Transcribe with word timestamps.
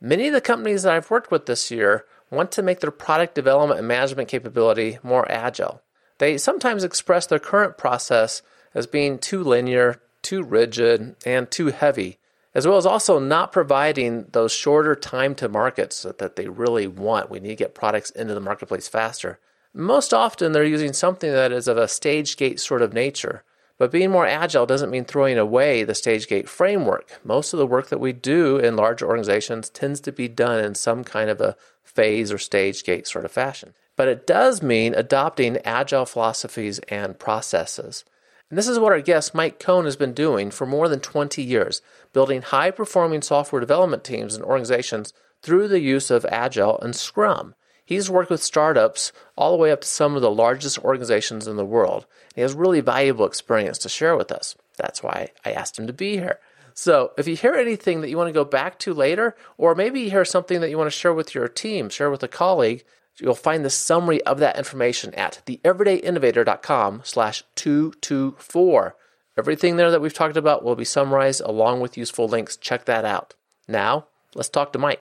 Many 0.00 0.28
of 0.28 0.32
the 0.32 0.40
companies 0.40 0.84
that 0.84 0.94
I've 0.94 1.10
worked 1.10 1.30
with 1.30 1.46
this 1.46 1.70
year 1.70 2.04
want 2.30 2.52
to 2.52 2.62
make 2.62 2.80
their 2.80 2.90
product 2.90 3.34
development 3.34 3.78
and 3.78 3.88
management 3.88 4.28
capability 4.28 4.98
more 5.02 5.30
agile. 5.30 5.82
They 6.18 6.38
sometimes 6.38 6.84
express 6.84 7.26
their 7.26 7.38
current 7.38 7.78
process 7.78 8.42
as 8.74 8.86
being 8.86 9.18
too 9.18 9.42
linear, 9.42 10.00
too 10.22 10.42
rigid, 10.42 11.16
and 11.26 11.50
too 11.50 11.68
heavy, 11.68 12.18
as 12.54 12.66
well 12.66 12.76
as 12.76 12.86
also 12.86 13.18
not 13.18 13.50
providing 13.50 14.26
those 14.32 14.52
shorter 14.52 14.94
time 14.94 15.34
to 15.36 15.48
markets 15.48 16.06
that 16.18 16.36
they 16.36 16.48
really 16.48 16.86
want. 16.86 17.30
We 17.30 17.40
need 17.40 17.48
to 17.48 17.54
get 17.56 17.74
products 17.74 18.10
into 18.10 18.34
the 18.34 18.40
marketplace 18.40 18.88
faster. 18.88 19.40
Most 19.74 20.14
often, 20.14 20.52
they're 20.52 20.64
using 20.64 20.92
something 20.92 21.30
that 21.30 21.52
is 21.52 21.68
of 21.68 21.76
a 21.76 21.88
stage 21.88 22.36
gate 22.36 22.60
sort 22.60 22.82
of 22.82 22.92
nature. 22.92 23.42
But 23.78 23.92
being 23.92 24.10
more 24.10 24.26
agile 24.26 24.66
doesn't 24.66 24.90
mean 24.90 25.04
throwing 25.04 25.38
away 25.38 25.84
the 25.84 25.94
stage 25.94 26.26
gate 26.26 26.48
framework. 26.48 27.20
Most 27.24 27.52
of 27.52 27.58
the 27.58 27.66
work 27.66 27.88
that 27.88 28.00
we 28.00 28.12
do 28.12 28.58
in 28.58 28.74
large 28.74 29.02
organizations 29.02 29.70
tends 29.70 30.00
to 30.00 30.12
be 30.12 30.26
done 30.26 30.62
in 30.62 30.74
some 30.74 31.04
kind 31.04 31.30
of 31.30 31.40
a 31.40 31.56
phase 31.84 32.32
or 32.32 32.38
stage 32.38 32.82
gate 32.82 33.06
sort 33.06 33.24
of 33.24 33.30
fashion. 33.30 33.74
But 33.96 34.08
it 34.08 34.26
does 34.26 34.62
mean 34.62 34.94
adopting 34.94 35.58
agile 35.58 36.06
philosophies 36.06 36.80
and 36.88 37.18
processes. 37.18 38.04
And 38.50 38.58
this 38.58 38.68
is 38.68 38.78
what 38.78 38.92
our 38.92 39.00
guest 39.00 39.34
Mike 39.34 39.60
Cohn 39.60 39.84
has 39.84 39.96
been 39.96 40.12
doing 40.12 40.50
for 40.50 40.66
more 40.66 40.88
than 40.88 41.00
20 41.00 41.42
years, 41.42 41.80
building 42.12 42.42
high 42.42 42.70
performing 42.70 43.22
software 43.22 43.60
development 43.60 44.04
teams 44.04 44.34
and 44.34 44.44
organizations 44.44 45.12
through 45.42 45.68
the 45.68 45.80
use 45.80 46.10
of 46.10 46.26
Agile 46.30 46.80
and 46.80 46.96
Scrum. 46.96 47.54
He's 47.88 48.10
worked 48.10 48.28
with 48.28 48.42
startups 48.42 49.14
all 49.34 49.50
the 49.50 49.56
way 49.56 49.72
up 49.72 49.80
to 49.80 49.88
some 49.88 50.14
of 50.14 50.20
the 50.20 50.30
largest 50.30 50.78
organizations 50.80 51.46
in 51.46 51.56
the 51.56 51.64
world. 51.64 52.04
He 52.34 52.42
has 52.42 52.52
really 52.52 52.82
valuable 52.82 53.24
experience 53.24 53.78
to 53.78 53.88
share 53.88 54.14
with 54.14 54.30
us. 54.30 54.56
That's 54.76 55.02
why 55.02 55.30
I 55.42 55.52
asked 55.52 55.78
him 55.78 55.86
to 55.86 55.94
be 55.94 56.18
here. 56.18 56.38
So, 56.74 57.12
if 57.16 57.26
you 57.26 57.34
hear 57.34 57.54
anything 57.54 58.02
that 58.02 58.10
you 58.10 58.18
want 58.18 58.28
to 58.28 58.34
go 58.34 58.44
back 58.44 58.78
to 58.80 58.92
later, 58.92 59.34
or 59.56 59.74
maybe 59.74 60.00
you 60.02 60.10
hear 60.10 60.26
something 60.26 60.60
that 60.60 60.68
you 60.68 60.76
want 60.76 60.88
to 60.88 60.98
share 60.98 61.14
with 61.14 61.34
your 61.34 61.48
team, 61.48 61.88
share 61.88 62.10
with 62.10 62.22
a 62.22 62.28
colleague, 62.28 62.84
you'll 63.18 63.34
find 63.34 63.64
the 63.64 63.70
summary 63.70 64.22
of 64.24 64.38
that 64.40 64.58
information 64.58 65.14
at 65.14 65.40
theeverydayinnovator.com 65.46 67.00
slash 67.04 67.42
224. 67.54 68.96
Everything 69.38 69.76
there 69.76 69.90
that 69.90 70.02
we've 70.02 70.12
talked 70.12 70.36
about 70.36 70.62
will 70.62 70.76
be 70.76 70.84
summarized 70.84 71.40
along 71.40 71.80
with 71.80 71.96
useful 71.96 72.28
links. 72.28 72.58
Check 72.58 72.84
that 72.84 73.06
out. 73.06 73.34
Now, 73.66 74.08
let's 74.34 74.50
talk 74.50 74.74
to 74.74 74.78
Mike. 74.78 75.00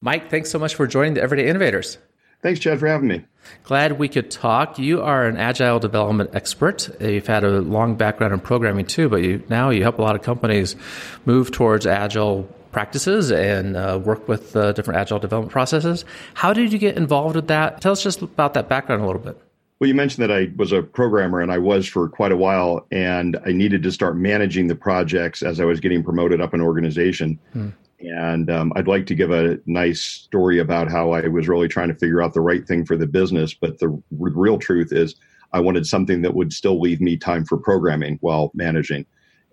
Mike, 0.00 0.30
thanks 0.30 0.48
so 0.48 0.60
much 0.60 0.76
for 0.76 0.86
joining 0.86 1.14
the 1.14 1.22
Everyday 1.22 1.48
Innovators. 1.48 1.98
Thanks, 2.42 2.60
Chad, 2.60 2.80
for 2.80 2.86
having 2.86 3.08
me. 3.08 3.24
Glad 3.64 3.98
we 3.98 4.08
could 4.08 4.30
talk. 4.30 4.78
You 4.78 5.02
are 5.02 5.26
an 5.26 5.36
agile 5.36 5.78
development 5.78 6.30
expert. 6.34 6.88
You've 7.00 7.26
had 7.26 7.44
a 7.44 7.60
long 7.60 7.96
background 7.96 8.32
in 8.32 8.40
programming 8.40 8.86
too, 8.86 9.08
but 9.08 9.22
you, 9.22 9.42
now 9.48 9.70
you 9.70 9.82
help 9.82 9.98
a 9.98 10.02
lot 10.02 10.14
of 10.14 10.22
companies 10.22 10.76
move 11.24 11.50
towards 11.50 11.86
agile 11.86 12.44
practices 12.72 13.30
and 13.30 13.76
uh, 13.76 14.00
work 14.02 14.28
with 14.28 14.54
uh, 14.54 14.72
different 14.72 14.98
agile 14.98 15.18
development 15.18 15.52
processes. 15.52 16.04
How 16.34 16.52
did 16.52 16.72
you 16.72 16.78
get 16.78 16.96
involved 16.96 17.36
with 17.36 17.48
that? 17.48 17.80
Tell 17.80 17.92
us 17.92 18.02
just 18.02 18.22
about 18.22 18.54
that 18.54 18.68
background 18.68 19.02
a 19.02 19.06
little 19.06 19.22
bit. 19.22 19.40
Well, 19.80 19.88
you 19.88 19.94
mentioned 19.94 20.28
that 20.28 20.30
I 20.30 20.50
was 20.56 20.72
a 20.72 20.82
programmer 20.82 21.40
and 21.40 21.50
I 21.50 21.56
was 21.56 21.86
for 21.86 22.06
quite 22.06 22.32
a 22.32 22.36
while, 22.36 22.86
and 22.92 23.38
I 23.46 23.52
needed 23.52 23.82
to 23.84 23.90
start 23.90 24.14
managing 24.14 24.66
the 24.66 24.74
projects 24.74 25.42
as 25.42 25.58
I 25.58 25.64
was 25.64 25.80
getting 25.80 26.04
promoted 26.04 26.40
up 26.40 26.52
in 26.52 26.60
organization. 26.60 27.38
Hmm. 27.54 27.70
And 28.00 28.50
um, 28.50 28.72
I'd 28.76 28.88
like 28.88 29.06
to 29.06 29.14
give 29.14 29.30
a 29.30 29.58
nice 29.66 30.00
story 30.00 30.58
about 30.58 30.90
how 30.90 31.12
I 31.12 31.26
was 31.28 31.48
really 31.48 31.68
trying 31.68 31.88
to 31.88 31.94
figure 31.94 32.22
out 32.22 32.32
the 32.32 32.40
right 32.40 32.66
thing 32.66 32.84
for 32.86 32.96
the 32.96 33.06
business. 33.06 33.54
But 33.54 33.78
the 33.78 33.88
r- 33.88 34.00
real 34.10 34.58
truth 34.58 34.92
is, 34.92 35.16
I 35.52 35.60
wanted 35.60 35.86
something 35.86 36.22
that 36.22 36.34
would 36.34 36.52
still 36.52 36.80
leave 36.80 37.00
me 37.00 37.16
time 37.16 37.44
for 37.44 37.58
programming 37.58 38.18
while 38.20 38.50
managing. 38.54 39.04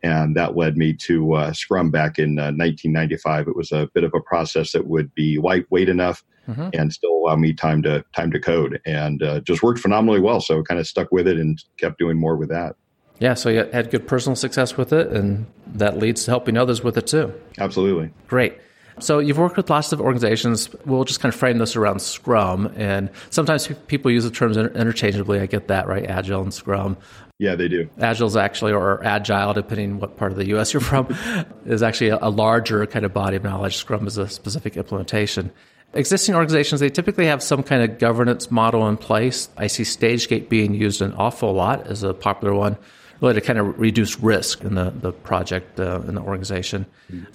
And 0.03 0.35
that 0.35 0.55
led 0.55 0.77
me 0.77 0.93
to 0.93 1.33
uh, 1.33 1.53
Scrum 1.53 1.89
back 1.89 2.19
in 2.19 2.37
uh, 2.37 2.53
1995. 2.53 3.47
It 3.47 3.55
was 3.55 3.71
a 3.71 3.89
bit 3.93 4.03
of 4.03 4.13
a 4.13 4.21
process 4.21 4.71
that 4.71 4.87
would 4.87 5.13
be 5.15 5.39
lightweight 5.39 5.89
enough 5.89 6.23
mm-hmm. 6.47 6.69
and 6.73 6.93
still 6.93 7.11
allow 7.11 7.35
me 7.35 7.53
time 7.53 7.81
to 7.83 8.05
time 8.15 8.31
to 8.31 8.39
code, 8.39 8.79
and 8.85 9.23
uh, 9.23 9.39
just 9.41 9.63
worked 9.63 9.79
phenomenally 9.79 10.19
well. 10.19 10.39
So 10.39 10.61
kind 10.63 10.79
of 10.79 10.87
stuck 10.87 11.11
with 11.11 11.27
it 11.27 11.37
and 11.37 11.61
kept 11.77 11.97
doing 11.97 12.17
more 12.17 12.37
with 12.37 12.49
that. 12.49 12.75
Yeah, 13.19 13.33
so 13.33 13.49
you 13.49 13.65
had 13.73 13.89
good 13.89 14.07
personal 14.07 14.35
success 14.35 14.77
with 14.77 14.93
it, 14.93 15.07
and 15.07 15.47
that 15.73 15.97
leads 15.97 16.25
to 16.25 16.31
helping 16.31 16.57
others 16.57 16.83
with 16.83 16.97
it 16.97 17.07
too. 17.07 17.33
Absolutely. 17.57 18.11
Great. 18.27 18.57
So 18.99 19.19
you've 19.19 19.37
worked 19.37 19.57
with 19.57 19.69
lots 19.69 19.91
of 19.91 20.01
organizations. 20.01 20.69
We'll 20.85 21.03
just 21.03 21.19
kind 21.19 21.33
of 21.33 21.39
frame 21.39 21.57
this 21.59 21.75
around 21.75 22.01
Scrum, 22.01 22.73
and 22.75 23.09
sometimes 23.29 23.67
people 23.87 24.11
use 24.11 24.23
the 24.23 24.31
terms 24.31 24.57
interchangeably. 24.57 25.39
I 25.39 25.45
get 25.45 25.67
that, 25.67 25.87
right? 25.87 26.05
Agile 26.05 26.41
and 26.41 26.53
Scrum. 26.53 26.97
Yeah, 27.39 27.53
they 27.53 27.67
do. 27.67 27.87
Agile 27.99 28.27
is 28.27 28.35
actually, 28.35 28.71
or 28.71 29.03
agile, 29.03 29.53
depending 29.53 29.99
what 29.99 30.17
part 30.17 30.31
of 30.31 30.37
the 30.37 30.47
U.S. 30.47 30.73
you're 30.73 30.81
from, 30.81 31.15
is 31.65 31.83
actually 31.83 32.09
a, 32.09 32.17
a 32.21 32.29
larger 32.29 32.85
kind 32.87 33.05
of 33.05 33.13
body 33.13 33.35
of 33.35 33.43
knowledge. 33.43 33.77
Scrum 33.77 34.07
is 34.07 34.17
a 34.17 34.27
specific 34.27 34.75
implementation. 34.75 35.51
Existing 35.93 36.35
organizations, 36.35 36.81
they 36.81 36.89
typically 36.89 37.27
have 37.27 37.41
some 37.41 37.61
kind 37.63 37.83
of 37.83 37.99
governance 37.99 38.49
model 38.51 38.87
in 38.87 38.97
place. 38.97 39.49
I 39.57 39.67
see 39.67 39.83
StageGate 39.83 40.49
being 40.49 40.73
used 40.73 41.01
an 41.01 41.13
awful 41.13 41.53
lot 41.53 41.87
as 41.87 42.03
a 42.03 42.13
popular 42.13 42.53
one 42.53 42.77
really 43.21 43.33
to 43.33 43.41
kind 43.41 43.59
of 43.59 43.79
reduce 43.79 44.19
risk 44.19 44.63
in 44.63 44.75
the, 44.75 44.91
the 44.91 45.11
project 45.11 45.79
uh, 45.79 46.01
in 46.07 46.15
the 46.15 46.21
organization. 46.21 46.85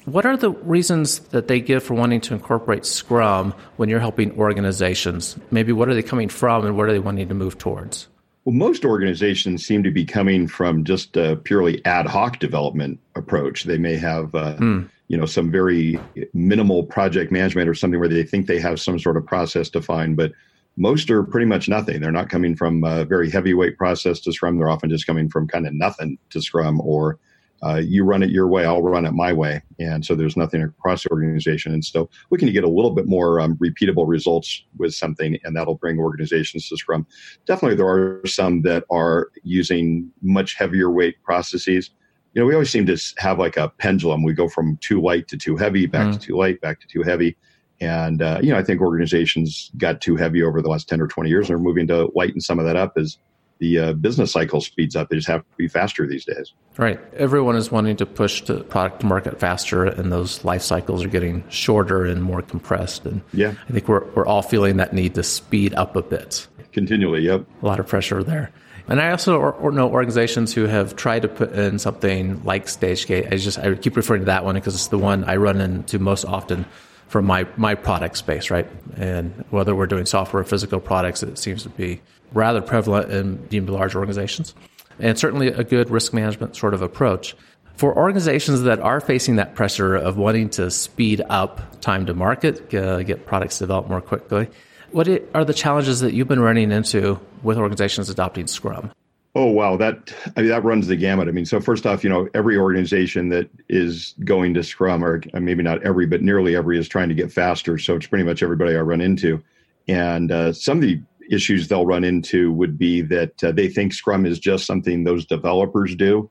What 0.04 0.26
are 0.26 0.36
the 0.36 0.50
reasons 0.50 1.20
that 1.30 1.48
they 1.48 1.60
give 1.60 1.82
for 1.82 1.94
wanting 1.94 2.20
to 2.22 2.34
incorporate 2.34 2.84
Scrum 2.84 3.54
when 3.76 3.88
you're 3.88 4.00
helping 4.00 4.38
organizations? 4.38 5.36
Maybe 5.50 5.72
what 5.72 5.88
are 5.88 5.94
they 5.94 6.02
coming 6.02 6.28
from 6.28 6.64
and 6.66 6.76
what 6.76 6.88
are 6.88 6.92
they 6.92 6.98
wanting 6.98 7.28
to 7.28 7.34
move 7.34 7.58
towards? 7.58 8.08
Well, 8.44 8.54
most 8.54 8.84
organizations 8.84 9.64
seem 9.64 9.84
to 9.84 9.90
be 9.90 10.04
coming 10.04 10.48
from 10.48 10.84
just 10.84 11.16
a 11.16 11.36
purely 11.36 11.84
ad 11.84 12.06
hoc 12.06 12.40
development 12.40 12.98
approach. 13.14 13.64
They 13.64 13.78
may 13.78 13.96
have, 13.96 14.34
uh, 14.34 14.56
mm. 14.56 14.88
you 15.06 15.16
know, 15.16 15.26
some 15.26 15.50
very 15.50 15.98
minimal 16.34 16.82
project 16.82 17.30
management 17.30 17.68
or 17.68 17.74
something 17.74 18.00
where 18.00 18.08
they 18.08 18.24
think 18.24 18.46
they 18.46 18.58
have 18.58 18.80
some 18.80 18.98
sort 18.98 19.16
of 19.16 19.24
process 19.24 19.70
defined, 19.70 20.16
but 20.16 20.32
most 20.76 21.10
are 21.10 21.22
pretty 21.22 21.46
much 21.46 21.68
nothing. 21.68 22.00
They're 22.00 22.12
not 22.12 22.30
coming 22.30 22.56
from 22.56 22.82
a 22.84 23.04
very 23.04 23.30
heavyweight 23.30 23.76
process 23.76 24.20
to 24.20 24.32
Scrum. 24.32 24.58
They're 24.58 24.70
often 24.70 24.90
just 24.90 25.06
coming 25.06 25.28
from 25.28 25.46
kind 25.46 25.66
of 25.66 25.74
nothing 25.74 26.18
to 26.30 26.40
Scrum 26.40 26.80
or 26.80 27.18
uh, 27.64 27.76
you 27.76 28.04
run 28.04 28.22
it 28.22 28.30
your 28.30 28.48
way, 28.48 28.64
I'll 28.64 28.82
run 28.82 29.06
it 29.06 29.12
my 29.12 29.32
way. 29.32 29.62
And 29.78 30.04
so 30.04 30.14
there's 30.14 30.36
nothing 30.36 30.62
across 30.62 31.04
the 31.04 31.10
organization. 31.10 31.72
And 31.72 31.84
so 31.84 32.10
we 32.30 32.38
can 32.38 32.52
get 32.52 32.64
a 32.64 32.68
little 32.68 32.90
bit 32.90 33.06
more 33.06 33.40
um, 33.40 33.56
repeatable 33.56 34.06
results 34.06 34.64
with 34.78 34.94
something, 34.94 35.38
and 35.44 35.54
that'll 35.54 35.76
bring 35.76 35.98
organizations 35.98 36.68
to 36.68 36.76
Scrum. 36.76 37.06
Definitely, 37.46 37.76
there 37.76 37.86
are 37.86 38.22
some 38.26 38.62
that 38.62 38.84
are 38.90 39.28
using 39.44 40.10
much 40.22 40.56
heavier 40.56 40.90
weight 40.90 41.22
processes. 41.22 41.90
You 42.34 42.42
know, 42.42 42.46
we 42.46 42.54
always 42.54 42.70
seem 42.70 42.86
to 42.86 42.96
have 43.18 43.38
like 43.38 43.56
a 43.56 43.68
pendulum. 43.68 44.24
We 44.24 44.32
go 44.32 44.48
from 44.48 44.76
too 44.78 45.00
light 45.00 45.28
to 45.28 45.36
too 45.36 45.56
heavy, 45.56 45.86
back 45.86 46.08
mm. 46.08 46.12
to 46.14 46.18
too 46.18 46.36
light, 46.36 46.60
back 46.60 46.80
to 46.80 46.88
too 46.88 47.02
heavy. 47.02 47.36
And, 47.82 48.22
uh, 48.22 48.38
you 48.40 48.52
know, 48.52 48.58
I 48.58 48.62
think 48.62 48.80
organizations 48.80 49.72
got 49.76 50.00
too 50.00 50.14
heavy 50.14 50.40
over 50.40 50.62
the 50.62 50.68
last 50.68 50.88
10 50.88 51.00
or 51.00 51.08
20 51.08 51.28
years 51.28 51.50
and 51.50 51.56
are 51.56 51.62
moving 51.62 51.88
to 51.88 52.12
lighten 52.14 52.40
some 52.40 52.60
of 52.60 52.64
that 52.64 52.76
up 52.76 52.92
as 52.96 53.18
the 53.58 53.78
uh, 53.78 53.92
business 53.94 54.30
cycle 54.30 54.60
speeds 54.60 54.94
up. 54.94 55.08
They 55.08 55.16
just 55.16 55.26
have 55.26 55.40
to 55.40 55.56
be 55.56 55.66
faster 55.66 56.06
these 56.06 56.24
days. 56.24 56.52
Right. 56.76 57.00
Everyone 57.14 57.56
is 57.56 57.72
wanting 57.72 57.96
to 57.96 58.06
push 58.06 58.42
the 58.42 58.62
product 58.62 59.00
to 59.00 59.06
market 59.06 59.40
faster, 59.40 59.84
and 59.84 60.12
those 60.12 60.44
life 60.44 60.62
cycles 60.62 61.04
are 61.04 61.08
getting 61.08 61.42
shorter 61.48 62.04
and 62.04 62.22
more 62.22 62.40
compressed. 62.40 63.04
And 63.04 63.20
yeah, 63.32 63.54
I 63.68 63.72
think 63.72 63.88
we're, 63.88 64.04
we're 64.12 64.26
all 64.26 64.42
feeling 64.42 64.76
that 64.76 64.92
need 64.92 65.16
to 65.16 65.24
speed 65.24 65.74
up 65.74 65.96
a 65.96 66.02
bit. 66.02 66.46
Continually, 66.70 67.22
yep. 67.22 67.44
A 67.62 67.66
lot 67.66 67.80
of 67.80 67.88
pressure 67.88 68.22
there. 68.22 68.52
And 68.88 69.00
I 69.00 69.10
also 69.10 69.70
know 69.70 69.90
organizations 69.90 70.54
who 70.54 70.66
have 70.66 70.94
tried 70.94 71.22
to 71.22 71.28
put 71.28 71.52
in 71.52 71.78
something 71.80 72.42
like 72.44 72.66
StageGate. 72.66 73.32
I 73.32 73.36
just 73.36 73.58
I 73.58 73.74
keep 73.74 73.96
referring 73.96 74.22
to 74.22 74.26
that 74.26 74.44
one 74.44 74.54
because 74.54 74.74
it's 74.74 74.88
the 74.88 74.98
one 74.98 75.24
I 75.24 75.36
run 75.36 75.60
into 75.60 75.98
most 75.98 76.24
often 76.24 76.64
from 77.12 77.26
my, 77.26 77.46
my 77.58 77.74
product 77.74 78.16
space, 78.16 78.50
right? 78.50 78.66
And 78.96 79.44
whether 79.50 79.74
we're 79.74 79.86
doing 79.86 80.06
software 80.06 80.40
or 80.40 80.44
physical 80.44 80.80
products, 80.80 81.22
it 81.22 81.36
seems 81.36 81.62
to 81.62 81.68
be 81.68 82.00
rather 82.32 82.62
prevalent 82.62 83.12
in 83.52 83.66
large 83.66 83.94
organizations. 83.94 84.54
And 84.98 85.18
certainly 85.18 85.48
a 85.48 85.62
good 85.62 85.90
risk 85.90 86.14
management 86.14 86.56
sort 86.56 86.72
of 86.72 86.80
approach. 86.80 87.36
For 87.74 87.94
organizations 87.94 88.62
that 88.62 88.80
are 88.80 88.98
facing 88.98 89.36
that 89.36 89.54
pressure 89.54 89.94
of 89.94 90.16
wanting 90.16 90.48
to 90.50 90.70
speed 90.70 91.20
up 91.28 91.82
time 91.82 92.06
to 92.06 92.14
market, 92.14 92.72
uh, 92.74 93.02
get 93.02 93.26
products 93.26 93.58
developed 93.58 93.90
more 93.90 94.00
quickly, 94.00 94.48
what 94.92 95.06
are 95.34 95.44
the 95.44 95.54
challenges 95.54 96.00
that 96.00 96.14
you've 96.14 96.28
been 96.28 96.40
running 96.40 96.72
into 96.72 97.20
with 97.42 97.58
organizations 97.58 98.08
adopting 98.08 98.46
Scrum? 98.46 98.90
Oh 99.34 99.46
wow, 99.46 99.78
that 99.78 100.14
I 100.36 100.42
mean, 100.42 100.50
that 100.50 100.62
runs 100.62 100.86
the 100.86 100.96
gamut. 100.96 101.26
I 101.26 101.30
mean, 101.30 101.46
so 101.46 101.58
first 101.58 101.86
off, 101.86 102.04
you 102.04 102.10
know, 102.10 102.28
every 102.34 102.58
organization 102.58 103.30
that 103.30 103.48
is 103.70 104.14
going 104.24 104.52
to 104.54 104.62
Scrum, 104.62 105.02
or 105.02 105.22
maybe 105.32 105.62
not 105.62 105.82
every, 105.82 106.04
but 106.04 106.20
nearly 106.20 106.54
every, 106.54 106.78
is 106.78 106.86
trying 106.86 107.08
to 107.08 107.14
get 107.14 107.32
faster. 107.32 107.78
So 107.78 107.96
it's 107.96 108.06
pretty 108.06 108.24
much 108.24 108.42
everybody 108.42 108.76
I 108.76 108.80
run 108.80 109.00
into, 109.00 109.42
and 109.88 110.30
uh, 110.30 110.52
some 110.52 110.78
of 110.78 110.82
the 110.82 111.00
issues 111.30 111.68
they'll 111.68 111.86
run 111.86 112.04
into 112.04 112.52
would 112.52 112.76
be 112.76 113.00
that 113.00 113.42
uh, 113.42 113.52
they 113.52 113.68
think 113.68 113.94
Scrum 113.94 114.26
is 114.26 114.38
just 114.38 114.66
something 114.66 115.04
those 115.04 115.24
developers 115.24 115.96
do, 115.96 116.28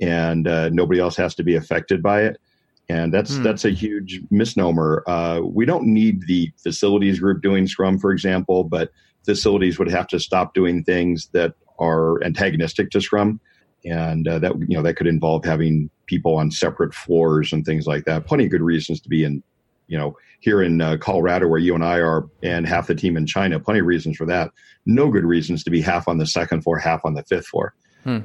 and 0.00 0.46
uh, 0.46 0.68
nobody 0.68 1.00
else 1.00 1.16
has 1.16 1.34
to 1.34 1.42
be 1.42 1.56
affected 1.56 2.04
by 2.04 2.22
it. 2.22 2.40
And 2.88 3.12
that's 3.12 3.34
hmm. 3.34 3.42
that's 3.42 3.64
a 3.64 3.70
huge 3.70 4.20
misnomer. 4.30 5.02
Uh, 5.08 5.40
we 5.42 5.66
don't 5.66 5.86
need 5.86 6.22
the 6.28 6.52
facilities 6.62 7.18
group 7.18 7.42
doing 7.42 7.66
Scrum, 7.66 7.98
for 7.98 8.12
example, 8.12 8.62
but 8.62 8.92
facilities 9.24 9.78
would 9.80 9.90
have 9.90 10.06
to 10.08 10.20
stop 10.20 10.54
doing 10.54 10.84
things 10.84 11.30
that 11.32 11.54
are 11.78 12.22
antagonistic 12.24 12.90
to 12.90 13.00
Scrum, 13.00 13.40
and 13.84 14.26
uh, 14.26 14.38
that 14.38 14.52
you 14.68 14.76
know 14.76 14.82
that 14.82 14.96
could 14.96 15.06
involve 15.06 15.44
having 15.44 15.90
people 16.06 16.36
on 16.36 16.50
separate 16.50 16.94
floors 16.94 17.52
and 17.52 17.64
things 17.64 17.86
like 17.86 18.04
that. 18.04 18.26
Plenty 18.26 18.44
of 18.44 18.50
good 18.50 18.62
reasons 18.62 19.00
to 19.00 19.08
be 19.08 19.24
in, 19.24 19.42
you 19.86 19.96
know, 19.98 20.16
here 20.40 20.62
in 20.62 20.80
uh, 20.80 20.96
Colorado 20.98 21.48
where 21.48 21.58
you 21.58 21.74
and 21.74 21.84
I 21.84 21.98
are, 21.98 22.28
and 22.42 22.66
half 22.66 22.86
the 22.86 22.94
team 22.94 23.16
in 23.16 23.26
China. 23.26 23.58
Plenty 23.58 23.80
of 23.80 23.86
reasons 23.86 24.16
for 24.16 24.26
that. 24.26 24.50
No 24.86 25.10
good 25.10 25.24
reasons 25.24 25.64
to 25.64 25.70
be 25.70 25.80
half 25.80 26.08
on 26.08 26.18
the 26.18 26.26
second 26.26 26.62
floor, 26.62 26.78
half 26.78 27.00
on 27.04 27.14
the 27.14 27.22
fifth 27.24 27.46
floor. 27.46 27.74
Hmm. 28.02 28.20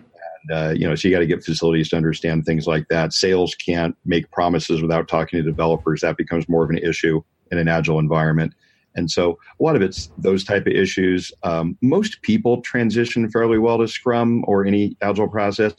And, 0.49 0.51
uh, 0.51 0.73
you 0.75 0.87
know, 0.87 0.95
so 0.95 1.07
you 1.07 1.13
got 1.13 1.19
to 1.19 1.27
get 1.27 1.43
facilities 1.43 1.89
to 1.89 1.97
understand 1.97 2.45
things 2.45 2.67
like 2.67 2.87
that. 2.89 3.13
Sales 3.13 3.55
can't 3.55 3.95
make 4.05 4.29
promises 4.31 4.81
without 4.81 5.07
talking 5.07 5.37
to 5.37 5.43
developers. 5.43 6.01
That 6.01 6.17
becomes 6.17 6.47
more 6.47 6.63
of 6.63 6.69
an 6.69 6.77
issue 6.77 7.21
in 7.51 7.57
an 7.57 7.67
agile 7.67 7.99
environment. 7.99 8.53
And 8.95 9.09
so 9.09 9.37
a 9.59 9.63
lot 9.63 9.75
of 9.75 9.81
it's 9.81 10.09
those 10.17 10.43
type 10.43 10.67
of 10.67 10.73
issues. 10.73 11.31
Um, 11.43 11.77
most 11.81 12.21
people 12.21 12.61
transition 12.61 13.29
fairly 13.29 13.57
well 13.57 13.77
to 13.77 13.87
Scrum 13.87 14.43
or 14.47 14.65
any 14.65 14.97
agile 15.01 15.27
process. 15.27 15.73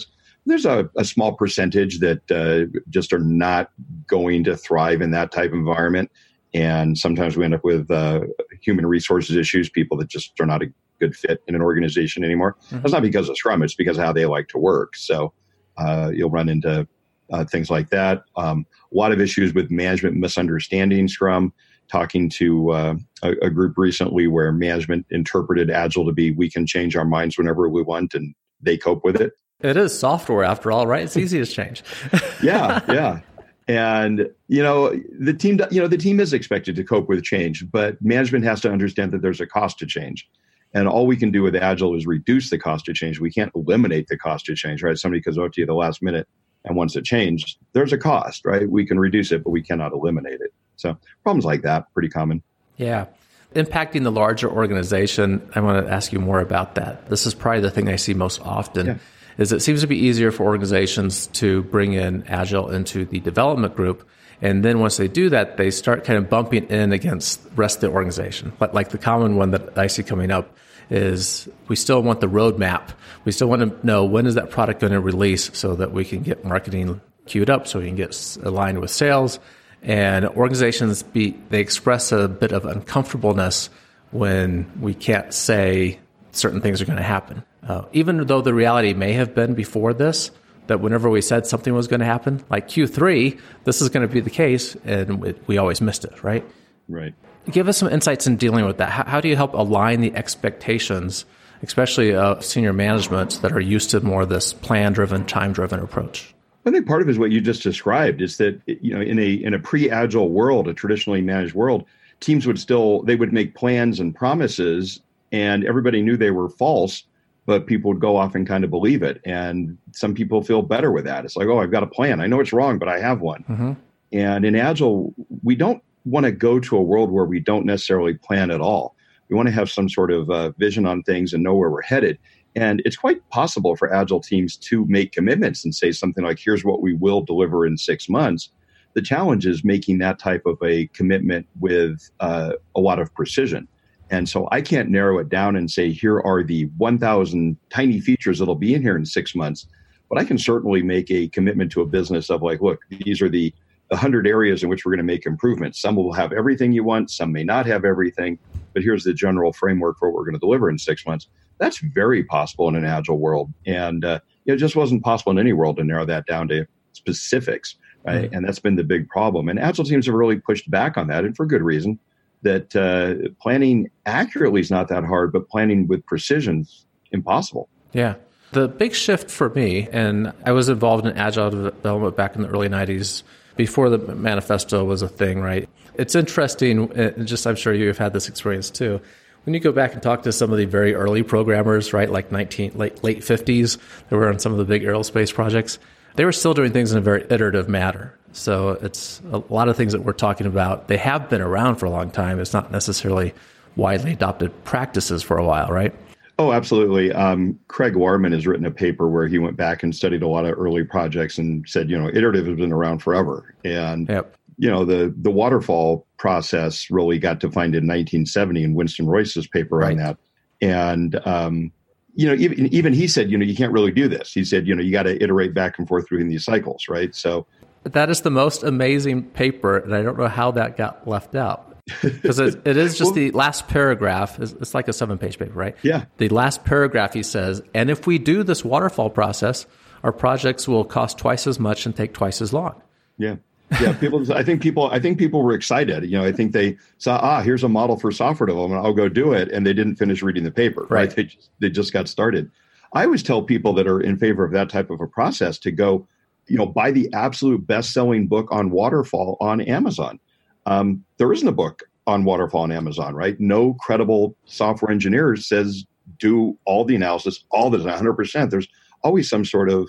There's 0.47 0.65
a, 0.65 0.89
a 0.97 1.05
small 1.05 1.35
percentage 1.35 1.99
that 2.01 2.31
uh, 2.31 2.79
just 2.89 3.13
are 3.13 3.19
not 3.19 3.71
going 4.07 4.45
to 4.45 4.57
thrive 4.57 5.03
in 5.03 5.11
that 5.11 5.33
type 5.33 5.51
of 5.51 5.59
environment. 5.59 6.11
And 6.55 6.97
sometimes 6.99 7.37
we 7.37 7.45
end 7.45 7.55
up 7.55 7.65
with 7.65 7.91
uh, 7.91 8.23
human 8.61 8.87
resources 8.87 9.37
issues, 9.37 9.69
people 9.69 9.97
that 9.99 10.09
just 10.09 10.41
are 10.41 10.47
not 10.47 10.63
a 10.63 10.73
good 10.99 11.15
fit 11.15 11.43
in 11.47 11.55
an 11.55 11.63
organization 11.63 12.25
anymore. 12.25 12.57
Mm-hmm. 12.67 12.81
That's 12.81 12.93
not 12.93 13.03
because 13.03 13.29
of 13.29 13.37
Scrum, 13.37 13.63
it's 13.63 13.75
because 13.75 13.99
of 13.99 14.05
how 14.05 14.13
they 14.13 14.27
like 14.27 14.49
to 14.49 14.59
work. 14.59 14.97
So 14.97 15.33
uh, 15.77 16.11
you'll 16.13 16.31
run 16.31 16.49
into 16.49 16.87
uh, 17.33 17.45
things 17.45 17.71
like 17.71 17.91
that. 17.91 18.23
Um, 18.37 18.67
a 18.93 18.97
lot 18.97 19.13
of 19.13 19.21
issues 19.21 19.55
with 19.55 19.71
management 19.71 20.17
misunderstanding 20.17 21.09
Scrum 21.09 21.53
talking 21.91 22.29
to 22.29 22.71
uh, 22.71 22.95
a, 23.23 23.31
a, 23.43 23.51
group 23.51 23.77
recently 23.77 24.27
where 24.27 24.53
management 24.53 25.07
interpreted 25.11 25.71
agile 25.71 26.07
to 26.07 26.13
be 26.13 26.31
we 26.31 26.51
can 26.51 26.67
change 26.67 26.97
our 26.97 27.05
minds 27.05 27.37
whenever 27.37 27.69
we 27.69 27.83
want 27.83 28.15
and 28.15 28.35
they 28.61 28.77
cope 28.77 29.05
with 29.05 29.21
it. 29.21 29.33
It 29.61 29.77
is 29.77 29.99
software 29.99 30.45
after 30.45 30.71
all 30.73 30.87
right? 30.87 31.03
It's 31.03 31.17
easy 31.17 31.39
to 31.39 31.47
change. 31.47 31.83
Yeah 32.43 32.81
yeah. 32.89 33.21
And 33.69 34.31
you 34.49 34.63
know 34.63 34.99
the 35.19 35.35
team 35.35 35.61
you 35.71 35.81
know 35.81 35.89
the 35.89 35.99
team 35.99 36.21
is 36.21 36.33
expected 36.33 36.77
to 36.77 36.85
cope 36.85 37.09
with 37.09 37.23
change 37.23 37.71
but 37.71 38.01
management 38.01 38.45
has 38.45 38.61
to 38.63 38.73
understand 38.73 39.13
that 39.13 39.21
there's 39.23 39.41
a 39.41 39.47
cost 39.47 39.79
to 39.81 39.87
change. 39.87 40.29
And 40.73 40.87
all 40.87 41.07
we 41.07 41.17
can 41.17 41.33
do 41.33 41.43
with 41.43 41.57
agile 41.57 41.97
is 41.97 42.07
reduce 42.07 42.49
the 42.49 42.59
cost 42.59 42.89
of 42.89 42.95
change. 42.95 43.19
We 43.19 43.33
can't 43.33 43.51
eliminate 43.57 44.07
the 44.07 44.17
cost 44.17 44.49
of 44.49 44.57
change 44.57 44.83
right? 44.83 44.97
Somebody 44.97 45.21
comes 45.21 45.39
up 45.39 45.53
to 45.53 45.61
you 45.61 45.67
the 45.67 45.75
last 45.75 46.03
minute 46.03 46.27
and 46.65 46.77
wants 46.77 46.97
it 46.97 47.05
changed 47.05 47.59
there's 47.73 47.93
a 47.93 47.99
cost 47.99 48.47
right? 48.47 48.71
We 48.71 48.87
can 48.87 48.99
reduce 48.99 49.33
it 49.33 49.45
but 49.45 49.51
we 49.51 49.63
cannot 49.63 49.93
eliminate 49.93 50.41
it 50.41 50.55
so 50.81 50.97
problems 51.23 51.45
like 51.45 51.63
that, 51.63 51.93
pretty 51.93 52.09
common. 52.09 52.43
Yeah. 52.77 53.07
Impacting 53.55 54.05
the 54.05 54.13
larger 54.13 54.49
organization, 54.51 55.49
I 55.55 55.61
want 55.61 55.85
to 55.85 55.93
ask 55.93 56.13
you 56.13 56.21
more 56.21 56.41
about 56.41 56.77
that. 56.77 57.09
This 57.11 57.27
is 57.27 57.35
probably 57.35 57.61
the 57.61 57.71
thing 57.71 57.89
I 57.89 57.97
see 57.97 58.15
most 58.15 58.41
often. 58.43 58.87
Yeah. 58.87 58.99
Is 59.39 59.53
it 59.53 59.61
seems 59.61 59.81
to 59.81 59.87
be 59.87 59.97
easier 59.97 60.31
for 60.31 60.45
organizations 60.45 61.27
to 61.29 61.63
bring 61.65 61.95
in 61.95 62.25
Agile 62.29 62.71
into 62.71 63.05
the 63.05 63.21
development 63.21 63.75
group, 63.75 64.07
and 64.43 64.65
then 64.65 64.81
once 64.81 64.97
they 64.99 65.09
do 65.09 65.31
that, 65.31 65.57
they 65.57 65.71
start 65.71 66.05
kind 66.05 66.19
of 66.19 66.29
bumping 66.29 66.67
in 66.69 66.93
against 66.93 67.43
the 67.45 67.51
rest 67.51 67.77
of 67.77 67.91
the 67.91 67.97
organization. 67.97 68.53
But 68.59 68.75
like 68.75 68.91
the 68.91 68.99
common 68.99 69.37
one 69.37 69.51
that 69.53 69.79
I 69.79 69.87
see 69.87 70.03
coming 70.03 70.31
up 70.31 70.57
is 70.91 71.49
we 71.69 71.77
still 71.77 72.03
want 72.03 72.21
the 72.21 72.29
roadmap. 72.29 72.91
We 73.25 73.33
still 73.33 73.49
want 73.49 73.63
to 73.63 73.87
know 73.87 74.05
when 74.05 74.27
is 74.27 74.35
that 74.35 74.51
product 74.51 74.81
going 74.81 74.93
to 74.93 75.01
release 75.01 75.51
so 75.57 75.75
that 75.77 75.93
we 75.93 76.05
can 76.05 76.23
get 76.23 76.45
marketing 76.45 77.01
queued 77.27 77.49
up, 77.49 77.67
so 77.67 77.79
we 77.79 77.87
can 77.87 77.97
get 77.97 78.37
aligned 78.43 78.81
with 78.81 78.91
sales, 78.91 79.39
and 79.83 80.27
organizations 80.27 81.03
be 81.03 81.37
they 81.49 81.61
express 81.61 82.13
a 82.13 82.29
bit 82.29 82.53
of 82.53 82.65
uncomfortableness 82.65 83.71
when 84.11 84.71
we 84.81 84.95
can't 84.95 85.33
say 85.33 85.99
certain 86.33 86.61
things 86.61 86.81
are 86.81 86.85
going 86.85 86.99
to 86.99 87.03
happen. 87.03 87.43
Uh, 87.63 87.85
even 87.93 88.27
though 88.27 88.41
the 88.41 88.55
reality 88.55 88.95
may 88.95 89.13
have 89.13 89.35
been 89.35 89.55
before 89.55 89.93
this 89.93 90.31
that 90.67 90.81
whenever 90.81 91.11
we 91.11 91.21
said 91.21 91.47
something 91.47 91.75
was 91.75 91.89
going 91.89 92.01
to 92.01 92.07
happen, 92.07 92.43
like 92.49 92.69
Q3, 92.69 93.39
this 93.65 93.83
is 93.83 93.89
going 93.89 94.07
to 94.07 94.13
be 94.13 94.21
the 94.21 94.31
case, 94.31 94.77
and 94.85 95.21
we, 95.21 95.35
we 95.49 95.59
always 95.59 95.81
missed 95.81 96.05
it, 96.05 96.23
right? 96.23 96.45
Right. 96.89 97.13
Give 97.51 97.67
us 97.69 97.79
some 97.79 97.89
insights 97.89 98.27
in 98.29 98.37
dealing 98.37 98.65
with 98.65 98.79
that. 98.79 98.91
How, 98.91 99.05
how 99.05 99.21
do 99.21 99.29
you 99.29 99.35
help 99.35 99.55
align 99.55 100.01
the 100.01 100.15
expectations, 100.15 101.25
especially 101.63 102.15
uh, 102.15 102.39
senior 102.41 102.73
management 102.73 103.43
that 103.43 103.51
are 103.53 103.61
used 103.61 103.91
to 103.91 104.01
more 104.01 104.23
of 104.23 104.29
this 104.29 104.53
plan 104.53 104.93
driven, 104.93 105.25
time 105.27 105.53
driven 105.53 105.81
approach? 105.81 106.35
I 106.67 106.71
think 106.71 106.87
part 106.87 107.03
of 107.03 107.09
it 107.09 107.13
is 107.13 107.19
what 107.19 107.31
you 107.31 107.41
just 107.41 107.63
described 107.63 108.21
is 108.21 108.37
that 108.37 108.61
you 108.67 108.95
know 108.95 109.01
in 109.01 109.19
a 109.19 109.33
in 109.33 109.55
a 109.55 109.59
pre-agile 109.59 110.31
world, 110.31 110.69
a 110.69 110.75
traditionally 110.75 111.23
managed 111.23 111.55
world, 111.55 111.85
teams 112.21 112.47
would 112.47 112.59
still 112.59 113.03
they 113.03 113.17
would 113.17 113.33
make 113.33 113.55
plans 113.55 113.99
and 113.99 114.15
promises, 114.15 115.01
and 115.33 115.65
everybody 115.65 116.03
knew 116.03 116.17
they 116.17 116.31
were 116.31 116.51
false, 116.51 117.05
but 117.47 117.67
people 117.67 117.91
would 117.91 118.01
go 118.01 118.17
off 118.17 118.35
and 118.35 118.47
kind 118.47 118.63
of 118.63 118.71
believe 118.71 119.03
it. 119.03 119.21
And 119.25 119.79
some 119.93 120.15
people 120.15 120.43
feel 120.43 120.63
better 120.63 120.93
with 120.93 121.05
that. 121.05 121.25
It's 121.25 121.37
like, 121.37 121.49
oh, 121.49 121.61
I've 121.61 121.71
got 121.71 121.83
a 121.83 121.89
plan. 121.89 122.21
I 122.21 122.27
know 122.27 122.41
it's 122.41 122.53
wrong, 122.53 122.79
but 122.79 122.89
I 122.89 123.01
have 123.01 123.21
one. 123.21 123.45
Mm-hmm. 123.49 123.73
And 124.13 124.45
in 124.45 124.57
agile, 124.57 125.15
we 125.43 125.55
don't 125.55 125.83
want 126.05 126.25
to 126.25 126.33
go 126.33 126.61
to 126.61 126.77
a 126.77 126.83
world 126.83 127.11
where 127.11 127.25
we 127.25 127.41
don't 127.41 127.65
necessarily 127.65 128.15
plan 128.15 128.51
at 128.51 128.61
all. 128.61 128.97
We 129.29 129.37
want 129.37 129.47
to 129.47 129.53
have 129.53 129.71
some 129.71 129.89
sort 129.89 130.11
of 130.11 130.29
uh, 130.31 130.51
vision 130.59 130.87
on 130.87 131.03
things 131.05 131.33
and 131.33 131.43
know 131.43 131.55
where 131.55 131.71
we're 131.71 131.83
headed. 131.83 132.19
And 132.57 132.83
it's 132.85 132.97
quite 132.97 133.27
possible 133.31 133.77
for 133.77 133.93
agile 133.95 134.21
teams 134.21 134.57
to 134.57 134.85
make 134.87 135.13
commitments 135.13 135.65
and 135.65 135.75
say 135.75 135.93
something 135.93 136.25
like, 136.25 136.39
here's 136.39 136.65
what 136.65 136.83
we 136.83 136.95
will 136.95 137.21
deliver 137.21 137.67
in 137.67 137.77
six 137.77 138.09
months. 138.09 138.51
The 138.95 139.03
challenge 139.03 139.47
is 139.47 139.65
making 139.65 139.99
that 139.99 140.19
type 140.19 140.43
of 140.47 140.59
a 140.65 140.89
commitment 140.89 141.47
with 141.61 142.11
uh, 142.19 142.55
a 142.75 142.81
lot 142.81 142.99
of 142.99 143.15
precision. 143.15 143.69
And 144.11 144.29
so 144.29 144.49
I 144.51 144.61
can't 144.61 144.91
narrow 144.91 145.19
it 145.19 145.29
down 145.29 145.55
and 145.55 145.71
say, 145.71 145.93
here 145.93 146.21
are 146.21 146.43
the 146.43 146.65
1,000 146.79 147.57
tiny 147.71 148.01
features 148.01 148.41
that'll 148.41 148.57
be 148.57 148.75
in 148.75 148.83
here 148.83 148.97
in 148.97 149.07
six 149.07 149.37
months. 149.37 149.69
But 150.09 150.19
I 150.19 150.25
can 150.25 150.39
certainly 150.39 150.83
make 150.83 151.09
a 151.13 151.29
commitment 151.29 151.71
to 151.73 151.83
a 151.83 151.87
business 151.87 152.31
of 152.31 152.43
like, 152.43 152.61
look, 152.61 152.81
these 152.89 153.23
are 153.23 153.29
the 153.29 153.55
100 153.91 154.27
areas 154.27 154.65
in 154.65 154.69
which 154.69 154.85
we're 154.85 154.91
going 154.91 154.99
to 154.99 155.05
make 155.05 155.27
improvements. 155.27 155.81
Some 155.81 155.95
will 155.95 156.13
have 156.13 156.33
everything 156.33 156.73
you 156.73 156.83
want, 156.83 157.11
some 157.13 157.31
may 157.31 157.45
not 157.45 157.67
have 157.67 157.85
everything, 157.85 158.39
but 158.73 158.83
here's 158.83 159.05
the 159.05 159.15
general 159.15 159.53
framework 159.53 159.99
for 159.99 160.11
what 160.11 160.17
we're 160.17 160.25
going 160.25 160.35
to 160.35 160.41
deliver 160.41 160.69
in 160.69 160.79
six 160.79 161.07
months. 161.07 161.29
That's 161.61 161.79
very 161.79 162.25
possible 162.25 162.69
in 162.69 162.75
an 162.75 162.87
agile 162.87 163.19
world, 163.19 163.53
and 163.67 164.05
uh, 164.05 164.21
it 164.47 164.57
just 164.57 164.75
wasn't 164.75 165.05
possible 165.05 165.31
in 165.31 165.39
any 165.39 165.53
world 165.53 165.77
to 165.77 165.85
narrow 165.85 166.07
that 166.07 166.27
down 166.27 166.49
to 166.49 166.67
specifics. 166.93 167.77
Right? 168.05 168.25
Mm-hmm. 168.25 168.35
And 168.35 168.49
that's 168.49 168.59
been 168.59 168.77
the 168.77 168.85
big 168.85 169.09
problem. 169.11 169.51
And 169.51 169.61
agile 169.61 169.85
teams 169.85 170.07
have 170.07 170.15
really 170.15 170.41
pushed 170.41 170.71
back 170.71 170.97
on 170.97 171.09
that, 171.09 171.25
and 171.25 171.37
for 171.37 171.47
good 171.47 171.63
reason. 171.63 171.99
That 172.43 172.75
uh, 172.75 173.29
planning 173.43 173.91
accurately 174.07 174.63
is 174.63 174.71
not 174.71 174.89
that 174.89 175.05
hard, 175.05 175.31
but 175.31 175.51
planning 175.51 175.87
with 175.87 176.07
precision 176.07 176.63
is 176.63 176.87
impossible. 177.13 177.69
Yeah. 177.93 178.15
The 178.53 178.67
big 178.67 178.95
shift 178.95 179.31
for 179.31 179.51
me, 179.51 179.87
and 179.93 180.33
I 180.47 180.53
was 180.53 180.71
involved 180.71 181.07
in 181.07 181.19
agile 181.19 181.51
development 181.51 182.17
back 182.17 182.37
in 182.37 182.43
the 182.43 182.49
early 182.49 182.71
90s 182.71 183.25
before 183.57 183.91
the 183.91 183.99
manifesto 183.99 184.83
was 184.85 185.03
a 185.03 185.09
thing, 185.09 185.41
right? 185.41 185.69
It's 185.95 186.15
interesting, 186.15 186.89
just 187.27 187.47
I'm 187.47 187.57
sure 187.57 187.75
you've 187.75 187.99
had 187.99 188.15
this 188.15 188.27
experience 188.27 188.71
too 188.71 189.03
when 189.45 189.55
you 189.55 189.61
go 189.61 189.73
back 189.73 189.95
and 189.95 190.03
talk 190.03 190.23
to 190.25 190.33
some 190.33 190.53
of 190.53 190.59
the 190.59 190.67
very 190.67 190.95
early 190.95 191.23
programmers, 191.23 191.93
right, 191.93 192.11
like 192.11 192.31
19 192.31 192.73
late 192.75 193.03
late 193.03 193.21
50s, 193.21 193.79
that 194.09 194.17
were 194.17 194.29
on 194.29 194.39
some 194.39 194.53
of 194.53 194.59
the 194.59 194.65
big 194.65 194.83
aerospace 194.83 195.33
projects, 195.33 195.79
they 196.17 196.25
were 196.25 196.33
still 196.33 196.55
doing 196.55 196.73
things 196.73 196.93
in 196.93 196.99
a 196.99 197.01
very 197.01 197.25
iterative 197.31 197.69
manner. 197.69 198.17
So 198.33 198.71
it's 198.71 199.21
a 199.33 199.39
lot 199.49 199.69
of 199.69 199.77
things 199.77 199.93
that 199.93 200.03
we're 200.03 200.13
talking 200.13 200.47
about. 200.47 200.89
They 200.89 200.99
have 200.99 201.29
been 201.29 201.41
around 201.41 201.77
for 201.77 201.87
a 201.87 201.91
long 201.91 202.11
time. 202.11 202.39
It's 202.39 202.53
not 202.53 202.71
necessarily 202.71 203.35
widely 203.77 204.13
adopted 204.13 204.65
practices 204.65 205.23
for 205.23 205.37
a 205.37 205.45
while, 205.45 205.69
right? 205.69 205.95
Oh, 206.39 206.53
absolutely. 206.53 207.13
Um, 207.13 207.59
Craig 207.69 207.95
Larman 207.95 208.33
has 208.33 208.47
written 208.47 208.65
a 208.65 208.71
paper 208.71 209.09
where 209.09 209.27
he 209.27 209.39
went 209.39 209.57
back 209.57 209.83
and 209.83 209.95
studied 209.95 210.23
a 210.23 210.29
lot 210.29 210.47
of 210.47 210.59
early 210.59 210.85
projects 210.85 211.39
and 211.39 211.69
said, 211.69 211.91
you 211.91 211.99
know, 211.99 212.09
iterative 212.09 212.47
has 212.47 212.57
been 212.57 212.73
around 212.73 213.01
forever. 213.01 213.55
And 213.65 214.09
yep 214.09 214.37
you 214.61 214.71
know 214.71 214.85
the 214.85 215.13
the 215.17 215.31
waterfall 215.31 216.07
process 216.19 216.91
really 216.91 217.19
got 217.19 217.41
defined 217.41 217.75
in 217.75 217.85
1970 217.85 218.63
in 218.63 218.75
Winston 218.75 219.07
Royce's 219.07 219.47
paper 219.47 219.79
right. 219.79 219.93
on 219.93 219.97
that, 219.97 220.19
and 220.61 221.19
um, 221.27 221.73
you 222.15 222.27
know 222.27 222.35
even 222.35 222.67
even 222.67 222.93
he 222.93 223.09
said 223.09 223.31
you 223.31 223.39
know 223.39 223.45
you 223.45 223.57
can't 223.57 223.73
really 223.73 223.91
do 223.91 224.07
this. 224.07 224.35
He 224.35 224.45
said 224.45 224.67
you 224.67 224.75
know 224.75 224.83
you 224.83 224.93
got 224.93 225.05
to 225.05 225.21
iterate 225.23 225.55
back 225.55 225.79
and 225.79 225.89
forth 225.89 226.07
through 226.07 226.29
these 226.29 226.45
cycles, 226.45 226.89
right? 226.91 227.15
So 227.15 227.47
that 227.85 228.11
is 228.11 228.21
the 228.21 228.31
most 228.31 228.63
amazing 228.63 229.31
paper, 229.31 229.79
and 229.79 229.95
I 229.95 230.03
don't 230.03 230.19
know 230.19 230.29
how 230.29 230.51
that 230.51 230.77
got 230.77 231.09
left 231.09 231.35
out. 231.35 231.67
because 232.03 232.39
it, 232.39 232.61
it 232.67 232.77
is 232.77 232.99
just 232.99 233.07
well, 233.13 233.15
the 233.15 233.31
last 233.31 233.67
paragraph. 233.67 234.39
It's, 234.39 234.53
it's 234.53 234.75
like 234.75 234.89
a 234.89 234.93
seven 234.93 235.17
page 235.17 235.39
paper, 235.39 235.55
right? 235.55 235.75
Yeah. 235.81 236.05
The 236.19 236.29
last 236.29 236.67
paragraph 236.67 237.15
he 237.15 237.23
says, 237.23 237.63
and 237.73 237.89
if 237.89 238.07
we 238.07 238.19
do 238.19 238.43
this 238.43 238.63
waterfall 238.63 239.09
process, 239.09 239.65
our 240.05 240.13
projects 240.13 240.69
will 240.69 240.85
cost 240.85 241.17
twice 241.17 241.47
as 241.47 241.59
much 241.59 241.87
and 241.87 241.97
take 241.97 242.13
twice 242.13 242.43
as 242.43 242.53
long. 242.53 242.83
Yeah. 243.17 243.37
Yeah, 243.81 243.93
people. 243.93 244.33
I 244.33 244.43
think 244.43 244.63
people. 244.63 244.91
I 244.91 244.99
think 244.99 245.19
people 245.19 245.43
were 245.43 245.55
excited. 245.55 246.05
You 246.05 246.19
know, 246.19 246.25
I 246.25 246.33
think 246.33 246.53
they 246.53 246.77
saw, 246.99 247.19
ah, 247.23 247.41
here's 247.41 247.63
a 247.63 247.69
model 247.69 247.99
for 247.99 248.11
software 248.11 248.47
development. 248.47 248.85
I'll 248.85 248.95
go 248.95 249.09
do 249.09 249.33
it, 249.33 249.51
and 249.51 249.67
they 249.67 249.73
didn't 249.73 249.97
finish 249.97 250.23
reading 250.23 250.45
the 250.45 250.51
paper. 250.51 250.83
Right? 250.83 251.09
right? 251.09 251.17
They 251.17 251.25
just, 251.25 251.51
they 251.61 251.71
just 251.71 251.93
got 251.93 252.09
started. 252.09 252.51
I 252.93 253.05
always 253.05 253.23
tell 253.23 253.43
people 253.43 253.73
that 253.75 253.87
are 253.87 254.01
in 254.01 254.19
favor 254.19 254.45
of 254.45 254.53
that 254.53 254.69
type 254.69 254.91
of 254.91 255.01
a 255.01 255.07
process 255.07 255.59
to 255.61 255.71
go, 255.71 256.09
you 256.49 256.57
know, 256.57 256.67
buy 256.67 256.91
the 256.91 257.09
absolute 257.13 257.65
best-selling 257.67 258.27
book 258.27 258.49
on 258.51 258.71
waterfall 258.71 259.37
on 259.41 259.61
Amazon. 259.61 260.19
Um, 260.67 261.05
there 261.19 261.33
isn't 261.33 261.47
a 261.47 261.53
book 261.53 261.85
on 262.07 262.25
waterfall 262.25 262.63
on 262.63 262.73
Amazon, 262.73 263.15
right? 263.15 263.39
No 263.39 263.75
credible 263.75 264.35
software 264.47 264.91
engineer 264.91 265.37
says 265.37 265.85
do 266.19 266.59
all 266.65 266.85
the 266.85 266.97
analysis, 266.97 267.45
all 267.51 267.71
the 267.71 267.79
100%. 267.79 268.51
There's 268.51 268.69
always 269.05 269.29
some 269.29 269.45
sort 269.45 269.71
of 269.71 269.89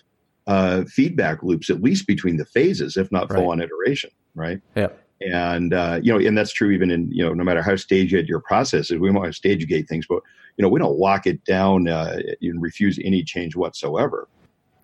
uh, 0.52 0.84
feedback 0.84 1.42
loops, 1.44 1.70
at 1.70 1.82
least 1.82 2.06
between 2.06 2.36
the 2.36 2.46
phases, 2.46 2.98
if 2.98 3.10
not 3.10 3.32
full 3.32 3.52
on 3.52 3.62
iteration, 3.62 4.10
right? 4.36 4.60
Yeah. 4.76 4.90
And 5.22 5.74
uh, 5.74 6.00
you 6.04 6.12
know, 6.12 6.20
and 6.20 6.38
that's 6.38 6.52
true 6.52 6.72
even 6.72 6.92
in 6.92 7.10
you 7.10 7.24
know, 7.24 7.34
no 7.34 7.44
matter 7.44 7.62
how 7.62 7.78
stage 7.78 8.12
your 8.12 8.42
process 8.42 8.92
is, 8.92 9.00
we 9.00 9.12
want 9.12 9.28
to 9.28 9.34
stage 9.34 9.66
gate 9.68 9.88
things, 9.88 10.06
but 10.10 10.22
you 10.58 10.64
know, 10.64 10.68
we 10.68 10.80
don't 10.80 10.98
lock 10.98 11.26
it 11.26 11.46
down 11.46 11.88
uh, 11.88 12.18
and 12.42 12.62
refuse 12.62 13.00
any 13.02 13.24
change 13.24 13.56
whatsoever. 13.56 14.28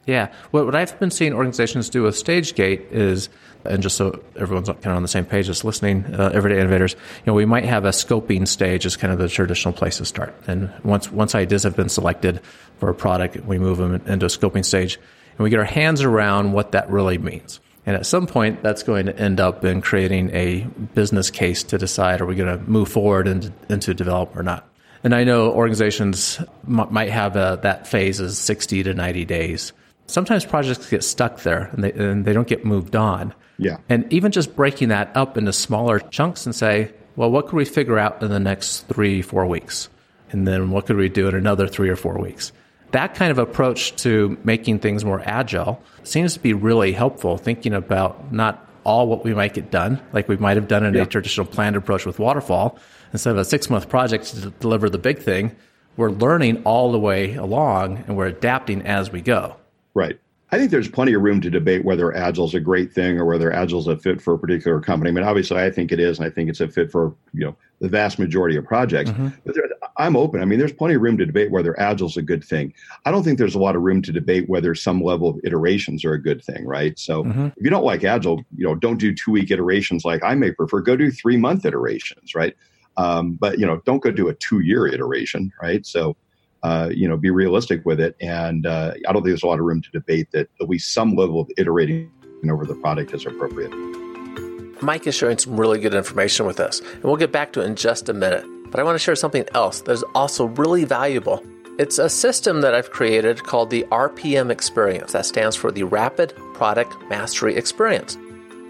Yeah. 0.06 0.32
What, 0.52 0.64
what 0.66 0.74
I've 0.74 0.98
been 1.02 1.12
seeing 1.12 1.34
organizations 1.34 1.90
do 1.90 2.04
with 2.04 2.16
StageGate 2.16 2.94
is, 2.94 3.28
and 3.66 3.84
just 3.84 3.98
so 3.98 4.24
everyone's 4.38 4.70
kind 4.70 4.86
of 4.86 4.96
on 4.96 5.02
the 5.02 5.10
same 5.10 5.26
page 5.26 5.50
as 5.50 5.66
listening, 5.66 6.06
uh, 6.16 6.32
everyday 6.34 6.62
innovators, 6.62 6.94
you 6.94 7.24
know, 7.26 7.34
we 7.34 7.44
might 7.44 7.66
have 7.66 7.84
a 7.84 7.90
scoping 7.90 8.48
stage 8.48 8.86
as 8.86 8.96
kind 8.96 9.12
of 9.12 9.20
the 9.20 9.28
traditional 9.28 9.74
place 9.74 9.98
to 9.98 10.06
start. 10.06 10.34
And 10.48 10.72
once, 10.84 11.12
once 11.12 11.36
ideas 11.36 11.64
have 11.64 11.76
been 11.76 11.90
selected 11.90 12.40
for 12.78 12.88
a 12.88 12.94
product, 12.94 13.36
we 13.46 13.60
move 13.60 13.80
them 13.80 13.96
into 14.06 14.28
a 14.28 14.30
scoping 14.30 14.64
stage 14.64 14.98
and 15.38 15.44
we 15.44 15.50
get 15.50 15.60
our 15.60 15.66
hands 15.66 16.02
around 16.02 16.54
what 16.54 16.72
that 16.72 16.90
really 16.90 17.18
means. 17.18 17.60
And 17.86 17.96
at 17.96 18.06
some 18.06 18.28
point, 18.28 18.64
that's 18.64 18.84
going 18.84 19.06
to 19.06 19.18
end 19.18 19.40
up 19.40 19.64
in 19.64 19.82
creating 19.82 20.32
a 20.36 20.62
business 20.94 21.30
case 21.30 21.64
to 21.64 21.78
decide 21.78 22.20
are 22.20 22.26
we 22.26 22.36
going 22.36 22.58
to 22.58 22.64
move 22.70 22.90
forward 22.90 23.28
into, 23.28 23.54
into 23.70 23.94
develop 23.94 24.36
or 24.36 24.44
not. 24.44 24.68
And 25.04 25.16
I 25.16 25.24
know 25.24 25.52
organizations 25.52 26.40
m- 26.68 26.88
might 26.92 27.10
have 27.12 27.38
a, 27.38 27.60
that 27.64 27.88
phase 27.88 28.20
as 28.20 28.38
60 28.38 28.84
to 28.84 28.94
90 28.94 29.26
days 29.26 29.72
sometimes 30.08 30.46
projects 30.46 30.90
get 30.90 31.04
stuck 31.04 31.42
there 31.42 31.70
and 31.74 31.84
they, 31.84 31.92
and 31.94 32.26
they 32.26 32.34
don't 32.34 32.48
get 32.48 32.66
moved 32.66 32.96
on. 32.96 33.34
Yeah. 33.58 33.78
And 33.90 34.12
even 34.12 34.32
just 34.32 34.56
breaking 34.56 34.90
that 34.90 35.16
up 35.16 35.38
into 35.38 35.54
smaller 35.54 36.00
chunks 36.00 36.46
and 36.46 36.56
say, 36.56 36.92
well, 37.16 37.32
what 37.32 37.48
could 37.48 37.56
we 37.56 37.66
figure 37.66 38.00
out 38.00 38.22
in 38.24 38.30
the 38.30 38.40
next 38.40 38.82
three, 38.88 39.22
four 39.22 39.46
weeks? 39.46 39.90
And 40.32 40.48
then 40.48 40.72
what 40.72 40.86
could 40.86 40.98
we 40.98 41.10
do 41.10 41.28
in 41.28 41.36
another 41.36 41.68
three 41.68 41.90
or 41.90 41.96
four 41.96 42.20
weeks? 42.20 42.52
That 42.92 43.16
kind 43.16 43.32
of 43.32 43.38
approach 43.38 43.96
to 43.98 44.38
making 44.44 44.80
things 44.80 45.04
more 45.04 45.22
agile 45.26 45.82
seems 46.04 46.34
to 46.36 46.40
be 46.40 46.54
really 46.54 46.94
helpful, 46.94 47.38
thinking 47.38 47.74
about 47.74 48.32
not 48.32 48.66
all 48.84 49.08
what 49.08 49.26
we 49.26 49.34
might 49.34 49.54
get 49.54 49.70
done, 49.70 50.02
like 50.14 50.30
we 50.30 50.38
might 50.38 50.56
have 50.56 50.70
done 50.70 50.86
in 50.86 50.94
yeah. 50.94 51.02
a 51.02 51.06
traditional 51.06 51.46
planned 51.46 51.76
approach 51.76 52.06
with 52.06 52.20
waterfall. 52.20 52.80
Instead 53.12 53.32
of 53.32 53.38
a 53.38 53.46
six 53.46 53.70
month 53.70 53.90
project 53.90 54.26
to 54.28 54.50
deliver 54.52 54.90
the 54.90 54.98
big 54.98 55.20
thing, 55.20 55.56
we're 55.98 56.12
learning 56.12 56.62
all 56.64 56.92
the 56.92 57.00
way 57.00 57.36
along 57.36 58.04
and 58.08 58.16
we're 58.16 58.28
adapting 58.28 58.82
as 58.84 59.12
we 59.12 59.22
go. 59.22 59.58
Right. 59.94 60.20
I 60.52 60.58
think 60.58 60.72
there's 60.72 60.88
plenty 60.88 61.14
of 61.14 61.22
room 61.22 61.42
to 61.42 61.50
debate 61.50 61.84
whether 61.84 62.16
agile 62.16 62.46
is 62.46 62.54
a 62.54 62.62
great 62.62 62.94
thing 62.94 63.20
or 63.20 63.26
whether 63.26 63.52
agile 63.52 63.80
is 63.80 63.88
a 63.88 63.98
fit 63.98 64.22
for 64.22 64.36
a 64.36 64.40
particular 64.40 64.80
company. 64.80 65.10
I 65.10 65.14
mean, 65.14 65.26
obviously, 65.26 65.58
I 65.58 65.70
think 65.70 65.92
it 65.92 66.00
is, 66.00 66.20
and 66.20 66.26
I 66.26 66.30
think 66.30 66.50
it's 66.50 66.62
a 66.62 66.70
fit 66.70 66.90
for 66.90 67.14
you 67.34 67.46
know 67.46 67.56
the 67.80 67.90
vast 67.90 68.18
majority 68.18 68.56
of 68.56 68.64
projects. 68.66 69.12
Mm-hmm. 69.12 69.28
But 69.46 69.56
there, 69.56 69.70
I'm 69.98 70.16
open. 70.16 70.42
I 70.42 70.46
mean, 70.46 70.60
there's 70.60 70.74
plenty 70.74 70.96
of 70.96 71.02
room 71.02 71.18
to 71.18 71.26
debate 71.26 71.52
whether 71.52 71.80
agile 71.80 72.08
is 72.08 72.18
a 72.18 72.22
good 72.22 72.44
thing. 72.44 72.74
I 73.06 73.12
don't 73.12 73.24
think 73.24 73.38
there's 73.38 73.56
a 73.56 73.60
lot 73.60 73.76
of 73.76 73.82
room 73.82 74.02
to 74.04 74.12
debate 74.12 74.48
whether 74.48 74.76
some 74.76 75.02
level 75.02 75.30
of 75.30 75.40
iterations 75.44 76.06
are 76.06 76.14
a 76.14 76.22
good 76.22 76.44
thing, 76.44 76.66
right? 76.66 76.98
So 77.00 77.24
mm-hmm. 77.24 77.48
if 77.48 77.64
you 77.64 77.70
don't 77.70 77.84
like 77.84 78.04
agile, 78.04 78.44
you 78.56 78.66
know, 78.66 78.76
don't 78.76 78.98
do 78.98 79.14
two 79.14 79.32
week 79.32 79.50
iterations 79.50 80.06
like 80.06 80.24
I 80.24 80.36
may 80.36 80.52
prefer. 80.52 80.82
Go 80.82 80.96
do 80.96 81.10
three 81.12 81.38
month 81.38 81.66
iterations, 81.66 82.36
right? 82.36 82.56
Um, 82.98 83.34
but 83.34 83.60
you 83.60 83.66
know, 83.66 83.82
don't 83.86 84.02
go 84.02 84.12
do 84.12 84.28
a 84.30 84.34
two 84.36 84.60
year 84.60 84.88
iteration, 84.88 85.52
right? 85.62 85.86
So 85.86 86.16
uh, 86.64 86.90
you 86.92 87.08
know, 87.08 87.18
be 87.18 87.30
realistic 87.30 87.86
with 87.86 88.00
it. 88.00 88.16
And 88.20 88.66
uh, 88.66 88.94
I 89.08 89.14
don't 89.14 89.22
think 89.22 89.28
there's 89.28 89.44
a 89.44 89.48
lot 89.48 89.60
of 89.60 89.66
room 89.66 89.82
to 89.82 89.92
debate 89.92 90.32
that 90.32 90.50
at 90.60 90.68
least 90.68 90.94
some 90.94 91.16
level 91.16 91.40
of 91.40 91.50
iterating 91.58 92.12
over 92.50 92.66
the 92.66 92.76
product 92.76 93.14
is 93.14 93.26
appropriate. 93.26 93.72
Mike 94.82 95.08
is 95.08 95.16
sharing 95.16 95.38
some 95.38 95.60
really 95.60 95.80
good 95.80 95.96
information 95.96 96.46
with 96.46 96.60
us, 96.60 96.82
and 96.82 97.04
we'll 97.04 97.16
get 97.16 97.32
back 97.32 97.52
to 97.54 97.62
it 97.62 97.66
in 97.66 97.76
just 97.76 98.10
a 98.10 98.14
minute. 98.14 98.46
But 98.72 98.80
I 98.80 98.84
want 98.84 98.96
to 98.96 99.00
share 99.00 99.16
something 99.16 99.46
else 99.54 99.82
that 99.82 99.92
is 99.92 100.04
also 100.14 100.46
really 100.46 100.84
valuable. 100.84 101.44
It's 101.80 102.00
a 102.00 102.10
system 102.10 102.62
that 102.62 102.74
I've 102.74 102.92
created 102.92 103.44
called 103.44 103.70
the 103.70 103.84
RPM 103.92 104.50
Experience. 104.50 105.14
That 105.14 105.26
stands 105.26 105.56
for 105.56 105.72
the 105.72 105.84
Rapid 105.84 106.34
Product 106.54 106.96
Mastery 107.10 107.56
Experience. 107.56 108.18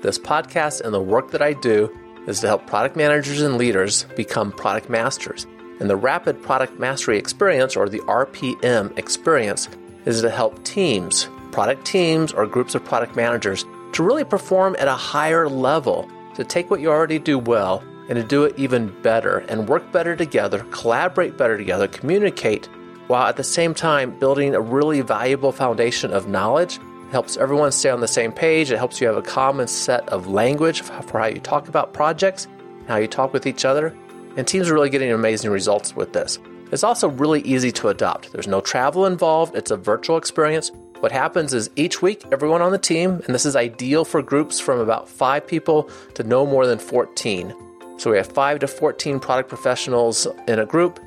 This 0.01 0.19
podcast 0.19 0.81
and 0.81 0.93
the 0.93 1.01
work 1.01 1.31
that 1.31 1.41
I 1.41 1.53
do 1.53 1.89
is 2.27 2.41
to 2.41 2.47
help 2.47 2.67
product 2.67 2.95
managers 2.95 3.41
and 3.41 3.57
leaders 3.57 4.03
become 4.15 4.51
product 4.51 4.89
masters. 4.89 5.47
And 5.79 5.89
the 5.89 5.95
Rapid 5.95 6.41
Product 6.43 6.79
Mastery 6.79 7.17
Experience, 7.17 7.75
or 7.75 7.87
the 7.87 7.99
RPM 8.01 8.97
experience, 8.97 9.69
is 10.05 10.21
to 10.21 10.29
help 10.29 10.63
teams, 10.63 11.29
product 11.51 11.85
teams, 11.85 12.33
or 12.33 12.45
groups 12.45 12.75
of 12.75 12.83
product 12.83 13.15
managers 13.15 13.65
to 13.93 14.03
really 14.03 14.23
perform 14.23 14.75
at 14.79 14.87
a 14.87 14.93
higher 14.93 15.47
level, 15.47 16.09
to 16.35 16.43
take 16.43 16.69
what 16.69 16.81
you 16.81 16.89
already 16.89 17.19
do 17.19 17.39
well 17.39 17.83
and 18.09 18.15
to 18.17 18.23
do 18.23 18.43
it 18.43 18.57
even 18.57 18.87
better 19.01 19.39
and 19.49 19.67
work 19.67 19.91
better 19.91 20.15
together, 20.15 20.65
collaborate 20.71 21.37
better 21.37 21.57
together, 21.57 21.87
communicate, 21.87 22.67
while 23.07 23.27
at 23.27 23.37
the 23.37 23.43
same 23.43 23.73
time 23.73 24.17
building 24.19 24.55
a 24.55 24.61
really 24.61 25.01
valuable 25.01 25.51
foundation 25.51 26.13
of 26.13 26.27
knowledge. 26.27 26.75
It 26.75 27.11
helps 27.11 27.37
everyone 27.37 27.71
stay 27.71 27.89
on 27.89 28.01
the 28.01 28.07
same 28.07 28.31
page. 28.31 28.71
It 28.71 28.77
helps 28.77 28.99
you 28.99 29.07
have 29.07 29.17
a 29.17 29.21
common 29.21 29.67
set 29.67 30.07
of 30.09 30.27
language 30.27 30.81
for 30.81 31.19
how 31.19 31.27
you 31.27 31.39
talk 31.39 31.67
about 31.67 31.93
projects, 31.93 32.47
how 32.87 32.97
you 32.97 33.07
talk 33.07 33.33
with 33.33 33.47
each 33.47 33.65
other, 33.65 33.95
and 34.35 34.47
teams 34.47 34.69
are 34.69 34.73
really 34.73 34.89
getting 34.89 35.11
amazing 35.11 35.51
results 35.51 35.95
with 35.95 36.13
this. 36.13 36.39
It's 36.71 36.83
also 36.83 37.09
really 37.09 37.41
easy 37.41 37.71
to 37.73 37.87
adopt. 37.87 38.33
There's 38.33 38.47
no 38.47 38.59
travel 38.59 39.05
involved, 39.05 39.55
it's 39.55 39.71
a 39.71 39.77
virtual 39.77 40.17
experience. 40.17 40.71
What 40.99 41.11
happens 41.11 41.53
is 41.53 41.69
each 41.75 42.01
week, 42.01 42.25
everyone 42.31 42.61
on 42.61 42.71
the 42.71 42.77
team, 42.77 43.21
and 43.25 43.35
this 43.35 43.45
is 43.45 43.55
ideal 43.55 44.03
for 44.03 44.21
groups 44.21 44.59
from 44.59 44.79
about 44.79 45.07
five 45.07 45.47
people 45.47 45.89
to 46.15 46.23
no 46.23 46.45
more 46.45 46.65
than 46.65 46.79
14. 46.79 47.53
So 47.97 48.11
we 48.11 48.17
have 48.17 48.27
five 48.27 48.59
to 48.59 48.67
14 48.67 49.19
product 49.19 49.49
professionals 49.49 50.27
in 50.47 50.59
a 50.59 50.65
group. 50.65 50.99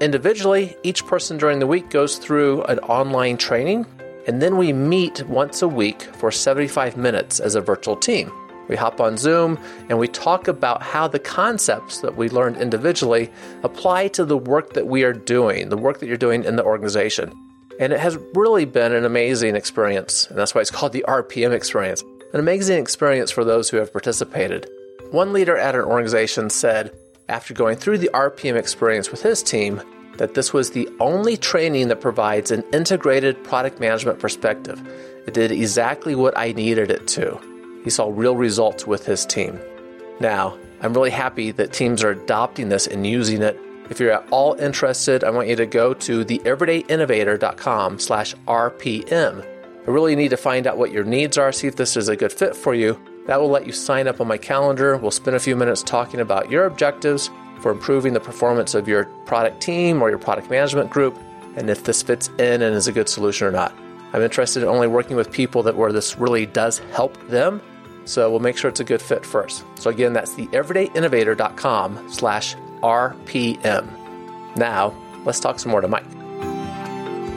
Individually, 0.00 0.76
each 0.82 1.06
person 1.06 1.38
during 1.38 1.58
the 1.58 1.66
week 1.66 1.88
goes 1.88 2.18
through 2.18 2.62
an 2.64 2.78
online 2.80 3.38
training, 3.38 3.86
and 4.26 4.42
then 4.42 4.56
we 4.56 4.72
meet 4.72 5.26
once 5.26 5.62
a 5.62 5.68
week 5.68 6.02
for 6.02 6.30
75 6.30 6.96
minutes 6.96 7.40
as 7.40 7.54
a 7.54 7.60
virtual 7.60 7.96
team. 7.96 8.30
We 8.68 8.76
hop 8.76 9.00
on 9.00 9.16
Zoom 9.16 9.58
and 9.88 9.98
we 9.98 10.08
talk 10.08 10.48
about 10.48 10.82
how 10.82 11.06
the 11.06 11.18
concepts 11.18 12.00
that 12.00 12.16
we 12.16 12.28
learned 12.28 12.56
individually 12.56 13.30
apply 13.62 14.08
to 14.08 14.24
the 14.24 14.38
work 14.38 14.72
that 14.72 14.86
we 14.86 15.04
are 15.04 15.12
doing, 15.12 15.68
the 15.68 15.76
work 15.76 16.00
that 16.00 16.06
you're 16.06 16.16
doing 16.16 16.44
in 16.44 16.56
the 16.56 16.64
organization. 16.64 17.32
And 17.78 17.92
it 17.92 18.00
has 18.00 18.16
really 18.34 18.64
been 18.64 18.94
an 18.94 19.04
amazing 19.04 19.56
experience. 19.56 20.26
And 20.28 20.38
that's 20.38 20.54
why 20.54 20.60
it's 20.60 20.70
called 20.70 20.92
the 20.92 21.04
RPM 21.06 21.52
experience. 21.52 22.02
An 22.32 22.40
amazing 22.40 22.80
experience 22.80 23.30
for 23.30 23.44
those 23.44 23.68
who 23.68 23.76
have 23.76 23.92
participated. 23.92 24.68
One 25.14 25.32
leader 25.32 25.56
at 25.56 25.76
an 25.76 25.82
organization 25.82 26.50
said, 26.50 26.90
after 27.28 27.54
going 27.54 27.76
through 27.76 27.98
the 27.98 28.10
RPM 28.12 28.56
experience 28.56 29.12
with 29.12 29.22
his 29.22 29.44
team, 29.44 29.80
that 30.16 30.34
this 30.34 30.52
was 30.52 30.72
the 30.72 30.88
only 30.98 31.36
training 31.36 31.86
that 31.86 32.00
provides 32.00 32.50
an 32.50 32.64
integrated 32.72 33.44
product 33.44 33.78
management 33.78 34.18
perspective. 34.18 34.82
It 35.24 35.32
did 35.32 35.52
exactly 35.52 36.16
what 36.16 36.36
I 36.36 36.50
needed 36.50 36.90
it 36.90 37.06
to 37.08 37.40
he 37.84 37.90
saw 37.90 38.10
real 38.12 38.34
results 38.34 38.88
with 38.88 39.06
his 39.06 39.24
team. 39.24 39.60
Now, 40.18 40.58
I'm 40.80 40.94
really 40.94 41.10
happy 41.10 41.52
that 41.52 41.72
teams 41.72 42.02
are 42.02 42.10
adopting 42.10 42.68
this 42.68 42.88
and 42.88 43.06
using 43.06 43.40
it. 43.40 43.56
If 43.90 44.00
you're 44.00 44.10
at 44.10 44.26
all 44.32 44.54
interested, 44.54 45.22
I 45.22 45.30
want 45.30 45.46
you 45.46 45.54
to 45.54 45.66
go 45.66 45.94
to 45.94 46.24
theeverydayinnovator.com 46.24 48.00
slash 48.00 48.34
RPM. 48.48 49.46
I 49.86 49.90
really 49.90 50.16
need 50.16 50.30
to 50.30 50.36
find 50.36 50.66
out 50.66 50.76
what 50.76 50.90
your 50.90 51.04
needs 51.04 51.38
are, 51.38 51.52
see 51.52 51.68
if 51.68 51.76
this 51.76 51.96
is 51.96 52.08
a 52.08 52.16
good 52.16 52.32
fit 52.32 52.56
for 52.56 52.74
you. 52.74 52.98
That 53.26 53.40
will 53.40 53.48
let 53.48 53.66
you 53.66 53.72
sign 53.72 54.06
up 54.06 54.20
on 54.20 54.28
my 54.28 54.38
calendar. 54.38 54.96
We'll 54.96 55.10
spend 55.10 55.36
a 55.36 55.40
few 55.40 55.56
minutes 55.56 55.82
talking 55.82 56.20
about 56.20 56.50
your 56.50 56.66
objectives 56.66 57.30
for 57.60 57.70
improving 57.70 58.12
the 58.12 58.20
performance 58.20 58.74
of 58.74 58.86
your 58.86 59.06
product 59.24 59.60
team 59.60 60.02
or 60.02 60.10
your 60.10 60.18
product 60.18 60.50
management 60.50 60.90
group, 60.90 61.18
and 61.56 61.70
if 61.70 61.84
this 61.84 62.02
fits 62.02 62.28
in 62.38 62.62
and 62.62 62.74
is 62.74 62.86
a 62.86 62.92
good 62.92 63.08
solution 63.08 63.46
or 63.46 63.52
not. 63.52 63.74
I'm 64.12 64.22
interested 64.22 64.62
in 64.62 64.68
only 64.68 64.86
working 64.86 65.16
with 65.16 65.32
people 65.32 65.62
that 65.64 65.76
where 65.76 65.92
this 65.92 66.18
really 66.18 66.46
does 66.46 66.78
help 66.92 67.18
them 67.28 67.60
so 68.04 68.30
we'll 68.30 68.40
make 68.40 68.56
sure 68.56 68.68
it's 68.68 68.80
a 68.80 68.84
good 68.84 69.02
fit 69.02 69.24
first. 69.24 69.64
So 69.76 69.90
again, 69.90 70.12
that's 70.12 70.34
the 70.34 70.46
everydayinnovator.com 70.48 72.10
slash 72.10 72.54
RPM. 72.82 74.56
Now, 74.56 74.94
let's 75.24 75.40
talk 75.40 75.58
some 75.58 75.72
more 75.72 75.80
to 75.80 75.88
Mike. 75.88 76.13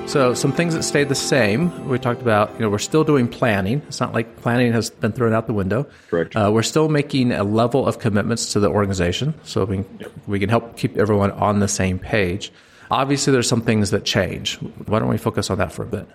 So 0.07 0.33
some 0.33 0.53
things 0.53 0.73
that 0.73 0.83
stayed 0.83 1.09
the 1.09 1.15
same. 1.15 1.89
We 1.89 1.99
talked 1.99 2.21
about, 2.21 2.53
you 2.53 2.61
know, 2.61 2.69
we're 2.69 2.79
still 2.79 3.03
doing 3.03 3.27
planning. 3.27 3.81
It's 3.87 3.99
not 3.99 4.13
like 4.13 4.37
planning 4.37 4.71
has 4.71 4.89
been 4.89 5.11
thrown 5.11 5.33
out 5.33 5.47
the 5.47 5.53
window. 5.53 5.85
Correct. 6.09 6.33
Uh, 6.33 6.49
we're 6.51 6.63
still 6.63 6.87
making 6.87 7.33
a 7.33 7.43
level 7.43 7.85
of 7.85 7.99
commitments 7.99 8.53
to 8.53 8.61
the 8.61 8.69
organization, 8.69 9.33
so 9.43 9.65
we 9.65 9.83
can, 9.83 9.97
yep. 9.99 10.11
we 10.25 10.39
can 10.39 10.47
help 10.47 10.77
keep 10.77 10.97
everyone 10.97 11.31
on 11.31 11.59
the 11.59 11.67
same 11.67 11.99
page. 11.99 12.53
Obviously, 12.89 13.33
there's 13.33 13.49
some 13.49 13.61
things 13.61 13.91
that 13.91 14.05
change. 14.05 14.55
Why 14.85 14.99
don't 14.99 15.09
we 15.09 15.17
focus 15.17 15.49
on 15.49 15.57
that 15.57 15.73
for 15.73 15.83
a 15.83 15.87
bit? 15.87 16.07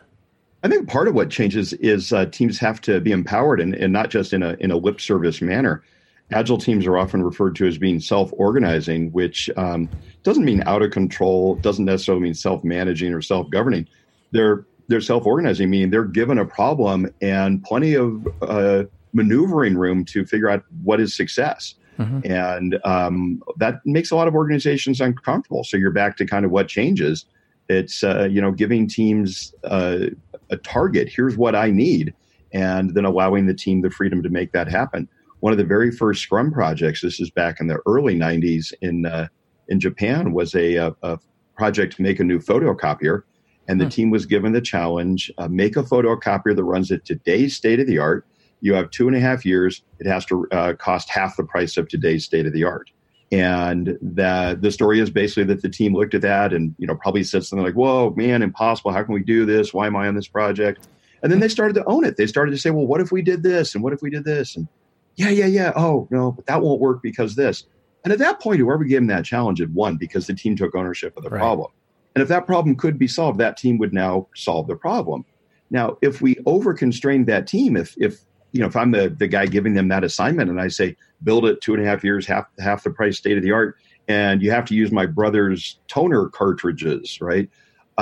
I 0.63 0.69
think 0.69 0.89
part 0.89 1.07
of 1.07 1.15
what 1.15 1.29
changes 1.29 1.75
is 1.75 2.15
uh, 2.15 2.25
teams 2.27 2.59
have 2.61 2.81
to 2.83 2.99
be 2.99 3.13
empowered, 3.13 3.61
and, 3.61 3.75
and 3.75 3.93
not 3.93 4.09
just 4.09 4.33
in 4.33 4.43
a 4.43 4.55
in 4.59 4.71
a 4.71 4.77
lip 4.77 5.03
service 5.03 5.43
manner. 5.43 5.85
Agile 6.33 6.59
teams 6.59 6.87
are 6.87 6.97
often 6.97 7.23
referred 7.23 7.57
to 7.57 7.67
as 7.67 7.79
being 7.79 8.01
self-organizing, 8.01 9.13
which 9.13 9.51
um, 9.57 9.89
doesn't 10.23 10.45
mean 10.45 10.63
out 10.67 10.83
of 10.83 10.91
control, 10.91 11.57
doesn't 11.57 11.85
necessarily 11.85 12.23
mean 12.23 12.35
self-managing 12.35 13.13
or 13.13 13.23
self-governing. 13.23 13.87
They're 14.31 14.65
they're 14.89 15.01
self-organizing, 15.01 15.71
meaning 15.71 15.91
they're 15.91 16.05
given 16.05 16.39
a 16.39 16.45
problem 16.45 17.09
and 17.23 17.63
plenty 17.63 17.95
of 17.95 18.27
uh, 18.43 18.85
maneuvering 19.13 19.77
room 19.77 20.05
to 20.07 20.27
figure 20.27 20.51
out 20.51 20.65
what 20.83 21.01
is 21.01 21.15
success. 21.15 21.77
Mm-hmm. 21.99 22.31
And 22.31 22.79
um, 22.85 23.43
that 23.59 23.81
makes 23.85 24.11
a 24.11 24.17
lot 24.17 24.29
of 24.29 24.35
organizations 24.35 25.01
uncomfortable. 25.01 25.63
So 25.63 25.77
you're 25.77 25.93
back 25.93 26.17
to 26.17 26.27
kind 26.27 26.45
of 26.45 26.51
what 26.51 26.69
changes. 26.69 27.27
It's 27.69 28.03
uh, 28.03 28.29
you 28.31 28.41
know 28.41 28.53
giving 28.53 28.89
teams 28.89 29.55
uh, 29.65 30.07
a 30.51 30.57
target. 30.59 31.09
Here's 31.09 31.37
what 31.37 31.55
I 31.55 31.71
need, 31.71 32.13
and 32.53 32.95
then 32.95 33.05
allowing 33.05 33.47
the 33.47 33.55
team 33.55 33.83
the 33.83 33.91
freedom 33.91 34.23
to 34.23 34.29
make 34.29 34.53
that 34.53 34.69
happen 34.69 35.09
one 35.43 35.53
of 35.53 35.59
the 35.59 35.65
very 35.65 35.91
first 35.91 36.23
Scrum 36.23 36.53
projects, 36.53 37.01
this 37.01 37.19
is 37.19 37.29
back 37.29 37.59
in 37.59 37.67
the 37.67 37.81
early 37.85 38.15
90s 38.15 38.73
in, 38.81 39.07
uh, 39.07 39.27
in 39.67 39.81
Japan, 39.81 40.33
was 40.33 40.55
a, 40.55 40.77
a, 40.77 40.95
a, 41.03 41.19
project 41.57 41.97
to 41.97 42.03
make 42.03 42.21
a 42.21 42.25
new 42.25 42.39
photocopier. 42.39 43.23
And 43.67 43.81
the 43.81 43.85
hmm. 43.85 43.91
team 43.91 44.11
was 44.11 44.25
given 44.25 44.53
the 44.53 44.61
challenge 44.61 45.33
uh, 45.39 45.49
make 45.49 45.77
a 45.77 45.83
photocopier 45.83 46.55
that 46.55 46.63
runs 46.63 46.93
at 46.93 47.05
today's 47.05 47.57
state 47.57 47.81
of 47.81 47.89
the 47.89 47.99
art. 47.99 48.25
You 48.61 48.73
have 48.75 48.91
two 48.91 49.09
and 49.09 49.17
a 49.17 49.21
half 49.21 49.45
years. 49.45 49.83
It 49.99 50.07
has 50.07 50.25
to 50.27 50.47
uh, 50.53 50.75
cost 50.75 51.11
half 51.11 51.37
the 51.37 51.45
price 51.45 51.77
of 51.77 51.89
today's 51.89 52.25
state 52.25 52.47
of 52.47 52.53
the 52.53 52.63
art. 52.63 52.91
And 53.33 53.99
the 54.01 54.57
the 54.61 54.71
story 54.71 55.01
is 55.01 55.11
basically 55.11 55.45
that 55.45 55.63
the 55.63 55.69
team 55.69 55.95
looked 55.95 56.15
at 56.15 56.23
that 56.23 56.53
and 56.53 56.75
you 56.79 56.87
know 56.87 56.95
probably 56.95 57.25
said 57.25 57.45
something 57.45 57.65
like, 57.65 57.75
"Whoa, 57.75 58.15
man, 58.17 58.43
impossible! 58.43 58.93
How 58.93 59.03
can 59.03 59.15
we 59.15 59.23
do 59.23 59.45
this? 59.45 59.75
Why 59.75 59.87
am 59.87 59.97
I 59.97 60.07
on 60.07 60.15
this 60.15 60.29
project?" 60.29 60.87
And 61.23 61.33
then 61.33 61.41
they 61.41 61.49
started 61.49 61.75
to 61.75 61.85
own 61.87 62.05
it. 62.05 62.17
They 62.17 62.27
started 62.27 62.53
to 62.53 62.59
say, 62.59 62.71
"Well, 62.71 62.87
what 62.87 63.01
if 63.01 63.11
we 63.11 63.23
did 63.23 63.43
this? 63.43 63.75
And 63.75 63.83
what 63.83 63.93
if 63.93 64.03
we 64.03 64.11
did 64.11 64.25
this?" 64.25 64.57
And 64.57 64.69
yeah, 65.17 65.31
yeah, 65.31 65.47
yeah. 65.47 65.73
Oh, 65.77 66.09
no, 66.11 66.33
but 66.33 66.47
that 66.47 66.63
won't 66.63 66.81
work 66.81 67.03
because 67.03 67.35
this. 67.35 67.65
And 68.05 68.13
at 68.13 68.19
that 68.19 68.41
point, 68.41 68.59
whoever 68.59 68.85
gave 68.85 68.99
him 68.99 69.07
that 69.09 69.25
challenge 69.25 69.61
had 69.61 69.75
won 69.75 69.97
because 69.97 70.27
the 70.27 70.35
team 70.35 70.57
took 70.57 70.75
ownership 70.75 71.17
of 71.17 71.23
the 71.23 71.31
right. 71.31 71.39
problem. 71.39 71.71
And 72.15 72.23
if 72.23 72.29
that 72.29 72.47
problem 72.47 72.77
could 72.77 72.99
be 72.99 73.07
solved, 73.07 73.39
that 73.39 73.57
team 73.57 73.79
would 73.79 73.93
now 73.93 74.29
solve 74.35 74.67
the 74.67 74.77
problem. 74.77 75.25
Now, 75.71 75.97
if 76.03 76.21
we 76.21 76.37
over 76.45 76.75
constrain 76.75 77.25
that 77.27 77.47
team, 77.47 77.77
if 77.77 77.95
if 77.99 78.21
you 78.53 78.61
know, 78.61 78.67
if 78.67 78.77
I'm 78.77 78.91
the, 78.91 79.09
the 79.09 79.29
guy 79.29 79.47
giving 79.47 79.75
them 79.75 79.89
that 79.89 80.05
assignment 80.05 80.51
and 80.51 80.61
I 80.61 80.69
say, 80.69 80.95
build 81.23 81.47
it 81.47 81.63
two 81.63 81.75
and 81.75 81.83
a 81.83 81.87
half 81.87 82.05
years, 82.05 82.27
half 82.27 82.47
half 82.59 82.85
the 82.85 82.91
price, 82.91 83.17
state 83.17 83.39
of 83.39 83.43
the 83.43 83.53
art, 83.53 83.77
and 84.09 84.43
you 84.43 84.51
have 84.51 84.67
to 84.67 84.75
use 84.75 84.93
my 84.93 85.07
brother's 85.07 85.79
toner 85.89 86.29
cartridges, 86.29 87.19
right? 87.21 87.49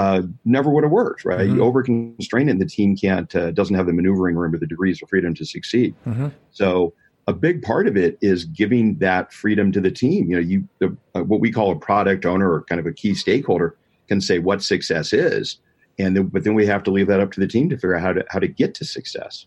Uh, 0.01 0.23
never 0.47 0.71
would 0.71 0.83
have 0.83 0.91
worked, 0.91 1.27
right? 1.27 1.41
Mm-hmm. 1.41 1.57
You 1.57 1.63
over 1.63 1.83
constrain 1.83 2.49
it, 2.49 2.53
and 2.53 2.61
the 2.61 2.65
team 2.65 2.97
can't 2.97 3.31
uh, 3.37 3.51
doesn't 3.51 3.77
have 3.77 3.85
the 3.85 3.93
maneuvering 3.93 4.35
room 4.35 4.55
or 4.55 4.59
the 4.59 4.67
degrees 4.67 5.03
of 5.03 5.11
freedom 5.11 5.35
to 5.35 5.45
succeed. 5.45 5.95
Mm-hmm. 6.07 6.29
So 6.53 6.95
a 7.27 7.35
big 7.35 7.61
part 7.61 7.87
of 7.87 7.99
it 7.99 8.17
is 8.23 8.47
giving 8.47 8.97
that 9.01 9.31
freedom 9.31 9.73
to 9.73 9.81
the 9.87 9.91
team. 9.91 10.31
You 10.31 10.37
know, 10.37 10.47
you 10.53 10.69
the, 10.79 10.97
uh, 11.15 11.23
what 11.31 11.41
we 11.41 11.53
call 11.53 11.71
a 11.71 11.79
product 11.79 12.25
owner 12.25 12.51
or 12.51 12.63
kind 12.63 12.81
of 12.81 12.87
a 12.87 12.95
key 12.95 13.15
stakeholder 13.15 13.77
can 14.09 14.23
say 14.23 14.39
what 14.39 14.63
success 14.63 15.13
is, 15.13 15.59
and 15.99 16.17
then, 16.17 16.29
but 16.29 16.45
then 16.45 16.55
we 16.55 16.65
have 16.65 16.83
to 16.85 16.91
leave 16.91 17.09
that 17.09 17.21
up 17.21 17.33
to 17.33 17.41
the 17.41 17.47
team 17.47 17.69
to 17.69 17.77
figure 17.77 17.95
out 17.95 18.03
how 18.03 18.13
to 18.15 18.25
how 18.31 18.39
to 18.39 18.49
get 18.49 18.75
to 18.77 18.87
success. 18.87 19.45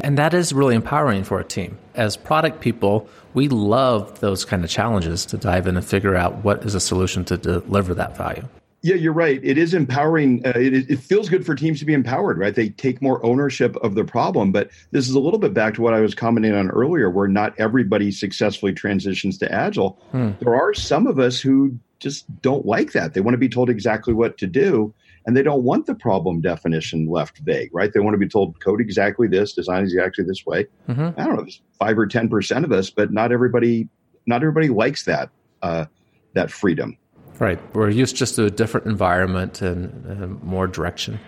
And 0.00 0.16
that 0.18 0.34
is 0.34 0.52
really 0.52 0.76
empowering 0.76 1.24
for 1.24 1.40
a 1.40 1.44
team. 1.44 1.78
As 1.96 2.16
product 2.16 2.60
people, 2.60 3.08
we 3.34 3.48
love 3.48 4.20
those 4.20 4.44
kind 4.44 4.62
of 4.62 4.70
challenges 4.70 5.26
to 5.26 5.36
dive 5.36 5.66
in 5.66 5.76
and 5.76 5.84
figure 5.84 6.14
out 6.14 6.44
what 6.44 6.64
is 6.64 6.76
a 6.76 6.80
solution 6.80 7.24
to 7.24 7.36
deliver 7.36 7.92
that 7.94 8.16
value. 8.16 8.46
Yeah, 8.82 8.94
you're 8.94 9.12
right. 9.12 9.40
It 9.42 9.58
is 9.58 9.74
empowering. 9.74 10.46
Uh, 10.46 10.52
it, 10.56 10.90
it, 10.90 10.98
feels 11.00 11.28
good 11.28 11.44
for 11.44 11.54
teams 11.54 11.80
to 11.80 11.84
be 11.84 11.92
empowered, 11.92 12.38
right? 12.38 12.54
They 12.54 12.70
take 12.70 13.02
more 13.02 13.24
ownership 13.24 13.76
of 13.76 13.94
the 13.94 14.04
problem. 14.04 14.52
But 14.52 14.70
this 14.90 15.06
is 15.06 15.14
a 15.14 15.20
little 15.20 15.38
bit 15.38 15.52
back 15.52 15.74
to 15.74 15.82
what 15.82 15.92
I 15.92 16.00
was 16.00 16.14
commenting 16.14 16.54
on 16.54 16.70
earlier, 16.70 17.10
where 17.10 17.28
not 17.28 17.52
everybody 17.58 18.10
successfully 18.10 18.72
transitions 18.72 19.36
to 19.38 19.52
Agile. 19.52 19.98
Hmm. 20.12 20.30
There 20.40 20.54
are 20.54 20.72
some 20.72 21.06
of 21.06 21.18
us 21.18 21.40
who 21.40 21.78
just 21.98 22.24
don't 22.40 22.64
like 22.64 22.92
that. 22.92 23.12
They 23.12 23.20
want 23.20 23.34
to 23.34 23.38
be 23.38 23.50
told 23.50 23.68
exactly 23.68 24.14
what 24.14 24.38
to 24.38 24.46
do, 24.46 24.94
and 25.26 25.36
they 25.36 25.42
don't 25.42 25.62
want 25.62 25.84
the 25.84 25.94
problem 25.94 26.40
definition 26.40 27.06
left 27.06 27.38
vague, 27.40 27.68
right? 27.74 27.92
They 27.92 28.00
want 28.00 28.14
to 28.14 28.18
be 28.18 28.28
told 28.28 28.60
code 28.60 28.80
exactly 28.80 29.28
this, 29.28 29.52
design 29.52 29.82
exactly 29.82 30.24
this 30.24 30.46
way. 30.46 30.66
Mm-hmm. 30.88 31.20
I 31.20 31.24
don't 31.26 31.36
know, 31.36 31.46
five 31.78 31.98
or 31.98 32.06
ten 32.06 32.30
percent 32.30 32.64
of 32.64 32.72
us, 32.72 32.88
but 32.88 33.12
not 33.12 33.30
everybody. 33.30 33.88
Not 34.26 34.42
everybody 34.42 34.68
likes 34.68 35.04
that 35.04 35.28
uh, 35.62 35.84
that 36.34 36.50
freedom. 36.50 36.96
Right. 37.40 37.58
We're 37.74 37.88
used 37.88 38.16
just 38.16 38.34
to 38.36 38.44
a 38.44 38.50
different 38.50 38.86
environment 38.86 39.62
and, 39.62 40.40
more 40.42 40.66
direction. 40.66 41.18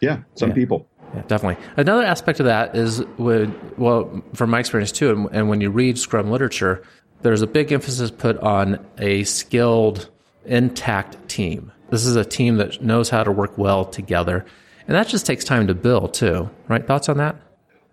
Yeah, 0.00 0.20
some 0.34 0.50
yeah. 0.50 0.54
people. 0.54 0.86
Yeah, 1.14 1.22
definitely. 1.22 1.64
Another 1.78 2.04
aspect 2.04 2.40
of 2.40 2.46
that 2.46 2.76
is 2.76 2.98
when, 3.16 3.58
well, 3.78 4.22
from 4.34 4.50
my 4.50 4.60
experience 4.60 4.92
too, 4.92 5.10
and, 5.10 5.28
and 5.32 5.48
when 5.48 5.62
you 5.62 5.70
read 5.70 5.98
Scrum 5.98 6.30
literature, 6.30 6.82
there's 7.22 7.40
a 7.40 7.46
big 7.46 7.72
emphasis 7.72 8.10
put 8.10 8.36
on 8.38 8.84
a 8.98 9.24
skilled, 9.24 10.10
intact 10.44 11.26
team. 11.28 11.72
This 11.88 12.04
is 12.04 12.16
a 12.16 12.24
team 12.24 12.56
that 12.56 12.82
knows 12.82 13.08
how 13.08 13.24
to 13.24 13.32
work 13.32 13.56
well 13.56 13.86
together. 13.86 14.44
And 14.86 14.94
that 14.94 15.08
just 15.08 15.24
takes 15.24 15.44
time 15.44 15.66
to 15.68 15.74
build 15.74 16.12
too, 16.12 16.50
right? 16.68 16.86
Thoughts 16.86 17.08
on 17.08 17.16
that? 17.16 17.36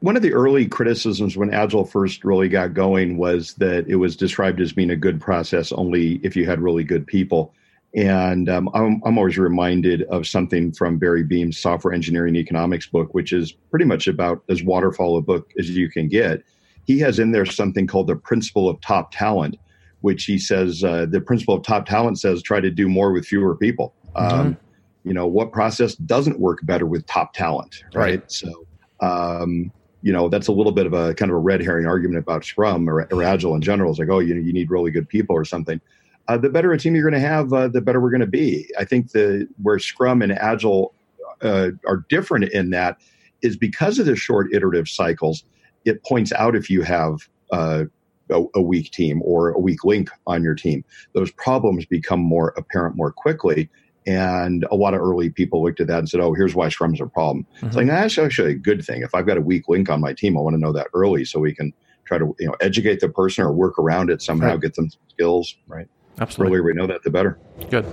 One 0.04 0.18
of 0.18 0.22
the 0.22 0.34
early 0.34 0.68
criticisms 0.68 1.38
when 1.38 1.54
Agile 1.54 1.86
first 1.86 2.26
really 2.26 2.50
got 2.50 2.74
going 2.74 3.16
was 3.16 3.54
that 3.54 3.88
it 3.88 3.96
was 3.96 4.18
described 4.18 4.60
as 4.60 4.74
being 4.74 4.90
a 4.90 4.98
good 4.98 5.22
process 5.22 5.72
only 5.72 6.20
if 6.24 6.36
you 6.36 6.46
had 6.46 6.60
really 6.60 6.84
good 6.84 7.08
people. 7.08 7.54
And 7.96 8.50
um, 8.50 8.70
I'm, 8.74 9.02
I'm, 9.06 9.18
always 9.18 9.38
reminded 9.38 10.02
of 10.10 10.28
something 10.28 10.74
from 10.74 10.98
Barry 10.98 11.24
Boehm's 11.24 11.58
Software 11.58 11.94
Engineering 11.94 12.36
Economics 12.36 12.86
book, 12.86 13.14
which 13.14 13.32
is 13.32 13.54
pretty 13.54 13.86
much 13.86 14.10
about 14.10 14.44
as 14.50 14.62
waterfall 14.62 15.16
a 15.16 15.22
book 15.22 15.54
as 15.58 15.70
you 15.70 15.90
can 15.90 16.10
get. 16.10 16.44
He 16.84 17.00
has 17.00 17.18
in 17.18 17.32
there 17.32 17.46
something 17.46 17.88
called 17.88 18.08
the 18.08 18.18
principle 18.18 18.68
of 18.68 18.82
top 18.82 19.14
talent, 19.14 19.56
which 20.02 20.26
he 20.26 20.38
says 20.38 20.84
uh, 20.84 21.06
the 21.06 21.22
principle 21.22 21.56
of 21.56 21.64
top 21.64 21.86
talent 21.86 22.20
says 22.20 22.44
try 22.44 22.60
to 22.60 22.70
do 22.70 22.90
more 22.90 23.14
with 23.14 23.26
fewer 23.26 23.56
people. 23.56 23.94
Mm-hmm. 24.18 24.36
Um, 24.38 24.58
you 25.06 25.14
know, 25.14 25.28
what 25.28 25.54
process 25.54 25.96
doesn't 25.96 26.42
work 26.42 26.60
better 26.64 26.86
with 26.86 27.06
top 27.06 27.34
talent, 27.34 27.86
right? 27.94 28.20
right. 28.20 28.30
So, 28.30 28.68
um, 29.00 29.72
you 30.04 30.12
know 30.12 30.30
that's 30.30 30.48
a 30.48 30.52
little 30.52 30.74
bit 30.74 30.86
of 30.86 30.94
a 30.94 31.16
kind 31.16 31.32
of 31.32 31.36
a 31.36 31.40
red 31.40 31.62
herring 31.62 31.88
argument 31.88 32.20
about 32.20 32.44
Scrum 32.46 32.88
or, 32.90 33.08
or 33.12 33.24
Agile 33.24 33.56
in 33.56 33.62
general. 33.62 33.90
It's 33.90 34.00
like, 34.00 34.10
oh, 34.10 34.20
you 34.20 34.36
you 34.36 34.54
need 34.54 34.70
really 34.70 34.92
good 34.92 35.10
people 35.10 35.36
or 35.36 35.46
something. 35.46 35.82
Uh, 36.28 36.38
the 36.38 36.50
better 36.50 36.72
a 36.72 36.78
team 36.78 36.96
you're 36.96 37.10
going 37.10 37.22
to 37.22 37.28
have, 37.28 37.52
uh, 37.52 37.68
the 37.68 37.82
better 37.82 38.00
we're 38.00 38.12
going 38.12 38.22
to 38.22 38.28
be. 38.28 38.70
I 38.78 38.86
think 38.86 39.12
the 39.12 39.48
where 39.62 39.80
Scrum 39.80 40.22
and 40.22 40.32
Agile 40.32 40.94
uh, 41.42 41.72
are 41.88 42.06
different 42.10 42.52
in 42.52 42.70
that 42.70 42.98
is 43.42 43.58
because 43.58 43.98
of 43.98 44.06
the 44.06 44.16
short 44.16 44.54
iterative 44.54 44.88
cycles. 44.88 45.44
It 45.86 46.04
points 46.04 46.32
out 46.34 46.56
if 46.56 46.70
you 46.70 46.82
have 46.82 47.28
uh, 47.52 47.86
a, 48.30 48.44
a, 48.56 48.62
weak 48.62 48.92
team 48.92 49.22
or 49.24 49.50
a 49.50 49.60
weak 49.60 49.84
link 49.84 50.10
on 50.28 50.44
your 50.44 50.56
team. 50.56 50.86
Those 51.14 51.32
problems 51.32 51.86
become 51.86 52.22
more 52.22 52.54
apparent 52.56 52.96
more 52.96 53.12
quickly, 53.12 53.70
and 54.06 54.66
a 54.72 54.76
lot 54.76 54.94
of 54.94 55.02
early 55.02 55.30
people 55.30 55.64
looked 55.64 55.80
at 55.80 55.88
that 55.88 56.00
and 56.00 56.10
said, 56.10 56.20
oh, 56.20 56.34
here's 56.34 56.56
why 56.56 56.68
Scrum's 56.68 57.02
a 57.02 57.06
problem. 57.06 57.46
Mm-hmm. 57.56 57.68
It's 57.68 57.76
like, 57.76 57.88
that's 57.88 58.18
actually 58.18 58.52
a 58.52 58.56
good 58.56 58.86
thing. 58.86 59.02
If 59.02 59.16
I've 59.16 59.26
got 59.26 59.38
a 59.38 59.42
weak 59.42 59.70
link 59.70 59.90
on 59.90 60.02
my 60.02 60.14
team, 60.14 60.38
I 60.38 60.42
want 60.42 60.56
to 60.56 60.60
know 60.60 60.74
that 60.74 60.88
early 60.94 61.26
so 61.26 61.40
we 61.40 61.54
can 61.54 61.74
try 62.06 62.18
to 62.18 62.36
you 62.40 62.48
know 62.48 62.56
educate 62.60 63.00
the 63.00 63.10
person 63.10 63.44
or 63.44 63.52
work 63.52 63.80
around 63.80 64.10
it 64.10 64.22
somehow, 64.22 64.50
right. 64.50 64.62
get 64.62 64.76
them 64.76 64.90
skills, 65.10 65.56
right? 65.68 65.88
Absolutely. 66.20 66.58
The 66.58 66.62
earlier 66.62 66.64
we 66.64 66.74
know 66.74 66.88
that, 66.88 67.04
the 67.04 67.10
better. 67.10 67.40
Good. 67.70 67.86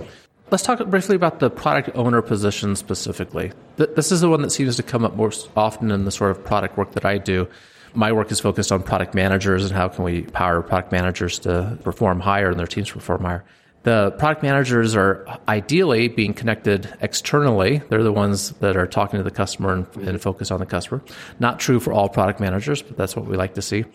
Let's 0.51 0.63
talk 0.63 0.85
briefly 0.87 1.15
about 1.15 1.39
the 1.39 1.49
product 1.49 1.91
owner 1.95 2.21
position 2.21 2.75
specifically. 2.75 3.53
This 3.77 4.11
is 4.11 4.19
the 4.19 4.27
one 4.27 4.41
that 4.41 4.51
seems 4.51 4.75
to 4.75 4.83
come 4.83 5.05
up 5.05 5.15
most 5.15 5.49
often 5.55 5.91
in 5.91 6.03
the 6.03 6.11
sort 6.11 6.31
of 6.31 6.43
product 6.43 6.77
work 6.77 6.91
that 6.91 7.05
I 7.05 7.19
do. 7.19 7.47
My 7.93 8.11
work 8.11 8.31
is 8.31 8.41
focused 8.41 8.71
on 8.71 8.83
product 8.83 9.15
managers 9.15 9.63
and 9.63 9.71
how 9.73 9.87
can 9.87 10.03
we 10.03 10.23
power 10.23 10.61
product 10.61 10.91
managers 10.91 11.39
to 11.39 11.77
perform 11.83 12.19
higher 12.19 12.49
and 12.49 12.59
their 12.59 12.67
teams 12.67 12.91
perform 12.91 13.23
higher. 13.23 13.45
The 13.83 14.11
product 14.11 14.43
managers 14.43 14.95
are 14.95 15.25
ideally 15.47 16.07
being 16.07 16.33
connected 16.33 16.93
externally. 17.01 17.81
They're 17.89 18.03
the 18.03 18.13
ones 18.13 18.51
that 18.59 18.77
are 18.77 18.85
talking 18.85 19.17
to 19.17 19.23
the 19.23 19.31
customer 19.31 19.73
and, 19.73 20.07
and 20.07 20.21
focus 20.21 20.51
on 20.51 20.59
the 20.59 20.67
customer. 20.67 21.01
Not 21.39 21.59
true 21.59 21.79
for 21.79 21.91
all 21.91 22.07
product 22.07 22.39
managers, 22.39 22.83
but 22.83 22.95
that's 22.95 23.15
what 23.15 23.25
we 23.25 23.37
like 23.37 23.55
to 23.55 23.61
see. 23.61 23.85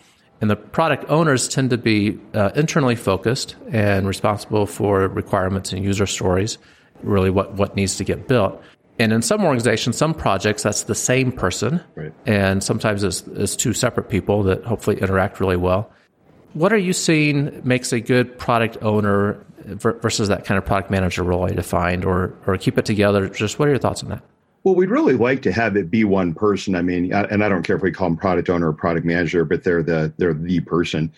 And 0.41 0.49
the 0.49 0.55
product 0.57 1.05
owners 1.09 1.47
tend 1.47 1.69
to 1.69 1.77
be 1.77 2.19
uh, 2.33 2.51
internally 2.53 2.95
focused 2.95 3.55
and 3.71 4.07
responsible 4.07 4.65
for 4.65 5.07
requirements 5.07 5.71
and 5.71 5.83
user 5.83 6.05
stories, 6.05 6.57
really 7.01 7.29
what, 7.29 7.53
what 7.53 7.75
needs 7.75 7.95
to 7.97 8.03
get 8.03 8.27
built. 8.27 8.61
And 8.99 9.13
in 9.13 9.21
some 9.21 9.45
organizations, 9.45 9.95
some 9.95 10.13
projects, 10.13 10.63
that's 10.63 10.83
the 10.83 10.95
same 10.95 11.31
person. 11.31 11.81
Right. 11.95 12.13
And 12.25 12.63
sometimes 12.63 13.03
it's, 13.03 13.21
it's 13.27 13.55
two 13.55 13.73
separate 13.73 14.09
people 14.09 14.43
that 14.43 14.63
hopefully 14.65 14.99
interact 14.99 15.39
really 15.39 15.55
well. 15.55 15.91
What 16.53 16.73
are 16.73 16.77
you 16.77 16.93
seeing 16.93 17.61
makes 17.63 17.93
a 17.93 17.99
good 17.99 18.37
product 18.37 18.77
owner 18.81 19.43
versus 19.67 20.27
that 20.29 20.45
kind 20.45 20.57
of 20.57 20.65
product 20.65 20.89
manager 20.89 21.23
role 21.23 21.45
I 21.45 21.51
defined, 21.51 22.05
or 22.05 22.33
or 22.45 22.57
keep 22.57 22.77
it 22.77 22.85
together? 22.85 23.29
Just 23.29 23.59
what 23.59 23.67
are 23.67 23.71
your 23.71 23.79
thoughts 23.79 24.03
on 24.03 24.09
that? 24.09 24.23
Well, 24.67 24.75
we'd 24.75 24.89
really 24.89 25.13
like 25.13 25.41
to 25.43 25.51
have 25.53 25.77
it 25.77 25.89
be 25.89 26.03
one 26.03 26.33
person. 26.33 26.75
I 26.75 26.81
mean, 26.81 27.13
and 27.13 27.41
I 27.41 27.47
don't 27.47 27.63
care 27.63 27.77
if 27.77 27.81
we 27.81 27.91
call 27.91 28.09
them 28.09 28.17
product 28.17 28.49
owner 28.49 28.67
or 28.67 28.73
product 28.73 29.05
manager, 29.05 29.45
but 29.45 29.63
they're 29.63 29.81
the 29.81 30.13
they're 30.17 30.33
the 30.33 30.59
person, 30.59 31.09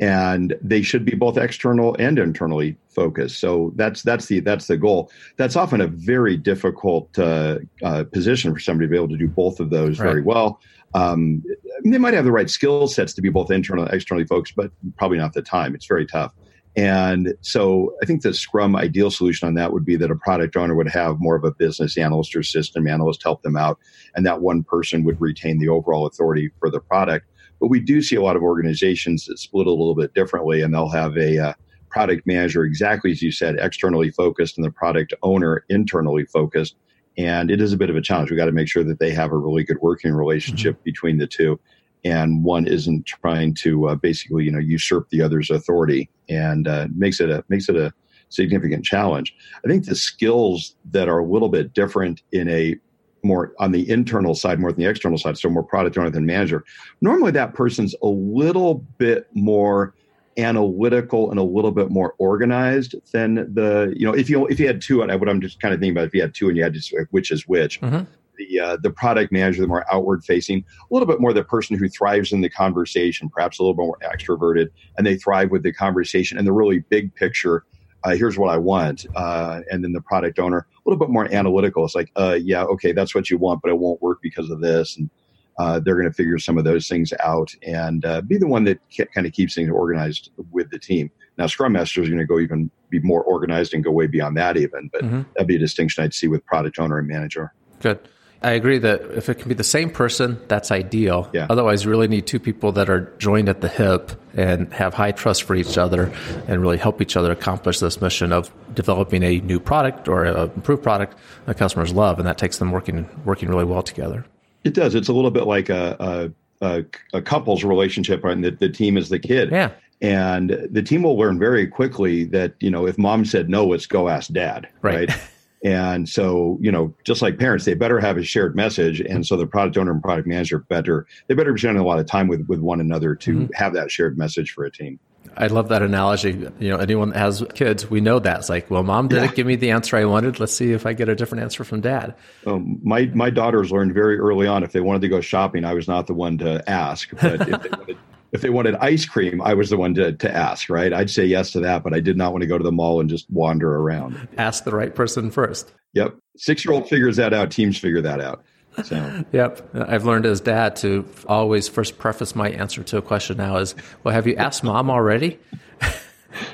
and 0.00 0.56
they 0.60 0.82
should 0.82 1.04
be 1.04 1.14
both 1.14 1.38
external 1.38 1.94
and 2.00 2.18
internally 2.18 2.76
focused. 2.88 3.38
So 3.38 3.72
that's 3.76 4.02
that's 4.02 4.26
the 4.26 4.40
that's 4.40 4.66
the 4.66 4.76
goal. 4.76 5.12
That's 5.36 5.54
often 5.54 5.80
a 5.80 5.86
very 5.86 6.36
difficult 6.36 7.16
uh, 7.16 7.58
uh, 7.84 8.04
position 8.04 8.52
for 8.52 8.58
somebody 8.58 8.88
to 8.88 8.90
be 8.90 8.96
able 8.96 9.10
to 9.10 9.16
do 9.16 9.28
both 9.28 9.60
of 9.60 9.70
those 9.70 10.00
right. 10.00 10.08
very 10.08 10.22
well. 10.22 10.60
Um, 10.94 11.44
they 11.84 11.98
might 11.98 12.14
have 12.14 12.24
the 12.24 12.32
right 12.32 12.50
skill 12.50 12.88
sets 12.88 13.14
to 13.14 13.22
be 13.22 13.28
both 13.28 13.52
internal 13.52 13.84
and 13.84 13.94
externally 13.94 14.26
focused, 14.26 14.56
but 14.56 14.72
probably 14.96 15.18
not 15.18 15.32
the 15.32 15.42
time. 15.42 15.76
It's 15.76 15.86
very 15.86 16.06
tough. 16.06 16.32
And 16.76 17.32
so 17.40 17.94
I 18.02 18.06
think 18.06 18.20
the 18.20 18.34
Scrum 18.34 18.76
ideal 18.76 19.10
solution 19.10 19.48
on 19.48 19.54
that 19.54 19.72
would 19.72 19.86
be 19.86 19.96
that 19.96 20.10
a 20.10 20.16
product 20.16 20.56
owner 20.56 20.74
would 20.74 20.90
have 20.90 21.18
more 21.18 21.34
of 21.34 21.44
a 21.44 21.50
business 21.50 21.96
analyst 21.96 22.36
or 22.36 22.42
system 22.42 22.86
analyst 22.86 23.22
help 23.22 23.42
them 23.42 23.56
out, 23.56 23.78
and 24.14 24.26
that 24.26 24.42
one 24.42 24.62
person 24.62 25.02
would 25.04 25.20
retain 25.20 25.58
the 25.58 25.70
overall 25.70 26.06
authority 26.06 26.50
for 26.60 26.70
the 26.70 26.80
product. 26.80 27.26
But 27.60 27.68
we 27.68 27.80
do 27.80 28.02
see 28.02 28.16
a 28.16 28.22
lot 28.22 28.36
of 28.36 28.42
organizations 28.42 29.24
that 29.24 29.38
split 29.38 29.66
a 29.66 29.70
little 29.70 29.94
bit 29.94 30.12
differently, 30.12 30.60
and 30.60 30.74
they'll 30.74 30.90
have 30.90 31.16
a 31.16 31.38
uh, 31.38 31.54
product 31.88 32.26
manager, 32.26 32.64
exactly 32.64 33.10
as 33.10 33.22
you 33.22 33.32
said, 33.32 33.56
externally 33.58 34.10
focused, 34.10 34.58
and 34.58 34.64
the 34.64 34.70
product 34.70 35.14
owner 35.22 35.64
internally 35.70 36.26
focused. 36.26 36.76
And 37.16 37.50
it 37.50 37.62
is 37.62 37.72
a 37.72 37.78
bit 37.78 37.88
of 37.88 37.96
a 37.96 38.02
challenge. 38.02 38.30
We 38.30 38.36
got 38.36 38.44
to 38.44 38.52
make 38.52 38.68
sure 38.68 38.84
that 38.84 38.98
they 38.98 39.12
have 39.12 39.32
a 39.32 39.38
really 39.38 39.64
good 39.64 39.78
working 39.80 40.12
relationship 40.12 40.74
mm-hmm. 40.74 40.84
between 40.84 41.16
the 41.16 41.26
two 41.26 41.58
and 42.06 42.44
one 42.44 42.66
isn't 42.66 43.04
trying 43.04 43.52
to 43.52 43.88
uh, 43.88 43.94
basically 43.96 44.44
you 44.44 44.52
know 44.52 44.58
usurp 44.58 45.08
the 45.10 45.20
other's 45.20 45.50
authority 45.50 46.08
and 46.28 46.68
uh, 46.68 46.86
makes 46.94 47.20
it 47.20 47.30
a 47.30 47.44
makes 47.48 47.68
it 47.68 47.76
a 47.76 47.92
significant 48.28 48.84
challenge. 48.84 49.34
I 49.64 49.68
think 49.68 49.84
the 49.84 49.96
skills 49.96 50.76
that 50.92 51.08
are 51.08 51.18
a 51.18 51.24
little 51.24 51.48
bit 51.48 51.72
different 51.72 52.22
in 52.32 52.48
a 52.48 52.76
more 53.22 53.52
on 53.58 53.72
the 53.72 53.88
internal 53.90 54.34
side 54.34 54.60
more 54.60 54.70
than 54.70 54.80
the 54.80 54.88
external 54.88 55.18
side, 55.18 55.36
so 55.36 55.48
more 55.48 55.64
product 55.64 55.98
owner 55.98 56.10
than 56.10 56.26
manager. 56.26 56.64
Normally, 57.00 57.32
that 57.32 57.54
person's 57.54 57.94
a 58.02 58.08
little 58.08 58.74
bit 58.98 59.26
more 59.34 59.94
analytical 60.38 61.30
and 61.30 61.40
a 61.40 61.42
little 61.42 61.72
bit 61.72 61.90
more 61.90 62.14
organized 62.18 62.94
than 63.12 63.34
the 63.54 63.92
you 63.96 64.06
know 64.06 64.12
if 64.12 64.30
you 64.30 64.46
if 64.46 64.60
you 64.60 64.66
had 64.66 64.80
two 64.80 65.02
and 65.02 65.10
what 65.18 65.28
I'm 65.28 65.40
just 65.40 65.60
kind 65.60 65.74
of 65.74 65.80
thinking 65.80 65.96
about 65.96 66.06
if 66.06 66.14
you 66.14 66.20
had 66.20 66.34
two 66.34 66.48
and 66.48 66.56
you 66.56 66.62
had 66.62 66.74
to 66.74 67.06
which 67.10 67.32
is 67.32 67.48
which. 67.48 67.80
Mm-hmm 67.80 68.04
the 68.36 68.60
uh, 68.60 68.76
the 68.82 68.90
product 68.90 69.32
manager, 69.32 69.60
the 69.60 69.68
more 69.68 69.84
outward 69.92 70.24
facing, 70.24 70.58
a 70.58 70.94
little 70.94 71.06
bit 71.06 71.20
more 71.20 71.32
the 71.32 71.44
person 71.44 71.76
who 71.76 71.88
thrives 71.88 72.32
in 72.32 72.40
the 72.40 72.50
conversation, 72.50 73.28
perhaps 73.28 73.58
a 73.58 73.62
little 73.62 73.74
bit 73.74 73.82
more 73.82 73.98
extroverted, 74.02 74.68
and 74.96 75.06
they 75.06 75.16
thrive 75.16 75.50
with 75.50 75.62
the 75.62 75.72
conversation 75.72 76.38
and 76.38 76.46
the 76.46 76.52
really 76.52 76.80
big 76.88 77.14
picture. 77.14 77.64
Uh, 78.04 78.14
here's 78.14 78.38
what 78.38 78.50
I 78.50 78.56
want, 78.56 79.06
uh, 79.16 79.62
and 79.70 79.82
then 79.82 79.92
the 79.92 80.00
product 80.00 80.38
owner, 80.38 80.58
a 80.58 80.88
little 80.88 80.98
bit 80.98 81.10
more 81.10 81.32
analytical. 81.34 81.84
It's 81.84 81.94
like, 81.96 82.12
uh, 82.14 82.38
yeah, 82.40 82.62
okay, 82.64 82.92
that's 82.92 83.14
what 83.14 83.30
you 83.30 83.38
want, 83.38 83.62
but 83.62 83.70
it 83.70 83.78
won't 83.78 84.00
work 84.00 84.18
because 84.22 84.50
of 84.50 84.60
this, 84.60 84.96
and 84.96 85.10
uh, 85.58 85.80
they're 85.80 85.96
going 85.96 86.08
to 86.08 86.12
figure 86.12 86.38
some 86.38 86.58
of 86.58 86.64
those 86.64 86.86
things 86.86 87.12
out 87.20 87.54
and 87.66 88.04
uh, 88.04 88.20
be 88.20 88.36
the 88.36 88.46
one 88.46 88.64
that 88.64 88.78
kind 89.14 89.26
of 89.26 89.32
keeps 89.32 89.54
things 89.54 89.70
organized 89.70 90.30
with 90.52 90.70
the 90.70 90.78
team. 90.78 91.10
Now, 91.38 91.46
Scrum 91.46 91.72
Master 91.72 92.02
is 92.02 92.08
going 92.08 92.18
to 92.18 92.26
go 92.26 92.38
even 92.38 92.70
be 92.90 93.00
more 93.00 93.22
organized 93.24 93.74
and 93.74 93.82
go 93.82 93.90
way 93.90 94.06
beyond 94.06 94.36
that, 94.36 94.56
even. 94.56 94.88
But 94.92 95.02
mm-hmm. 95.02 95.22
that'd 95.34 95.48
be 95.48 95.56
a 95.56 95.58
distinction 95.58 96.04
I'd 96.04 96.14
see 96.14 96.28
with 96.28 96.44
product 96.46 96.78
owner 96.78 96.98
and 96.98 97.08
manager. 97.08 97.52
Good. 97.80 97.98
I 98.42 98.52
agree 98.52 98.78
that 98.78 99.00
if 99.12 99.28
it 99.28 99.36
can 99.36 99.48
be 99.48 99.54
the 99.54 99.64
same 99.64 99.90
person, 99.90 100.38
that's 100.46 100.70
ideal. 100.70 101.30
Yeah. 101.32 101.46
Otherwise, 101.48 101.84
you 101.84 101.90
really 101.90 102.08
need 102.08 102.26
two 102.26 102.38
people 102.38 102.72
that 102.72 102.90
are 102.90 103.12
joined 103.18 103.48
at 103.48 103.60
the 103.60 103.68
hip 103.68 104.12
and 104.34 104.72
have 104.72 104.94
high 104.94 105.12
trust 105.12 105.44
for 105.44 105.54
each 105.54 105.78
other 105.78 106.12
and 106.46 106.60
really 106.60 106.76
help 106.76 107.00
each 107.00 107.16
other 107.16 107.32
accomplish 107.32 107.80
this 107.80 108.00
mission 108.00 108.32
of 108.32 108.52
developing 108.74 109.22
a 109.22 109.40
new 109.40 109.58
product 109.58 110.06
or 110.08 110.24
an 110.24 110.50
improved 110.54 110.82
product 110.82 111.16
that 111.46 111.56
customers 111.56 111.92
love. 111.92 112.18
And 112.18 112.28
that 112.28 112.36
takes 112.36 112.58
them 112.58 112.70
working, 112.72 113.08
working 113.24 113.48
really 113.48 113.64
well 113.64 113.82
together. 113.82 114.26
It 114.64 114.74
does. 114.74 114.94
It's 114.94 115.08
a 115.08 115.12
little 115.12 115.30
bit 115.30 115.46
like 115.46 115.68
a, 115.68 116.32
a, 116.60 116.84
a, 117.12 117.22
couple's 117.22 117.64
relationship, 117.64 118.22
right? 118.22 118.32
And 118.32 118.44
the, 118.44 118.50
the 118.50 118.68
team 118.68 118.96
is 118.96 119.08
the 119.08 119.18
kid. 119.18 119.50
Yeah. 119.50 119.70
And 120.02 120.68
the 120.70 120.82
team 120.82 121.04
will 121.04 121.16
learn 121.16 121.38
very 121.38 121.66
quickly 121.66 122.24
that, 122.24 122.54
you 122.60 122.70
know, 122.70 122.86
if 122.86 122.98
mom 122.98 123.24
said 123.24 123.48
no, 123.48 123.66
let's 123.66 123.86
go 123.86 124.08
ask 124.08 124.30
dad. 124.30 124.68
Right. 124.82 125.08
right? 125.08 125.20
And 125.64 126.08
so, 126.08 126.58
you 126.60 126.70
know, 126.70 126.94
just 127.04 127.22
like 127.22 127.38
parents, 127.38 127.64
they 127.64 127.74
better 127.74 127.98
have 127.98 128.18
a 128.18 128.22
shared 128.22 128.54
message. 128.54 129.00
And 129.00 129.26
so 129.26 129.36
the 129.36 129.46
product 129.46 129.76
owner 129.76 129.92
and 129.92 130.02
product 130.02 130.28
manager 130.28 130.58
better, 130.58 131.06
they 131.26 131.34
better 131.34 131.52
be 131.52 131.58
spending 131.58 131.82
a 131.82 131.86
lot 131.86 131.98
of 131.98 132.06
time 132.06 132.28
with, 132.28 132.46
with 132.46 132.60
one 132.60 132.80
another 132.80 133.14
to 133.16 133.32
mm-hmm. 133.32 133.52
have 133.54 133.72
that 133.74 133.90
shared 133.90 134.18
message 134.18 134.52
for 134.52 134.64
a 134.64 134.70
team. 134.70 134.98
I 135.36 135.48
love 135.48 135.68
that 135.68 135.82
analogy. 135.82 136.30
You 136.60 136.70
know, 136.70 136.76
anyone 136.76 137.10
that 137.10 137.18
has 137.18 137.44
kids, 137.54 137.90
we 137.90 138.00
know 138.00 138.18
that. 138.18 138.38
It's 138.38 138.48
like, 138.48 138.70
well, 138.70 138.82
mom 138.82 139.08
didn't 139.08 139.24
yeah. 139.24 139.32
give 139.32 139.46
me 139.46 139.56
the 139.56 139.70
answer 139.70 139.96
I 139.96 140.04
wanted. 140.04 140.40
Let's 140.40 140.54
see 140.54 140.72
if 140.72 140.86
I 140.86 140.92
get 140.92 141.08
a 141.08 141.14
different 141.14 141.42
answer 141.42 141.64
from 141.64 141.80
dad. 141.80 142.14
Um, 142.46 142.78
my 142.82 143.10
my 143.14 143.30
daughters 143.30 143.70
learned 143.70 143.92
very 143.92 144.18
early 144.18 144.46
on 144.46 144.62
if 144.62 144.72
they 144.72 144.80
wanted 144.80 145.02
to 145.02 145.08
go 145.08 145.20
shopping, 145.20 145.64
I 145.64 145.74
was 145.74 145.88
not 145.88 146.06
the 146.06 146.14
one 146.14 146.38
to 146.38 146.68
ask. 146.70 147.10
But 147.20 147.40
if 147.48 147.62
they 147.62 147.68
wanted 147.68 147.98
if 148.32 148.40
they 148.40 148.50
wanted 148.50 148.74
ice 148.76 149.06
cream, 149.06 149.40
I 149.40 149.54
was 149.54 149.70
the 149.70 149.76
one 149.76 149.94
to, 149.94 150.12
to 150.12 150.34
ask, 150.34 150.68
right? 150.68 150.92
I'd 150.92 151.10
say 151.10 151.24
yes 151.24 151.52
to 151.52 151.60
that, 151.60 151.82
but 151.82 151.94
I 151.94 152.00
did 152.00 152.16
not 152.16 152.32
want 152.32 152.42
to 152.42 152.46
go 152.46 152.58
to 152.58 152.64
the 152.64 152.72
mall 152.72 153.00
and 153.00 153.08
just 153.08 153.30
wander 153.30 153.76
around. 153.76 154.28
Ask 154.36 154.64
the 154.64 154.74
right 154.74 154.94
person 154.94 155.30
first. 155.30 155.72
Yep. 155.94 156.16
Six 156.36 156.64
year 156.64 156.74
old 156.74 156.88
figures 156.88 157.16
that 157.16 157.32
out. 157.32 157.50
Teams 157.50 157.78
figure 157.78 158.02
that 158.02 158.20
out. 158.20 158.44
So. 158.84 159.24
Yep. 159.32 159.74
I've 159.74 160.04
learned 160.04 160.26
as 160.26 160.40
dad 160.40 160.76
to 160.76 161.08
always 161.26 161.68
first 161.68 161.98
preface 161.98 162.34
my 162.34 162.50
answer 162.50 162.82
to 162.82 162.98
a 162.98 163.02
question 163.02 163.38
now 163.38 163.56
is, 163.56 163.74
well, 164.04 164.14
have 164.14 164.26
you 164.26 164.36
asked 164.36 164.62
mom 164.62 164.90
already? 164.90 165.38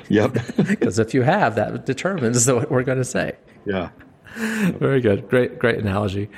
yep. 0.09 0.37
Because 0.57 0.99
if 0.99 1.13
you 1.13 1.23
have, 1.23 1.55
that 1.55 1.85
determines 1.85 2.49
what 2.49 2.71
we're 2.71 2.83
going 2.83 2.99
to 2.99 3.05
say. 3.05 3.35
Yeah. 3.65 3.89
Very 4.79 5.01
good. 5.01 5.29
Great, 5.29 5.59
great 5.59 5.77
analogy. 5.77 6.29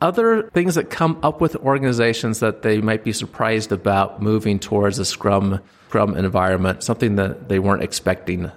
Other 0.00 0.44
things 0.50 0.76
that 0.76 0.88
come 0.90 1.18
up 1.22 1.40
with 1.40 1.56
organizations 1.56 2.40
that 2.40 2.62
they 2.62 2.80
might 2.80 3.02
be 3.02 3.12
surprised 3.12 3.72
about 3.72 4.22
moving 4.22 4.58
towards 4.58 4.98
a 4.98 5.04
Scrum 5.04 5.60
Scrum 5.88 6.16
environment, 6.16 6.84
something 6.84 7.16
that 7.16 7.48
they 7.48 7.58
weren't 7.58 7.82
expecting 7.82 8.52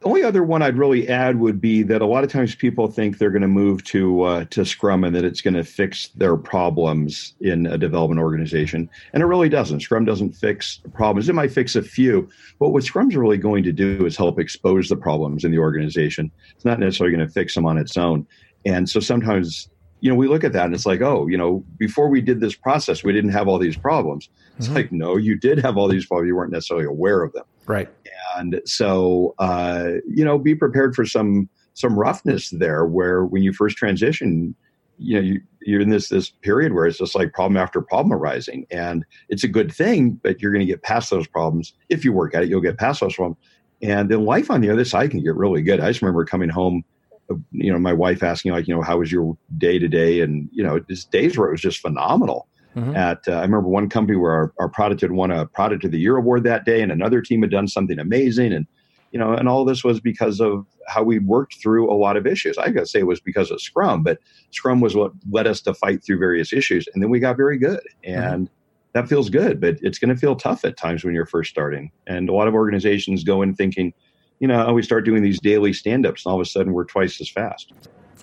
the 0.00 0.06
only 0.06 0.22
other 0.22 0.44
one 0.44 0.62
I'd 0.62 0.78
really 0.78 1.08
add 1.08 1.40
would 1.40 1.60
be 1.60 1.82
that 1.82 2.02
a 2.02 2.06
lot 2.06 2.22
of 2.22 2.30
times 2.30 2.54
people 2.54 2.88
think 2.88 3.18
they're 3.18 3.30
going 3.30 3.42
to 3.42 3.48
move 3.48 3.82
to 3.84 4.22
uh, 4.22 4.44
to 4.46 4.64
Scrum 4.64 5.02
and 5.02 5.14
that 5.16 5.24
it's 5.24 5.40
going 5.40 5.54
to 5.54 5.64
fix 5.64 6.08
their 6.08 6.36
problems 6.36 7.34
in 7.40 7.66
a 7.66 7.76
development 7.76 8.20
organization, 8.20 8.88
and 9.12 9.22
it 9.22 9.26
really 9.26 9.48
doesn't. 9.48 9.80
Scrum 9.80 10.04
doesn't 10.04 10.32
fix 10.32 10.80
problems; 10.94 11.28
it 11.28 11.34
might 11.34 11.50
fix 11.50 11.74
a 11.74 11.82
few, 11.82 12.28
but 12.60 12.68
what 12.68 12.84
Scrum's 12.84 13.16
really 13.16 13.38
going 13.38 13.64
to 13.64 13.72
do 13.72 14.06
is 14.06 14.16
help 14.16 14.38
expose 14.38 14.88
the 14.88 14.96
problems 14.96 15.44
in 15.44 15.50
the 15.50 15.58
organization. 15.58 16.30
It's 16.54 16.64
not 16.64 16.78
necessarily 16.78 17.16
going 17.16 17.26
to 17.26 17.32
fix 17.32 17.54
them 17.54 17.66
on 17.66 17.76
its 17.76 17.96
own, 17.96 18.26
and 18.64 18.88
so 18.88 19.00
sometimes 19.00 19.68
you 20.00 20.10
know, 20.10 20.16
we 20.16 20.28
look 20.28 20.44
at 20.44 20.52
that 20.52 20.66
and 20.66 20.74
it's 20.74 20.86
like, 20.86 21.00
oh, 21.00 21.26
you 21.26 21.36
know, 21.36 21.64
before 21.76 22.08
we 22.08 22.20
did 22.20 22.40
this 22.40 22.54
process, 22.54 23.02
we 23.02 23.12
didn't 23.12 23.32
have 23.32 23.48
all 23.48 23.58
these 23.58 23.76
problems. 23.76 24.28
It's 24.56 24.66
mm-hmm. 24.66 24.76
like, 24.76 24.92
no, 24.92 25.16
you 25.16 25.36
did 25.36 25.58
have 25.58 25.76
all 25.76 25.88
these 25.88 26.06
problems. 26.06 26.28
You 26.28 26.36
weren't 26.36 26.52
necessarily 26.52 26.86
aware 26.86 27.22
of 27.22 27.32
them. 27.32 27.44
Right. 27.66 27.88
And 28.36 28.60
so, 28.64 29.34
uh, 29.38 29.92
you 30.06 30.24
know, 30.24 30.38
be 30.38 30.54
prepared 30.54 30.94
for 30.94 31.04
some 31.04 31.48
some 31.74 31.98
roughness 31.98 32.50
there, 32.50 32.84
where 32.84 33.24
when 33.24 33.42
you 33.42 33.52
first 33.52 33.76
transition, 33.76 34.54
you 34.98 35.14
know, 35.14 35.20
you, 35.20 35.40
you're 35.62 35.80
in 35.80 35.90
this 35.90 36.08
this 36.08 36.30
period 36.30 36.72
where 36.72 36.86
it's 36.86 36.98
just 36.98 37.14
like 37.14 37.32
problem 37.32 37.56
after 37.56 37.80
problem 37.80 38.12
arising, 38.12 38.66
and 38.70 39.04
it's 39.28 39.44
a 39.44 39.48
good 39.48 39.72
thing, 39.72 40.12
but 40.22 40.40
you're 40.40 40.52
going 40.52 40.66
to 40.66 40.72
get 40.72 40.82
past 40.82 41.10
those 41.10 41.26
problems 41.26 41.74
if 41.88 42.04
you 42.04 42.12
work 42.12 42.34
at 42.34 42.42
it. 42.42 42.48
You'll 42.48 42.60
get 42.60 42.78
past 42.78 43.00
those 43.00 43.14
problems, 43.14 43.38
and 43.82 44.10
then 44.10 44.24
life 44.24 44.50
on 44.50 44.60
the 44.60 44.70
other 44.70 44.84
side 44.84 45.10
can 45.10 45.22
get 45.22 45.34
really 45.34 45.62
good. 45.62 45.80
I 45.80 45.88
just 45.88 46.02
remember 46.02 46.24
coming 46.24 46.48
home 46.48 46.84
you 47.52 47.72
know, 47.72 47.78
my 47.78 47.92
wife 47.92 48.22
asking 48.22 48.52
like, 48.52 48.66
you 48.66 48.74
know, 48.74 48.82
how 48.82 48.98
was 48.98 49.12
your 49.12 49.36
day 49.58 49.78
to 49.78 49.88
day? 49.88 50.20
And, 50.20 50.48
you 50.52 50.62
know, 50.62 50.80
this 50.88 51.04
days 51.04 51.36
where 51.36 51.48
it 51.48 51.52
was 51.52 51.60
just 51.60 51.80
phenomenal. 51.80 52.47
Mm-hmm. 52.76 52.96
At 52.96 53.26
uh, 53.26 53.32
I 53.32 53.42
remember 53.42 53.68
one 53.68 53.88
company 53.88 54.16
where 54.16 54.32
our, 54.32 54.52
our 54.58 54.68
product 54.68 55.00
had 55.00 55.12
won 55.12 55.30
a 55.30 55.46
product 55.46 55.84
of 55.84 55.90
the 55.90 55.98
year 55.98 56.16
award 56.16 56.44
that 56.44 56.64
day, 56.64 56.80
and 56.80 56.92
another 56.92 57.20
team 57.20 57.42
had 57.42 57.50
done 57.50 57.68
something 57.68 57.98
amazing, 57.98 58.52
and 58.52 58.66
you 59.10 59.18
know, 59.18 59.32
and 59.32 59.48
all 59.48 59.64
this 59.64 59.82
was 59.82 60.00
because 60.00 60.38
of 60.40 60.66
how 60.86 61.02
we 61.02 61.18
worked 61.18 61.56
through 61.62 61.90
a 61.90 61.96
lot 61.96 62.16
of 62.16 62.26
issues. 62.26 62.58
I 62.58 62.70
gotta 62.70 62.86
say 62.86 63.00
it 63.00 63.06
was 63.06 63.20
because 63.20 63.50
of 63.50 63.60
Scrum, 63.60 64.02
but 64.02 64.18
Scrum 64.50 64.80
was 64.80 64.94
what 64.94 65.12
led 65.30 65.46
us 65.46 65.60
to 65.62 65.74
fight 65.74 66.04
through 66.04 66.18
various 66.18 66.52
issues, 66.52 66.86
and 66.92 67.02
then 67.02 67.10
we 67.10 67.20
got 67.20 67.36
very 67.36 67.58
good, 67.58 67.80
mm-hmm. 68.04 68.20
and 68.20 68.46
mm-hmm. 68.46 68.92
that 68.92 69.08
feels 69.08 69.30
good. 69.30 69.60
But 69.60 69.78
it's 69.80 69.98
going 69.98 70.14
to 70.14 70.20
feel 70.20 70.36
tough 70.36 70.64
at 70.64 70.76
times 70.76 71.04
when 71.04 71.14
you're 71.14 71.26
first 71.26 71.50
starting, 71.50 71.90
and 72.06 72.28
a 72.28 72.34
lot 72.34 72.48
of 72.48 72.54
organizations 72.54 73.24
go 73.24 73.42
in 73.42 73.54
thinking 73.54 73.92
you 74.40 74.46
know, 74.46 74.72
we 74.72 74.82
start 74.82 75.04
doing 75.04 75.22
these 75.22 75.40
daily 75.40 75.72
stand 75.72 76.06
ups, 76.06 76.24
and 76.24 76.30
all 76.30 76.40
of 76.40 76.46
a 76.46 76.48
sudden 76.48 76.72
we're 76.72 76.84
twice 76.84 77.20
as 77.20 77.28
fast. 77.28 77.72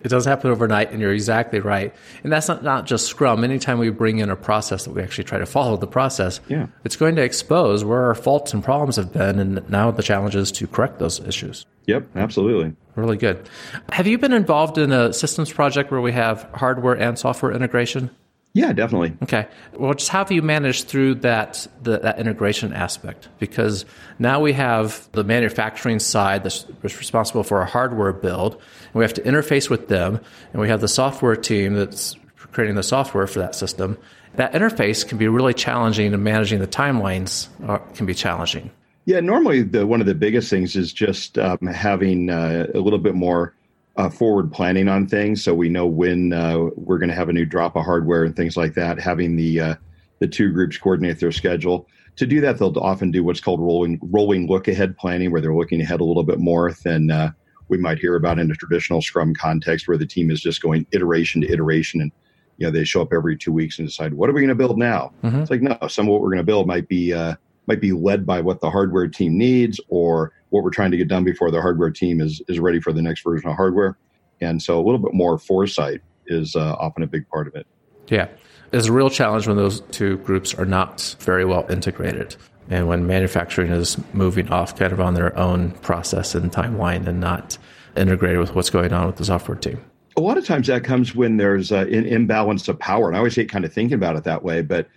It 0.01 0.09
doesn't 0.09 0.29
happen 0.29 0.51
overnight, 0.51 0.91
and 0.91 1.01
you're 1.01 1.13
exactly 1.13 1.59
right. 1.59 1.93
And 2.23 2.31
that's 2.31 2.47
not, 2.47 2.63
not 2.63 2.85
just 2.85 3.07
Scrum. 3.07 3.43
Anytime 3.43 3.79
we 3.79 3.89
bring 3.89 4.19
in 4.19 4.29
a 4.29 4.35
process 4.35 4.85
that 4.85 4.91
we 4.91 5.01
actually 5.01 5.23
try 5.23 5.39
to 5.39 5.45
follow 5.45 5.77
the 5.77 5.87
process, 5.87 6.39
yeah. 6.47 6.67
it's 6.83 6.95
going 6.95 7.15
to 7.15 7.23
expose 7.23 7.83
where 7.83 8.03
our 8.05 8.15
faults 8.15 8.53
and 8.53 8.63
problems 8.63 8.95
have 8.97 9.11
been, 9.11 9.39
and 9.39 9.67
now 9.69 9.91
the 9.91 10.03
challenge 10.03 10.35
is 10.35 10.51
to 10.53 10.67
correct 10.67 10.99
those 10.99 11.19
issues. 11.21 11.65
Yep, 11.87 12.07
absolutely. 12.15 12.75
Really 12.95 13.17
good. 13.17 13.47
Have 13.91 14.07
you 14.07 14.17
been 14.17 14.33
involved 14.33 14.77
in 14.77 14.91
a 14.91 15.13
systems 15.13 15.51
project 15.51 15.91
where 15.91 16.01
we 16.01 16.11
have 16.13 16.47
hardware 16.53 16.93
and 16.93 17.17
software 17.17 17.51
integration? 17.51 18.09
Yeah, 18.55 18.71
definitely. 18.71 19.13
Okay. 19.21 19.47
Well, 19.73 19.93
just 19.93 20.09
how 20.09 20.19
have 20.19 20.31
you 20.31 20.41
managed 20.41 20.87
through 20.87 21.15
that 21.15 21.67
the, 21.83 21.99
that 21.99 22.19
integration 22.19 22.71
aspect? 22.71 23.27
Because 23.37 23.83
now 24.17 24.39
we 24.39 24.53
have 24.53 25.09
the 25.11 25.25
manufacturing 25.25 25.99
side 25.99 26.43
that's 26.43 26.65
responsible 26.81 27.43
for 27.43 27.59
our 27.59 27.65
hardware 27.65 28.13
build, 28.13 28.53
and 28.53 28.93
we 28.93 29.03
have 29.03 29.13
to 29.15 29.21
interface 29.23 29.69
with 29.69 29.89
them, 29.89 30.21
and 30.53 30.61
we 30.61 30.69
have 30.69 30.79
the 30.79 30.87
software 30.87 31.35
team 31.35 31.73
that's 31.73 32.15
creating 32.53 32.75
the 32.75 32.83
software 32.83 33.27
for 33.27 33.39
that 33.39 33.55
system. 33.55 33.97
That 34.35 34.53
interface 34.53 35.05
can 35.05 35.17
be 35.17 35.27
really 35.27 35.53
challenging, 35.53 36.13
and 36.13 36.23
managing 36.23 36.59
the 36.59 36.67
timelines 36.67 37.49
are, 37.67 37.79
can 37.93 38.05
be 38.05 38.13
challenging. 38.13 38.71
Yeah, 39.03 39.19
normally 39.19 39.63
the 39.63 39.85
one 39.85 39.99
of 39.99 40.07
the 40.07 40.15
biggest 40.15 40.49
things 40.49 40.77
is 40.77 40.93
just 40.93 41.37
um, 41.37 41.59
having 41.67 42.29
uh, 42.29 42.67
a 42.73 42.79
little 42.79 42.99
bit 42.99 43.15
more 43.15 43.53
uh, 43.97 44.09
forward 44.09 44.51
planning 44.51 44.87
on 44.87 45.07
things, 45.07 45.43
so 45.43 45.53
we 45.53 45.69
know 45.69 45.85
when 45.85 46.33
uh, 46.33 46.57
we're 46.75 46.97
going 46.97 47.09
to 47.09 47.15
have 47.15 47.29
a 47.29 47.33
new 47.33 47.45
drop 47.45 47.75
of 47.75 47.85
hardware 47.85 48.23
and 48.25 48.35
things 48.35 48.57
like 48.57 48.73
that. 48.73 48.99
Having 48.99 49.35
the 49.37 49.59
uh, 49.59 49.75
the 50.19 50.27
two 50.27 50.51
groups 50.51 50.77
coordinate 50.77 51.19
their 51.19 51.31
schedule. 51.31 51.87
To 52.17 52.25
do 52.25 52.39
that, 52.41 52.57
they'll 52.57 52.77
often 52.79 53.11
do 53.11 53.23
what's 53.23 53.41
called 53.41 53.59
rolling 53.59 53.99
rolling 54.01 54.47
look 54.47 54.67
ahead 54.67 54.97
planning, 54.97 55.31
where 55.31 55.41
they're 55.41 55.55
looking 55.55 55.81
ahead 55.81 56.01
a 56.01 56.03
little 56.03 56.23
bit 56.23 56.39
more 56.39 56.73
than 56.83 57.11
uh, 57.11 57.31
we 57.67 57.77
might 57.77 57.99
hear 57.99 58.15
about 58.15 58.39
in 58.39 58.51
a 58.51 58.55
traditional 58.55 59.01
Scrum 59.01 59.33
context, 59.33 59.87
where 59.87 59.97
the 59.97 60.05
team 60.05 60.29
is 60.29 60.41
just 60.41 60.61
going 60.61 60.85
iteration 60.91 61.41
to 61.41 61.51
iteration 61.51 62.01
and 62.01 62.11
you 62.57 62.65
know 62.65 62.71
they 62.71 62.83
show 62.83 63.01
up 63.01 63.13
every 63.13 63.37
two 63.37 63.51
weeks 63.51 63.79
and 63.79 63.87
decide 63.87 64.13
what 64.13 64.29
are 64.29 64.33
we 64.33 64.41
going 64.41 64.49
to 64.49 64.55
build 64.55 64.77
now. 64.77 65.13
Mm-hmm. 65.23 65.39
It's 65.39 65.51
like 65.51 65.61
no, 65.61 65.77
some 65.87 66.07
of 66.07 66.11
what 66.11 66.21
we're 66.21 66.29
going 66.29 66.37
to 66.37 66.43
build 66.43 66.67
might 66.67 66.87
be 66.87 67.13
uh, 67.13 67.35
might 67.67 67.81
be 67.81 67.91
led 67.91 68.25
by 68.25 68.41
what 68.41 68.61
the 68.61 68.69
hardware 68.69 69.07
team 69.07 69.37
needs 69.37 69.79
or 69.89 70.31
what 70.49 70.63
we're 70.63 70.71
trying 70.71 70.91
to 70.91 70.97
get 70.97 71.07
done 71.07 71.23
before 71.23 71.51
the 71.51 71.61
hardware 71.61 71.91
team 71.91 72.21
is 72.21 72.41
is 72.47 72.59
ready 72.59 72.79
for 72.79 72.93
the 72.93 73.01
next 73.01 73.23
version 73.23 73.49
of 73.49 73.55
hardware. 73.55 73.97
And 74.41 74.61
so 74.61 74.79
a 74.79 74.83
little 74.83 74.99
bit 74.99 75.13
more 75.13 75.37
foresight 75.37 76.01
is 76.27 76.55
uh, 76.55 76.73
often 76.73 77.03
a 77.03 77.07
big 77.07 77.27
part 77.29 77.47
of 77.47 77.55
it. 77.55 77.67
Yeah. 78.07 78.27
It's 78.71 78.87
a 78.87 78.91
real 78.91 79.09
challenge 79.09 79.47
when 79.47 79.57
those 79.57 79.81
two 79.91 80.17
groups 80.17 80.53
are 80.53 80.65
not 80.65 81.15
very 81.19 81.45
well 81.45 81.65
integrated 81.69 82.35
and 82.69 82.87
when 82.87 83.05
manufacturing 83.05 83.71
is 83.71 83.97
moving 84.13 84.49
off 84.49 84.75
kind 84.77 84.91
of 84.91 84.99
on 84.99 85.13
their 85.13 85.37
own 85.37 85.71
process 85.71 86.35
and 86.35 86.51
timeline 86.51 87.07
and 87.07 87.19
not 87.19 87.57
integrated 87.95 88.39
with 88.39 88.55
what's 88.55 88.69
going 88.69 88.91
on 88.91 89.05
with 89.07 89.17
the 89.17 89.25
software 89.25 89.57
team. 89.57 89.79
A 90.17 90.21
lot 90.21 90.37
of 90.37 90.45
times 90.45 90.67
that 90.67 90.83
comes 90.83 91.13
when 91.13 91.37
there's 91.37 91.71
uh, 91.71 91.85
an 91.87 92.05
imbalance 92.05 92.67
of 92.67 92.79
power. 92.79 93.07
And 93.07 93.15
I 93.15 93.19
always 93.19 93.35
hate 93.35 93.49
kind 93.49 93.65
of 93.65 93.73
thinking 93.73 93.95
about 93.95 94.15
it 94.15 94.23
that 94.23 94.43
way, 94.43 94.61
but 94.61 94.87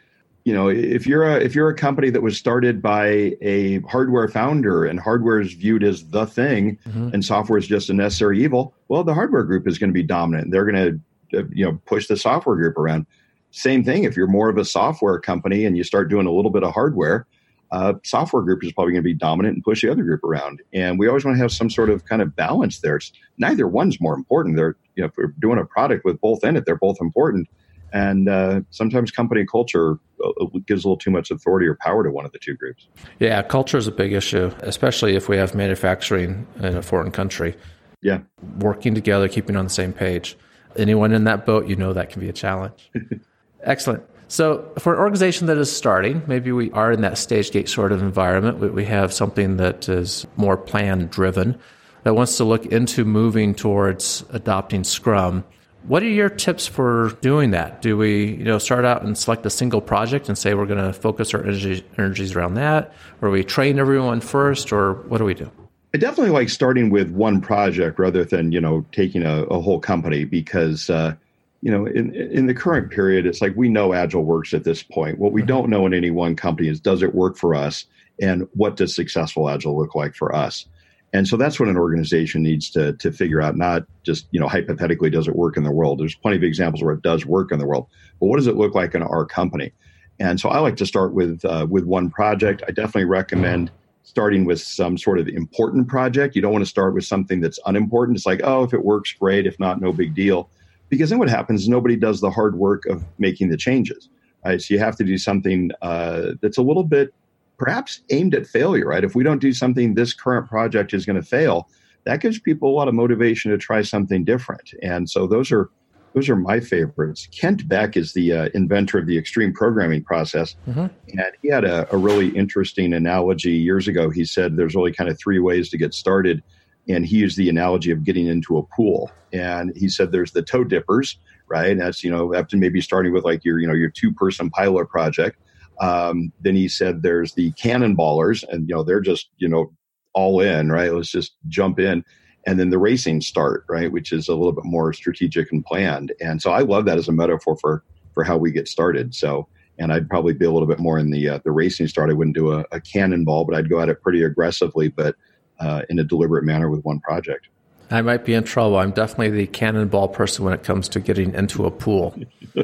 you 0.48 0.54
know 0.54 0.68
if 0.68 1.06
you're 1.06 1.24
a 1.24 1.37
if 1.37 1.54
you're 1.54 1.68
a 1.68 1.74
company 1.74 2.08
that 2.08 2.22
was 2.22 2.38
started 2.38 2.80
by 2.80 3.37
a 3.42 3.80
hardware 3.80 4.28
founder 4.28 4.87
and 4.87 4.98
hardware 4.98 5.40
is 5.40 5.52
viewed 5.52 5.84
as 5.84 6.08
the 6.08 6.24
thing 6.24 6.78
mm-hmm. 6.88 7.11
and 7.12 7.22
software 7.22 7.58
is 7.58 7.66
just 7.66 7.90
a 7.90 7.92
necessary 7.94 8.42
evil 8.42 8.74
well 8.88 9.04
the 9.04 9.12
hardware 9.12 9.44
group 9.44 9.68
is 9.68 9.76
going 9.76 9.90
to 9.90 9.94
be 9.94 10.02
dominant. 10.02 10.50
They're 10.50 10.64
going 10.64 11.00
to 11.30 11.38
uh, 11.38 11.44
you 11.52 11.66
know 11.66 11.78
push 11.84 12.06
the 12.06 12.16
software 12.16 12.56
group 12.56 12.78
around. 12.78 13.04
Same 13.50 13.84
thing 13.84 14.04
if 14.04 14.16
you're 14.16 14.26
more 14.26 14.48
of 14.48 14.56
a 14.56 14.64
software 14.64 15.18
company 15.20 15.66
and 15.66 15.76
you 15.76 15.84
start 15.84 16.08
doing 16.08 16.26
a 16.26 16.32
little 16.32 16.50
bit 16.50 16.62
of 16.62 16.72
hardware 16.72 17.26
uh, 17.70 17.92
software 18.02 18.42
group 18.42 18.64
is 18.64 18.72
probably 18.72 18.92
going 18.92 19.02
to 19.02 19.08
be 19.08 19.14
dominant 19.14 19.56
and 19.56 19.64
push 19.64 19.82
the 19.82 19.90
other 19.90 20.02
group 20.02 20.24
around. 20.24 20.62
And 20.72 20.98
we 20.98 21.06
always 21.06 21.26
want 21.26 21.37
to 21.37 21.42
have 21.42 21.52
some 21.52 21.68
sort 21.68 21.90
of 21.90 22.06
kind 22.06 22.22
of 22.22 22.34
balance 22.34 22.80
there. 22.80 22.96
It's, 22.96 23.12
neither 23.37 23.68
one's 23.68 24.00
more 24.00 24.14
important. 24.14 24.56
They're 24.56 24.76
you 24.94 25.02
know 25.02 25.08
if 25.08 25.16
we're 25.16 25.34
doing 25.38 25.58
a 25.58 25.64
product 25.64 26.04
with 26.04 26.20
both 26.20 26.44
in 26.44 26.56
it 26.56 26.64
they're 26.66 26.76
both 26.76 26.98
important 27.00 27.48
and 27.92 28.29
uh, 28.29 28.61
sometimes 28.70 29.11
company 29.11 29.44
culture 29.51 29.98
uh, 30.24 30.44
gives 30.66 30.85
a 30.85 30.88
little 30.88 30.96
too 30.96 31.11
much 31.11 31.31
authority 31.31 31.66
or 31.66 31.77
power 31.81 32.05
to 32.05 32.11
one 32.11 32.24
of 32.24 32.33
the 32.33 32.38
two 32.38 32.55
groups. 32.55 32.88
Yeah, 33.18 33.42
culture 33.42 33.79
is 33.79 33.87
a 33.87 33.92
big 33.92 34.12
issue, 34.12 34.53
especially 34.61 35.16
if 35.16 35.29
we 35.29 35.37
have 35.37 35.55
manufacturing 35.55 36.46
in 36.59 36.77
a 36.77 36.83
foreign 36.83 37.11
country. 37.11 37.55
Yeah. 38.03 38.20
Working 38.59 38.94
together, 38.94 39.29
keeping 39.29 39.57
on 39.57 39.64
the 39.64 39.70
same 39.70 39.92
page. 39.92 40.37
Anyone 40.77 41.12
in 41.12 41.24
that 41.24 41.46
boat, 41.46 41.66
you 41.66 41.77
know 41.77 41.92
that 41.92 42.11
can 42.11 42.20
be 42.20 42.29
a 42.29 42.33
challenge. 42.33 42.90
Excellent. 43.62 44.05
So, 44.31 44.70
for 44.79 44.92
an 44.92 45.01
organization 45.01 45.46
that 45.46 45.57
is 45.57 45.74
starting, 45.74 46.22
maybe 46.27 46.53
we 46.53 46.70
are 46.72 46.92
in 46.92 47.01
that 47.01 47.16
stage 47.16 47.51
gate 47.51 47.68
sort 47.68 47.92
of 47.92 48.03
environment. 48.03 48.74
We 48.74 48.85
have 48.85 49.12
something 49.12 49.57
that 49.57 49.88
is 49.88 50.27
more 50.37 50.59
plan 50.59 51.07
driven, 51.07 51.59
that 52.03 52.14
wants 52.14 52.37
to 52.37 52.44
look 52.44 52.66
into 52.66 53.07
moving 53.07 53.55
towards 53.55 54.24
adopting 54.31 54.85
Scrum 54.85 55.44
what 55.88 56.03
are 56.03 56.07
your 56.07 56.29
tips 56.29 56.66
for 56.66 57.16
doing 57.22 57.51
that? 57.53 57.81
Do 57.81 57.96
we, 57.96 58.35
you 58.35 58.44
know, 58.44 58.59
start 58.59 58.85
out 58.85 59.03
and 59.03 59.16
select 59.16 59.44
a 59.46 59.51
single 59.51 59.81
project 59.81 60.29
and 60.29 60.37
say 60.37 60.53
we're 60.53 60.66
going 60.66 60.85
to 60.85 60.92
focus 60.92 61.33
our 61.33 61.42
energy, 61.42 61.83
energies 61.96 62.37
around 62.37 62.55
that, 62.55 62.92
or 63.22 63.31
we 63.31 63.42
train 63.42 63.79
everyone 63.79 64.20
first, 64.20 64.70
or 64.70 64.94
what 65.09 65.18
do 65.18 65.24
we 65.24 65.33
do? 65.33 65.51
I 65.94 65.98
definitely 65.98 66.33
like 66.33 66.51
starting 66.51 66.90
with 66.90 67.11
one 67.11 67.40
project 67.40 67.98
rather 67.98 68.22
than 68.22 68.53
you 68.53 68.61
know 68.61 68.85
taking 68.92 69.22
a, 69.22 69.44
a 69.44 69.59
whole 69.59 69.81
company 69.81 70.27
because 70.27 70.90
uh, 70.90 71.14
you 71.62 71.70
know 71.70 71.87
in 71.87 72.14
in 72.14 72.46
the 72.46 72.55
current 72.55 72.90
period 72.90 73.24
it's 73.24 73.40
like 73.40 73.57
we 73.57 73.70
know 73.70 73.94
agile 73.94 74.24
works 74.24 74.53
at 74.53 74.64
this 74.64 74.83
point. 74.83 75.18
What 75.18 75.33
we 75.33 75.40
mm-hmm. 75.40 75.48
don't 75.48 75.70
know 75.70 75.87
in 75.87 75.94
any 75.94 76.11
one 76.11 76.37
company 76.37 76.68
is 76.68 76.79
does 76.79 77.03
it 77.03 77.14
work 77.14 77.38
for 77.38 77.55
us, 77.55 77.87
and 78.20 78.46
what 78.53 78.77
does 78.77 78.94
successful 78.94 79.48
agile 79.48 79.79
look 79.79 79.94
like 79.94 80.14
for 80.14 80.35
us. 80.35 80.66
And 81.12 81.27
so 81.27 81.37
that's 81.37 81.59
what 81.59 81.68
an 81.68 81.77
organization 81.77 82.42
needs 82.42 82.71
to, 82.71 82.92
to 82.94 83.11
figure 83.11 83.40
out, 83.40 83.57
not 83.57 83.85
just, 84.03 84.27
you 84.31 84.38
know, 84.38 84.49
hypothetically, 84.49 85.09
does 85.09 85.27
it 85.27 85.35
work 85.37 85.57
in 85.57 85.64
the 85.64 85.73
world? 85.73 86.01
There's 86.01 86.14
plenty 86.14 86.37
of 86.37 86.42
examples 86.42 86.83
where 86.83 86.94
it 86.94 87.03
does 87.03 87.25
work 87.25 87.51
in 87.51 87.59
the 87.59 87.66
world, 87.66 87.87
but 88.21 88.27
what 88.27 88.37
does 88.37 88.47
it 88.47 88.57
look 88.57 88.75
like 88.75 88.94
in 88.94 89.03
our 89.03 89.25
company? 89.25 89.73
And 90.21 90.38
so 90.38 90.49
I 90.51 90.59
like 90.59 90.77
to 90.77 90.87
start 90.87 91.14
with, 91.14 91.44
uh, 91.44 91.66
with 91.71 91.85
one 91.85 92.11
project. 92.11 92.62
I 92.68 92.73
definitely 92.73 93.07
recommend 93.07 93.71
starting 94.03 94.44
with 94.44 94.61
some 94.61 94.99
sort 94.99 95.18
of 95.18 95.29
important 95.29 95.87
project. 95.88 96.35
You 96.35 96.42
don't 96.42 96.53
want 96.53 96.64
to 96.64 96.68
start 96.68 96.94
with 96.94 97.05
something 97.05 97.40
that's 97.40 97.59
unimportant. 97.66 98.16
It's 98.16 98.27
like, 98.27 98.40
oh, 98.42 98.64
if 98.64 98.75
it 98.75 98.85
works, 98.85 99.12
great. 99.12 99.47
If 99.47 99.59
not, 99.61 99.81
no 99.81 99.92
big 99.92 100.14
deal. 100.14 100.51
Because 100.88 101.11
then 101.11 101.18
what 101.18 101.29
happens 101.29 101.62
is 101.62 101.68
nobody 101.68 101.97
does 101.97 102.21
the 102.21 102.31
hard 102.31 102.57
work 102.57 102.87
of 102.87 103.05
making 103.18 103.51
the 103.51 103.57
changes. 103.57 104.09
Right? 104.44 104.61
So 104.61 104.75
you 104.75 104.81
have 104.81 104.97
to 104.97 105.05
do 105.05 105.18
something 105.18 105.71
uh, 105.83 106.33
that's 106.40 106.59
a 106.59 106.62
little 106.62 106.85
bit 106.85 107.14
perhaps 107.59 108.01
aimed 108.11 108.35
at 108.35 108.47
failure, 108.47 108.87
right? 108.87 109.05
If 109.05 109.14
we 109.14 109.25
don't 109.25 109.40
do 109.40 109.53
something, 109.53 109.94
this 109.94 110.14
current 110.14 110.49
project 110.49 110.94
is 110.94 111.05
going 111.05 111.21
to 111.21 111.27
fail. 111.27 111.68
That 112.05 112.21
gives 112.21 112.38
people 112.38 112.71
a 112.71 112.75
lot 112.75 112.88
of 112.88 112.94
motivation 112.94 113.51
to 113.51 113.59
try 113.59 113.83
something 113.83 114.25
different. 114.25 114.73
And 114.83 115.11
so 115.11 115.27
those 115.27 115.53
are 115.53 115.68
those 116.14 116.31
are 116.31 116.37
my 116.37 116.59
favorites. 116.59 117.29
Kent 117.31 117.68
Beck 117.68 117.97
is 117.97 118.14
the 118.14 118.33
uh, 118.33 118.49
inventor 118.55 118.99
of 118.99 119.07
the 119.07 119.18
extreme 119.18 119.53
programming 119.53 120.03
process, 120.03 120.57
mm-hmm. 120.66 120.87
and 121.09 121.33
he 121.42 121.49
had 121.49 121.64
a, 121.64 121.87
a 121.94 121.99
really 121.99 122.29
interesting 122.31 122.94
analogy 122.94 123.53
years 123.53 123.87
ago. 123.87 124.09
He 124.09 124.25
said 124.25 124.57
there's 124.57 124.75
only 124.75 124.92
kind 124.92 125.11
of 125.11 125.18
three 125.18 125.38
ways 125.38 125.68
to 125.68 125.77
get 125.77 125.92
started, 125.92 126.42
and 126.88 127.05
he 127.05 127.18
used 127.18 127.37
the 127.37 127.51
analogy 127.51 127.90
of 127.90 128.05
getting 128.05 128.27
into 128.27 128.57
a 128.57 128.62
pool. 128.62 129.12
And 129.35 129.77
he 129.77 129.88
said 129.90 130.11
there's 130.11 130.33
the 130.33 130.42
toe 130.42 130.64
dippers, 130.64 131.18
right? 131.47 131.71
And 131.71 131.81
that's 131.81 132.03
you 132.03 132.11
know 132.11 132.35
after 132.35 132.57
maybe 132.57 132.81
starting 132.81 133.12
with 133.12 133.25
like 133.25 133.44
your 133.44 133.59
you 133.61 133.66
know 133.66 133.75
your 133.75 133.90
two 133.90 134.12
person 134.12 134.49
pilot 134.49 134.88
project 134.88 135.38
um, 135.80 136.32
then 136.40 136.54
he 136.54 136.68
said 136.68 137.02
there's 137.02 137.34
the 137.34 137.52
cannonballers, 137.52 138.44
and 138.48 138.68
you 138.68 138.74
know 138.74 138.82
they're 138.82 139.00
just 139.00 139.30
you 139.38 139.48
know 139.48 139.72
all 140.14 140.40
in, 140.40 140.70
right? 140.70 140.92
Let's 140.92 141.10
just 141.10 141.36
jump 141.48 141.78
in. 141.78 142.04
And 142.46 142.58
then 142.58 142.70
the 142.70 142.78
racing 142.78 143.20
start, 143.20 143.64
right, 143.68 143.92
which 143.92 144.12
is 144.12 144.28
a 144.28 144.34
little 144.34 144.52
bit 144.52 144.64
more 144.64 144.92
strategic 144.92 145.52
and 145.52 145.64
planned. 145.64 146.12
And 146.20 146.40
so 146.40 146.50
I 146.50 146.60
love 146.60 146.86
that 146.86 146.98
as 146.98 147.08
a 147.08 147.12
metaphor 147.12 147.56
for 147.60 147.84
for 148.14 148.24
how 148.24 148.36
we 148.36 148.50
get 148.50 148.66
started. 148.66 149.14
So, 149.14 149.46
and 149.78 149.92
I'd 149.92 150.08
probably 150.08 150.32
be 150.32 150.44
a 150.44 150.50
little 150.50 150.66
bit 150.66 150.80
more 150.80 150.98
in 150.98 151.10
the 151.10 151.28
uh, 151.28 151.38
the 151.44 151.52
racing 151.52 151.88
start. 151.88 152.10
I 152.10 152.14
wouldn't 152.14 152.36
do 152.36 152.52
a, 152.52 152.64
a 152.72 152.80
cannonball, 152.80 153.44
but 153.44 153.54
I'd 153.54 153.70
go 153.70 153.80
at 153.80 153.88
it 153.88 154.02
pretty 154.02 154.22
aggressively, 154.22 154.88
but 154.88 155.14
uh, 155.60 155.82
in 155.88 155.98
a 155.98 156.04
deliberate 156.04 156.44
manner 156.44 156.70
with 156.70 156.84
one 156.84 157.00
project. 157.00 157.48
I 157.90 158.03
might 158.03 158.24
be 158.24 158.35
in 158.35 158.44
trouble. 158.44 158.77
I'm 158.77 158.90
definitely 158.90 159.31
the 159.31 159.46
cannonball 159.46 160.09
person 160.09 160.44
when 160.44 160.55
it 160.55 160.62
comes 160.62 160.88
to 160.90 161.01
getting 161.01 161.35
into 161.35 161.64
a 161.64 161.70
pool. 161.70 162.14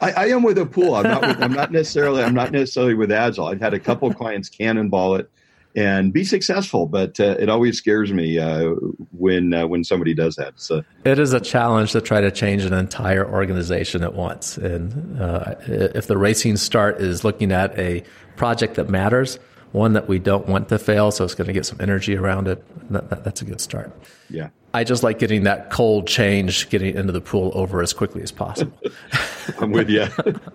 I, 0.00 0.12
I, 0.16 0.26
am 0.28 0.42
with 0.42 0.58
a 0.58 0.66
pool. 0.66 0.94
I'm 0.94 1.04
not. 1.04 1.22
With, 1.22 1.42
I'm 1.42 1.52
not 1.52 1.70
necessarily. 1.70 2.22
I'm 2.22 2.34
not 2.34 2.50
necessarily 2.50 2.94
with 2.94 3.12
agile. 3.12 3.46
I've 3.46 3.60
had 3.60 3.74
a 3.74 3.78
couple 3.78 4.12
clients 4.12 4.48
cannonball 4.48 5.16
it 5.16 5.30
and 5.76 6.10
be 6.12 6.24
successful, 6.24 6.86
but 6.86 7.20
uh, 7.20 7.36
it 7.38 7.50
always 7.50 7.76
scares 7.76 8.10
me 8.12 8.38
uh, 8.38 8.70
when 9.16 9.52
uh, 9.52 9.66
when 9.66 9.84
somebody 9.84 10.14
does 10.14 10.36
that. 10.36 10.54
So 10.56 10.82
it 11.04 11.18
is 11.18 11.32
a 11.32 11.40
challenge 11.40 11.92
to 11.92 12.00
try 12.00 12.22
to 12.22 12.30
change 12.30 12.64
an 12.64 12.72
entire 12.72 13.28
organization 13.30 14.02
at 14.02 14.14
once. 14.14 14.56
And 14.56 15.20
uh, 15.20 15.56
if 15.66 16.06
the 16.06 16.16
racing 16.16 16.56
start 16.56 17.00
is 17.00 17.22
looking 17.22 17.52
at 17.52 17.78
a 17.78 18.02
project 18.36 18.74
that 18.76 18.88
matters 18.88 19.38
one 19.76 19.92
that 19.92 20.08
we 20.08 20.18
don't 20.18 20.48
want 20.48 20.70
to 20.70 20.78
fail, 20.78 21.12
so 21.12 21.22
it's 21.22 21.34
going 21.34 21.46
to 21.46 21.52
get 21.52 21.66
some 21.66 21.78
energy 21.80 22.16
around 22.16 22.48
it. 22.48 22.64
That, 22.90 23.10
that, 23.10 23.24
that's 23.24 23.42
a 23.42 23.44
good 23.44 23.60
start. 23.60 23.92
Yeah. 24.30 24.48
I 24.72 24.84
just 24.84 25.02
like 25.02 25.18
getting 25.18 25.44
that 25.44 25.70
cold 25.70 26.06
change, 26.06 26.68
getting 26.70 26.96
into 26.96 27.12
the 27.12 27.20
pool 27.20 27.52
over 27.54 27.82
as 27.82 27.92
quickly 27.92 28.22
as 28.22 28.32
possible. 28.32 28.76
I'm 29.60 29.72
with 29.72 29.90
you. 29.90 30.06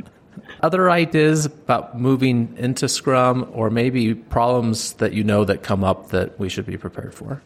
Other 0.63 0.89
ideas 0.89 1.45
about 1.45 1.99
moving 1.99 2.53
into 2.57 2.89
Scrum, 2.89 3.49
or 3.53 3.69
maybe 3.69 4.13
problems 4.15 4.93
that 4.93 5.13
you 5.13 5.23
know 5.23 5.45
that 5.45 5.63
come 5.63 5.83
up 5.83 6.09
that 6.09 6.39
we 6.39 6.49
should 6.49 6.65
be 6.65 6.77
prepared 6.77 7.13
for? 7.13 7.41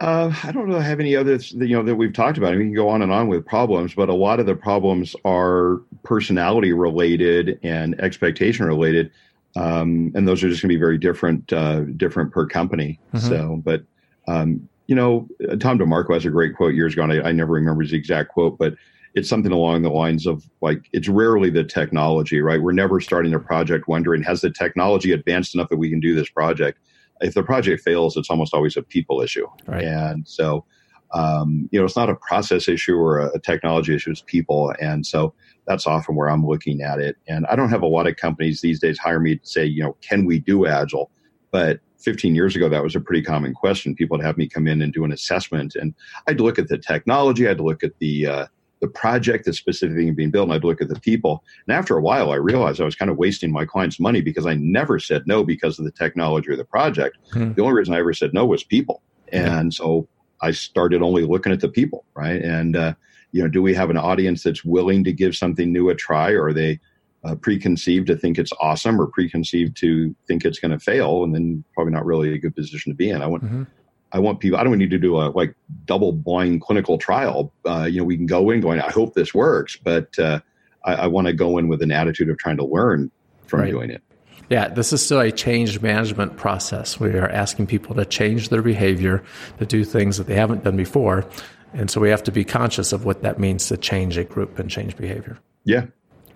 Uh, 0.00 0.32
I 0.44 0.52
don't 0.52 0.68
really 0.68 0.84
have 0.84 1.00
any 1.00 1.16
others 1.16 1.52
you 1.52 1.76
know 1.76 1.82
that 1.82 1.96
we've 1.96 2.12
talked 2.12 2.38
about. 2.38 2.48
I 2.48 2.50
mean, 2.52 2.58
we 2.58 2.64
can 2.66 2.74
go 2.74 2.88
on 2.88 3.02
and 3.02 3.10
on 3.10 3.26
with 3.26 3.44
problems, 3.44 3.94
but 3.94 4.08
a 4.08 4.14
lot 4.14 4.38
of 4.38 4.46
the 4.46 4.54
problems 4.54 5.16
are 5.24 5.80
personality 6.04 6.72
related 6.72 7.58
and 7.64 8.00
expectation 8.00 8.64
related 8.66 9.10
um, 9.56 10.12
and 10.14 10.26
those 10.26 10.42
are 10.42 10.48
just 10.48 10.62
going 10.62 10.68
to 10.68 10.74
be 10.74 10.80
very 10.80 10.98
different, 10.98 11.52
uh, 11.52 11.80
different 11.96 12.32
per 12.32 12.46
company. 12.46 12.98
Mm-hmm. 13.12 13.28
So, 13.28 13.62
but 13.64 13.82
um, 14.26 14.68
you 14.86 14.94
know, 14.94 15.28
Tom 15.60 15.78
DeMarco 15.78 16.14
has 16.14 16.24
a 16.26 16.30
great 16.30 16.56
quote 16.56 16.74
years 16.74 16.94
ago, 16.94 17.02
I, 17.04 17.28
I, 17.28 17.32
never 17.32 17.52
remember 17.52 17.82
his 17.82 17.92
exact 17.92 18.30
quote, 18.30 18.58
but 18.58 18.74
it's 19.14 19.28
something 19.28 19.52
along 19.52 19.82
the 19.82 19.90
lines 19.90 20.26
of 20.26 20.48
like 20.60 20.88
it's 20.92 21.08
rarely 21.08 21.50
the 21.50 21.64
technology, 21.64 22.40
right? 22.40 22.60
We're 22.60 22.72
never 22.72 23.00
starting 23.00 23.34
a 23.34 23.38
project 23.38 23.88
wondering 23.88 24.22
has 24.22 24.40
the 24.40 24.50
technology 24.50 25.12
advanced 25.12 25.54
enough 25.54 25.68
that 25.70 25.76
we 25.76 25.90
can 25.90 26.00
do 26.00 26.14
this 26.14 26.30
project. 26.30 26.78
If 27.20 27.34
the 27.34 27.42
project 27.42 27.82
fails, 27.82 28.16
it's 28.16 28.30
almost 28.30 28.54
always 28.54 28.76
a 28.76 28.82
people 28.82 29.20
issue, 29.20 29.46
right. 29.66 29.84
and 29.84 30.26
so 30.26 30.64
um, 31.12 31.68
you 31.72 31.78
know 31.78 31.84
it's 31.84 31.96
not 31.96 32.10
a 32.10 32.16
process 32.16 32.68
issue 32.68 32.96
or 32.96 33.20
a, 33.20 33.38
technology 33.40 33.94
issue; 33.94 34.10
it's 34.10 34.22
people, 34.26 34.72
and 34.80 35.06
so 35.06 35.34
that's 35.66 35.86
often 35.86 36.14
where 36.14 36.28
I'm 36.28 36.46
looking 36.46 36.82
at 36.82 37.00
it. 37.00 37.16
And 37.26 37.46
I 37.46 37.56
don't 37.56 37.70
have 37.70 37.82
a 37.82 37.86
lot 37.86 38.06
of 38.06 38.16
companies 38.16 38.60
these 38.60 38.80
days 38.80 38.98
hire 38.98 39.20
me 39.20 39.36
to 39.36 39.46
say, 39.46 39.64
you 39.64 39.82
know, 39.82 39.96
can 40.00 40.24
we 40.24 40.38
do 40.38 40.66
agile? 40.66 41.10
But 41.50 41.80
15 41.98 42.34
years 42.34 42.54
ago, 42.54 42.68
that 42.68 42.82
was 42.82 42.94
a 42.94 43.00
pretty 43.00 43.22
common 43.22 43.54
question. 43.54 43.94
People 43.94 44.18
would 44.18 44.24
have 44.24 44.36
me 44.36 44.48
come 44.48 44.66
in 44.66 44.82
and 44.82 44.92
do 44.92 45.04
an 45.04 45.12
assessment, 45.12 45.74
and 45.74 45.94
I'd 46.26 46.40
look 46.40 46.58
at 46.58 46.68
the 46.68 46.78
technology, 46.78 47.48
I'd 47.48 47.60
look 47.60 47.82
at 47.82 47.98
the 47.98 48.26
uh, 48.26 48.46
the 48.80 48.88
project, 48.88 49.44
the 49.44 49.52
specific 49.52 49.96
thing 49.96 50.14
being 50.14 50.30
built, 50.30 50.48
and 50.48 50.54
I'd 50.54 50.64
look 50.64 50.80
at 50.80 50.88
the 50.88 51.00
people. 51.00 51.42
And 51.66 51.76
after 51.76 51.96
a 51.96 52.02
while, 52.02 52.30
I 52.30 52.36
realized 52.36 52.80
I 52.80 52.84
was 52.84 52.94
kind 52.94 53.10
of 53.10 53.16
wasting 53.16 53.50
my 53.50 53.64
clients' 53.64 53.98
money 53.98 54.20
because 54.20 54.46
I 54.46 54.54
never 54.54 54.98
said 54.98 55.26
no 55.26 55.42
because 55.42 55.78
of 55.78 55.84
the 55.84 55.90
technology 55.90 56.50
or 56.50 56.56
the 56.56 56.64
project. 56.64 57.18
Hmm. 57.32 57.54
The 57.54 57.62
only 57.62 57.74
reason 57.74 57.94
I 57.94 57.98
ever 57.98 58.12
said 58.12 58.34
no 58.34 58.46
was 58.46 58.62
people, 58.62 59.02
and 59.32 59.72
so 59.72 60.08
I 60.40 60.52
started 60.52 61.02
only 61.02 61.24
looking 61.24 61.52
at 61.52 61.60
the 61.60 61.68
people, 61.68 62.04
right? 62.14 62.40
And 62.40 62.76
uh, 62.76 62.94
you 63.32 63.42
know, 63.42 63.48
do 63.48 63.62
we 63.62 63.74
have 63.74 63.90
an 63.90 63.96
audience 63.96 64.42
that's 64.42 64.64
willing 64.64 65.04
to 65.04 65.12
give 65.12 65.36
something 65.36 65.72
new 65.72 65.88
a 65.90 65.94
try, 65.94 66.32
or 66.32 66.46
are 66.46 66.52
they 66.52 66.80
uh, 67.24 67.34
preconceived 67.34 68.06
to 68.06 68.16
think 68.16 68.38
it's 68.38 68.52
awesome, 68.60 69.00
or 69.00 69.06
preconceived 69.06 69.76
to 69.78 70.14
think 70.26 70.44
it's 70.44 70.58
going 70.58 70.70
to 70.70 70.78
fail, 70.78 71.24
and 71.24 71.34
then 71.34 71.64
probably 71.74 71.92
not 71.92 72.06
really 72.06 72.32
a 72.34 72.38
good 72.38 72.54
position 72.54 72.92
to 72.92 72.96
be 72.96 73.10
in? 73.10 73.22
I 73.22 73.26
want. 73.26 73.44
Mm-hmm. 73.44 73.64
I 74.10 74.18
want 74.20 74.40
people. 74.40 74.58
I 74.58 74.64
don't 74.64 74.78
need 74.78 74.90
to 74.90 74.98
do 74.98 75.20
a 75.20 75.28
like 75.28 75.54
double 75.84 76.12
blind 76.12 76.62
clinical 76.62 76.96
trial. 76.96 77.52
Uh, 77.66 77.84
you 77.84 77.98
know, 77.98 78.04
we 78.04 78.16
can 78.16 78.24
go 78.24 78.48
in 78.48 78.62
going. 78.62 78.80
I 78.80 78.90
hope 78.90 79.12
this 79.12 79.34
works, 79.34 79.76
but 79.76 80.18
uh, 80.18 80.40
I, 80.84 80.94
I 80.94 81.06
want 81.08 81.26
to 81.26 81.34
go 81.34 81.58
in 81.58 81.68
with 81.68 81.82
an 81.82 81.90
attitude 81.90 82.30
of 82.30 82.38
trying 82.38 82.56
to 82.56 82.64
learn 82.64 83.10
from 83.46 83.60
right. 83.60 83.70
doing 83.70 83.90
it. 83.90 84.02
Yeah, 84.50 84.68
this 84.68 84.92
is 84.92 85.04
still 85.04 85.20
a 85.20 85.30
change 85.30 85.80
management 85.82 86.36
process. 86.36 86.98
We 86.98 87.10
are 87.10 87.28
asking 87.28 87.66
people 87.66 87.94
to 87.96 88.06
change 88.06 88.48
their 88.48 88.62
behavior, 88.62 89.22
to 89.58 89.66
do 89.66 89.84
things 89.84 90.16
that 90.16 90.26
they 90.26 90.36
haven't 90.36 90.64
done 90.64 90.76
before, 90.76 91.26
and 91.74 91.90
so 91.90 92.00
we 92.00 92.08
have 92.08 92.22
to 92.24 92.32
be 92.32 92.44
conscious 92.44 92.92
of 92.92 93.04
what 93.04 93.22
that 93.22 93.38
means 93.38 93.68
to 93.68 93.76
change 93.76 94.16
a 94.16 94.24
group 94.24 94.58
and 94.58 94.70
change 94.70 94.96
behavior. 94.96 95.38
Yeah. 95.64 95.86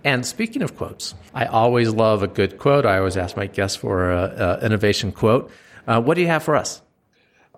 And 0.04 0.26
speaking 0.26 0.62
of 0.62 0.76
quotes, 0.76 1.14
I 1.32 1.46
always 1.46 1.90
love 1.90 2.22
a 2.22 2.28
good 2.28 2.58
quote. 2.58 2.84
I 2.84 2.98
always 2.98 3.16
ask 3.16 3.36
my 3.36 3.46
guests 3.46 3.76
for 3.76 4.10
an 4.10 4.60
innovation 4.60 5.12
quote. 5.12 5.50
Uh, 5.86 6.02
what 6.02 6.14
do 6.14 6.20
you 6.20 6.26
have 6.26 6.42
for 6.42 6.56
us? 6.56 6.82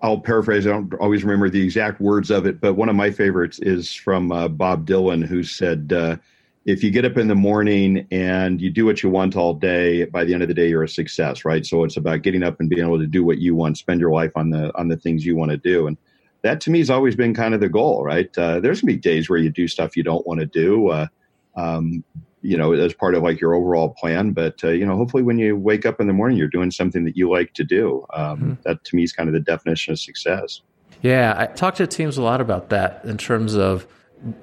I'll 0.01 0.19
paraphrase. 0.19 0.67
I 0.67 0.71
don't 0.71 0.93
always 0.95 1.23
remember 1.23 1.49
the 1.49 1.63
exact 1.63 1.99
words 1.99 2.29
of 2.29 2.45
it, 2.45 2.61
but 2.61 2.75
one 2.75 2.89
of 2.89 2.95
my 2.95 3.11
favorites 3.11 3.59
is 3.59 3.93
from 3.93 4.31
uh, 4.31 4.47
Bob 4.47 4.85
Dylan, 4.85 5.25
who 5.25 5.41
said, 5.43 5.91
uh, 5.91 6.17
"If 6.65 6.83
you 6.83 6.91
get 6.91 7.05
up 7.05 7.17
in 7.17 7.27
the 7.27 7.35
morning 7.35 8.07
and 8.11 8.61
you 8.61 8.69
do 8.69 8.85
what 8.85 9.03
you 9.03 9.09
want 9.09 9.35
all 9.35 9.53
day, 9.53 10.05
by 10.05 10.23
the 10.25 10.33
end 10.33 10.41
of 10.41 10.47
the 10.47 10.53
day, 10.53 10.69
you're 10.69 10.83
a 10.83 10.89
success." 10.89 11.45
Right. 11.45 11.65
So 11.65 11.83
it's 11.83 11.97
about 11.97 12.21
getting 12.21 12.43
up 12.43 12.59
and 12.59 12.69
being 12.69 12.85
able 12.85 12.99
to 12.99 13.07
do 13.07 13.23
what 13.23 13.37
you 13.37 13.55
want, 13.55 13.77
spend 13.77 14.01
your 14.01 14.11
life 14.11 14.31
on 14.35 14.49
the 14.49 14.75
on 14.77 14.87
the 14.87 14.97
things 14.97 15.25
you 15.25 15.35
want 15.35 15.51
to 15.51 15.57
do, 15.57 15.87
and 15.87 15.97
that 16.45 16.61
to 16.61 16.69
me 16.69 16.77
has 16.77 16.91
always 16.91 17.15
been 17.15 17.33
kind 17.33 17.55
of 17.55 17.59
the 17.59 17.69
goal, 17.69 18.03
right? 18.03 18.29
Uh, 18.37 18.59
there's 18.59 18.81
gonna 18.81 18.93
be 18.93 18.99
days 18.99 19.27
where 19.27 19.39
you 19.39 19.49
do 19.49 19.67
stuff 19.67 19.97
you 19.97 20.03
don't 20.03 20.27
want 20.27 20.39
to 20.39 20.45
do, 20.45 20.89
uh, 20.89 21.07
um, 21.55 22.03
you 22.43 22.55
know, 22.55 22.73
as 22.73 22.93
part 22.93 23.15
of 23.15 23.23
like 23.23 23.41
your 23.41 23.55
overall 23.55 23.89
plan. 23.89 24.31
But 24.31 24.63
uh, 24.63 24.69
you 24.69 24.85
know, 24.85 24.95
hopefully, 24.95 25.23
when 25.23 25.39
you 25.39 25.57
wake 25.57 25.87
up 25.87 25.99
in 25.99 26.05
the 26.05 26.13
morning, 26.13 26.37
you're 26.37 26.47
doing 26.47 26.69
something 26.69 27.03
that 27.05 27.17
you 27.17 27.31
like 27.31 27.53
to 27.55 27.63
do. 27.63 28.05
Um, 28.13 28.37
mm-hmm. 28.37 28.53
That 28.63 28.83
to 28.83 28.95
me 28.95 29.03
is 29.03 29.11
kind 29.11 29.27
of 29.27 29.33
the 29.33 29.39
definition 29.39 29.91
of 29.91 29.99
success. 29.99 30.61
Yeah, 31.01 31.33
I 31.35 31.47
talk 31.47 31.75
to 31.75 31.87
teams 31.87 32.15
a 32.15 32.21
lot 32.21 32.41
about 32.41 32.69
that 32.69 33.01
in 33.05 33.17
terms 33.17 33.55
of 33.55 33.87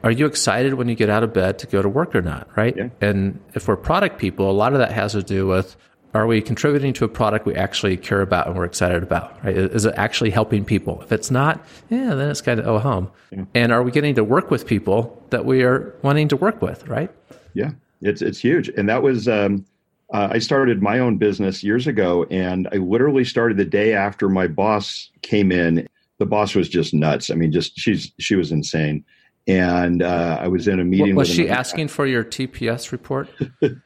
are 0.03 0.11
you 0.11 0.27
excited 0.27 0.75
when 0.75 0.89
you 0.89 0.95
get 0.95 1.11
out 1.11 1.23
of 1.23 1.33
bed 1.33 1.59
to 1.61 1.67
go 1.67 1.83
to 1.83 1.89
work 1.89 2.15
or 2.15 2.23
not, 2.23 2.49
right? 2.57 2.77
Yeah. 2.77 2.89
And 3.01 3.41
if 3.55 3.69
we're 3.69 3.77
product 3.77 4.19
people, 4.19 4.51
a 4.51 4.53
lot 4.53 4.73
of 4.73 4.79
that 4.79 4.93
has 4.93 5.13
to 5.13 5.23
do 5.23 5.47
with 5.47 5.77
are 6.15 6.27
we 6.27 6.43
contributing 6.43 6.93
to 6.93 7.05
a 7.05 7.09
product 7.09 7.47
we 7.47 7.55
actually 7.55 7.97
care 7.97 8.21
about 8.21 8.47
and 8.47 8.57
we're 8.57 8.65
excited 8.65 9.03
about? 9.03 9.43
Right? 9.43 9.57
Is 9.57 9.87
it 9.87 9.95
actually 9.97 10.31
helping 10.31 10.65
people? 10.65 11.01
If 11.03 11.11
it's 11.11 11.31
not, 11.31 11.65
yeah, 11.89 12.15
then 12.15 12.31
it's 12.31 12.43
kind 12.43 12.61
of 12.61 12.67
oh 12.67 12.79
home. 12.79 13.11
Yeah. 13.31 13.45
And 13.55 13.73
are 13.73 13.83
we 13.83 13.91
getting 13.91 14.15
to 14.17 14.25
work 14.25 14.51
with 14.51 14.67
people 14.67 15.25
that 15.31 15.47
we 15.47 15.63
are 15.63 15.95
wanting 16.03 16.29
to 16.29 16.37
work 16.37 16.61
with? 16.61 16.87
Right? 16.87 17.11
Yeah, 17.55 17.71
it's 18.03 18.21
it's 18.21 18.39
huge. 18.39 18.69
And 18.69 18.89
that 18.89 19.03
was 19.03 19.27
um, 19.27 19.65
uh, 20.13 20.29
I 20.33 20.39
started 20.39 20.83
my 20.83 20.99
own 20.99 21.17
business 21.17 21.65
years 21.65 21.87
ago, 21.87 22.27
and 22.31 22.69
I 22.73 22.77
literally 22.77 23.25
started 23.25 23.57
the 23.57 23.65
day 23.65 23.95
after 23.95 24.29
my 24.29 24.47
boss 24.47 25.11
came 25.23 25.51
in. 25.51 25.89
The 26.19 26.27
boss 26.27 26.55
was 26.55 26.69
just 26.69 26.93
nuts. 26.93 27.31
I 27.31 27.35
mean, 27.35 27.53
just 27.53 27.79
she's 27.79 28.13
she 28.19 28.37
was 28.37 28.53
insane 28.53 29.05
and 29.47 30.03
uh, 30.03 30.39
I 30.41 30.49
was 30.49 30.69
in 30.69 30.79
a 30.79 30.85
meeting. 30.85 31.17
Was 31.17 31.29
she 31.29 31.49
asking 31.49 31.89
for 31.89 32.07
your 32.07 32.23
TPS 32.23 32.93
report? 32.93 33.29
it 33.61 33.77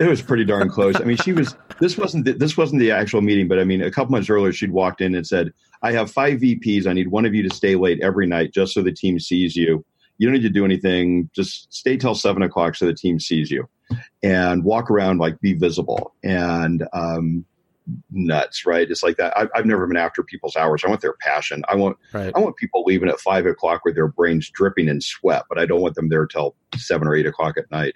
was 0.00 0.22
pretty 0.22 0.44
darn 0.44 0.68
close. 0.68 0.96
I 0.96 1.04
mean, 1.04 1.16
she 1.16 1.32
was. 1.32 1.56
This 1.80 1.98
wasn't 1.98 2.24
the, 2.24 2.32
this 2.32 2.56
wasn't 2.56 2.80
the 2.80 2.92
actual 2.92 3.20
meeting, 3.20 3.48
but 3.48 3.58
I 3.58 3.64
mean, 3.64 3.82
a 3.82 3.90
couple 3.90 4.12
months 4.12 4.30
earlier, 4.30 4.52
she'd 4.52 4.70
walked 4.70 5.00
in 5.00 5.14
and 5.14 5.26
said, 5.26 5.52
"I 5.82 5.92
have 5.92 6.10
five 6.10 6.38
VPs. 6.38 6.86
I 6.86 6.92
need 6.92 7.08
one 7.08 7.24
of 7.24 7.34
you 7.34 7.42
to 7.48 7.54
stay 7.54 7.74
late 7.74 8.00
every 8.00 8.26
night 8.26 8.52
just 8.54 8.74
so 8.74 8.82
the 8.82 8.92
team 8.92 9.18
sees 9.18 9.56
you. 9.56 9.84
You 10.18 10.28
don't 10.28 10.34
need 10.34 10.46
to 10.46 10.50
do 10.50 10.64
anything. 10.64 11.30
Just 11.34 11.72
stay 11.74 11.96
till 11.96 12.14
seven 12.14 12.42
o'clock 12.42 12.76
so 12.76 12.86
the 12.86 12.94
team 12.94 13.18
sees 13.18 13.50
you, 13.50 13.68
and 14.22 14.62
walk 14.62 14.88
around 14.90 15.18
like 15.18 15.40
be 15.40 15.54
visible." 15.54 16.14
And 16.22 16.86
um, 16.92 17.44
nuts, 18.10 18.64
right? 18.66 18.90
It's 18.90 19.02
like 19.02 19.16
that. 19.16 19.36
I, 19.36 19.48
have 19.54 19.66
never 19.66 19.86
been 19.86 19.96
after 19.96 20.22
people's 20.22 20.56
hours. 20.56 20.82
I 20.84 20.88
want 20.88 21.00
their 21.00 21.14
passion. 21.20 21.62
I 21.68 21.74
want 21.74 21.96
right. 22.12 22.32
I 22.34 22.38
want 22.38 22.56
people 22.56 22.84
leaving 22.84 23.08
at 23.08 23.20
five 23.20 23.46
o'clock 23.46 23.82
with 23.84 23.94
their 23.94 24.08
brains 24.08 24.50
dripping 24.50 24.88
in 24.88 25.00
sweat, 25.00 25.44
but 25.48 25.58
I 25.58 25.66
don't 25.66 25.80
want 25.80 25.94
them 25.94 26.08
there 26.08 26.26
till 26.26 26.54
seven 26.76 27.06
or 27.06 27.14
eight 27.14 27.26
o'clock 27.26 27.56
at 27.58 27.70
night. 27.70 27.94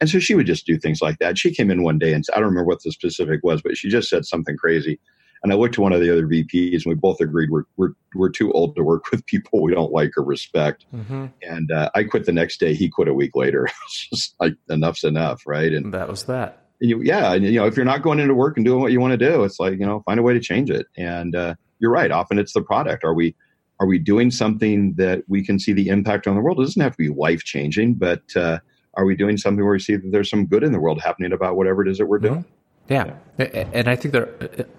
And 0.00 0.08
so 0.08 0.18
she 0.18 0.34
would 0.34 0.46
just 0.46 0.66
do 0.66 0.78
things 0.78 1.02
like 1.02 1.18
that. 1.18 1.38
She 1.38 1.54
came 1.54 1.70
in 1.70 1.82
one 1.82 1.98
day 1.98 2.12
and 2.12 2.24
I 2.32 2.36
don't 2.36 2.48
remember 2.48 2.68
what 2.68 2.82
the 2.82 2.92
specific 2.92 3.40
was, 3.42 3.60
but 3.60 3.76
she 3.76 3.88
just 3.88 4.08
said 4.08 4.24
something 4.24 4.56
crazy. 4.56 4.98
And 5.42 5.52
I 5.52 5.56
looked 5.56 5.74
to 5.74 5.80
one 5.80 5.94
of 5.94 6.02
the 6.02 6.10
other 6.10 6.26
VPs, 6.26 6.84
and 6.84 6.86
we 6.86 6.94
both 6.94 7.18
agreed 7.18 7.50
we're 7.50 7.64
we're 7.78 7.92
we're 8.14 8.28
too 8.28 8.52
old 8.52 8.76
to 8.76 8.82
work 8.82 9.04
with 9.10 9.24
people 9.24 9.62
we 9.62 9.74
don't 9.74 9.92
like 9.92 10.10
or 10.18 10.22
respect. 10.22 10.84
Mm-hmm. 10.94 11.26
And 11.42 11.72
uh, 11.72 11.90
I 11.94 12.04
quit 12.04 12.26
the 12.26 12.32
next 12.32 12.60
day. 12.60 12.74
He 12.74 12.90
quit 12.90 13.08
a 13.08 13.14
week 13.14 13.34
later. 13.34 13.64
it's 13.86 14.08
just 14.10 14.34
like 14.38 14.54
enough's 14.68 15.02
enough, 15.02 15.42
right? 15.46 15.72
And 15.72 15.94
that 15.94 16.08
was 16.08 16.24
that 16.24 16.69
you, 16.80 17.02
yeah, 17.02 17.34
and, 17.34 17.44
you 17.44 17.60
know, 17.60 17.66
if 17.66 17.76
you're 17.76 17.84
not 17.84 18.02
going 18.02 18.18
into 18.18 18.34
work 18.34 18.56
and 18.56 18.64
doing 18.64 18.80
what 18.80 18.92
you 18.92 19.00
want 19.00 19.12
to 19.12 19.16
do, 19.16 19.44
it's 19.44 19.60
like 19.60 19.78
you 19.78 19.86
know, 19.86 20.02
find 20.06 20.18
a 20.18 20.22
way 20.22 20.32
to 20.32 20.40
change 20.40 20.70
it. 20.70 20.86
And 20.96 21.36
uh, 21.36 21.54
you're 21.78 21.90
right. 21.90 22.10
Often 22.10 22.38
it's 22.38 22.52
the 22.52 22.62
product. 22.62 23.04
Are 23.04 23.14
we 23.14 23.34
are 23.80 23.86
we 23.86 23.98
doing 23.98 24.30
something 24.30 24.94
that 24.94 25.24
we 25.28 25.44
can 25.44 25.58
see 25.58 25.72
the 25.72 25.88
impact 25.88 26.26
on 26.26 26.34
the 26.34 26.40
world? 26.40 26.60
It 26.60 26.64
doesn't 26.64 26.82
have 26.82 26.92
to 26.92 26.98
be 26.98 27.08
life 27.08 27.44
changing, 27.44 27.94
but 27.94 28.22
uh, 28.36 28.58
are 28.94 29.04
we 29.04 29.16
doing 29.16 29.36
something 29.36 29.64
where 29.64 29.72
we 29.72 29.78
see 29.78 29.96
that 29.96 30.10
there's 30.10 30.28
some 30.28 30.46
good 30.46 30.62
in 30.62 30.72
the 30.72 30.80
world 30.80 31.00
happening 31.00 31.32
about 31.32 31.56
whatever 31.56 31.82
it 31.82 31.88
is 31.88 31.98
that 31.98 32.06
we're 32.06 32.18
doing? 32.18 32.44
Yeah, 32.88 33.14
and 33.38 33.88
I 33.88 33.94
think 33.94 34.12
there 34.12 34.34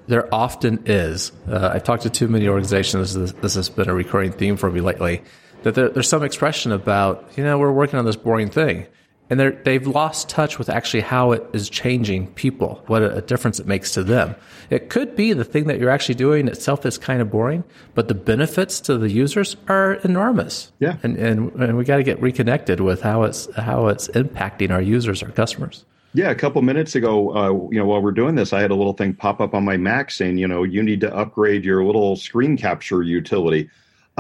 there 0.08 0.36
often 0.36 0.84
is. 0.86 1.32
Uh, 1.48 1.72
I've 1.74 1.84
talked 1.84 2.04
to 2.04 2.10
too 2.10 2.28
many 2.28 2.48
organizations. 2.48 3.14
This, 3.14 3.32
this, 3.32 3.54
has 3.56 3.70
been 3.70 3.88
a 3.88 3.94
recurring 3.94 4.34
theme 4.34 4.58
for 4.58 4.70
me 4.70 4.82
lately. 4.82 5.24
That 5.64 5.76
there, 5.76 5.88
there's 5.88 6.10
some 6.10 6.22
expression 6.22 6.74
about 6.74 7.32
you 7.38 7.44
know 7.44 7.58
we're 7.58 7.72
working 7.72 7.98
on 7.98 8.04
this 8.04 8.18
boring 8.18 8.50
thing, 8.50 8.86
and 9.32 9.40
they've 9.40 9.88
lost 9.88 10.28
touch 10.28 10.60
with 10.60 10.70
actually 10.70 11.00
how 11.00 11.32
it 11.32 11.44
is 11.54 11.70
changing 11.70 12.28
people, 12.34 12.84
what 12.88 13.02
a, 13.02 13.22
difference 13.22 13.62
it 13.62 13.66
makes 13.66 13.94
to 13.94 14.04
them. 14.04 14.36
It 14.70 14.90
could 14.90 15.16
be 15.16 15.32
the 15.32 15.46
thing 15.46 15.68
that 15.68 15.80
you're 15.80 15.90
actually 15.90 16.16
doing 16.16 16.50
itself 16.50 16.86
is 16.86 16.98
kind 16.98 17.22
of 17.22 17.32
boring, 17.32 17.64
but 17.96 18.10
the 18.10 18.14
benefits 18.14 18.82
to 18.82 18.98
the 18.98 19.10
users 19.10 19.56
are 19.70 19.94
enormous. 20.04 20.74
Yeah, 20.80 20.98
and 21.02 21.16
and, 21.16 21.54
and 21.54 21.78
we 21.78 21.86
got 21.86 21.98
to 21.98 22.04
get 22.04 22.22
reconnected 22.22 22.82
with 22.82 23.02
how 23.02 23.24
it's 23.24 23.48
how 23.56 23.88
it's 23.88 24.10
impacting 24.10 24.70
our 24.70 24.82
users, 24.82 25.24
our 25.24 25.32
customers. 25.32 25.86
Yeah, 26.14 26.30
a 26.30 26.36
couple 26.36 26.62
minutes 26.62 26.94
ago, 26.96 27.34
uh, 27.34 27.70
you 27.72 27.80
know, 27.80 27.86
while 27.86 28.02
we're 28.02 28.12
doing 28.12 28.36
this, 28.36 28.52
I 28.52 28.60
had 28.60 28.72
a 28.72 28.76
little 28.76 28.92
thing 28.92 29.14
pop 29.14 29.40
up 29.40 29.54
on 29.54 29.64
my 29.64 29.78
Mac 29.78 30.12
saying, 30.12 30.40
you 30.40 30.48
know, 30.48 30.64
you 30.64 30.84
need 30.84 31.00
to 31.02 31.16
upgrade 31.16 31.64
your 31.64 31.86
little 31.86 32.18
screen 32.18 32.58
capture 32.58 33.02
utility 33.02 33.70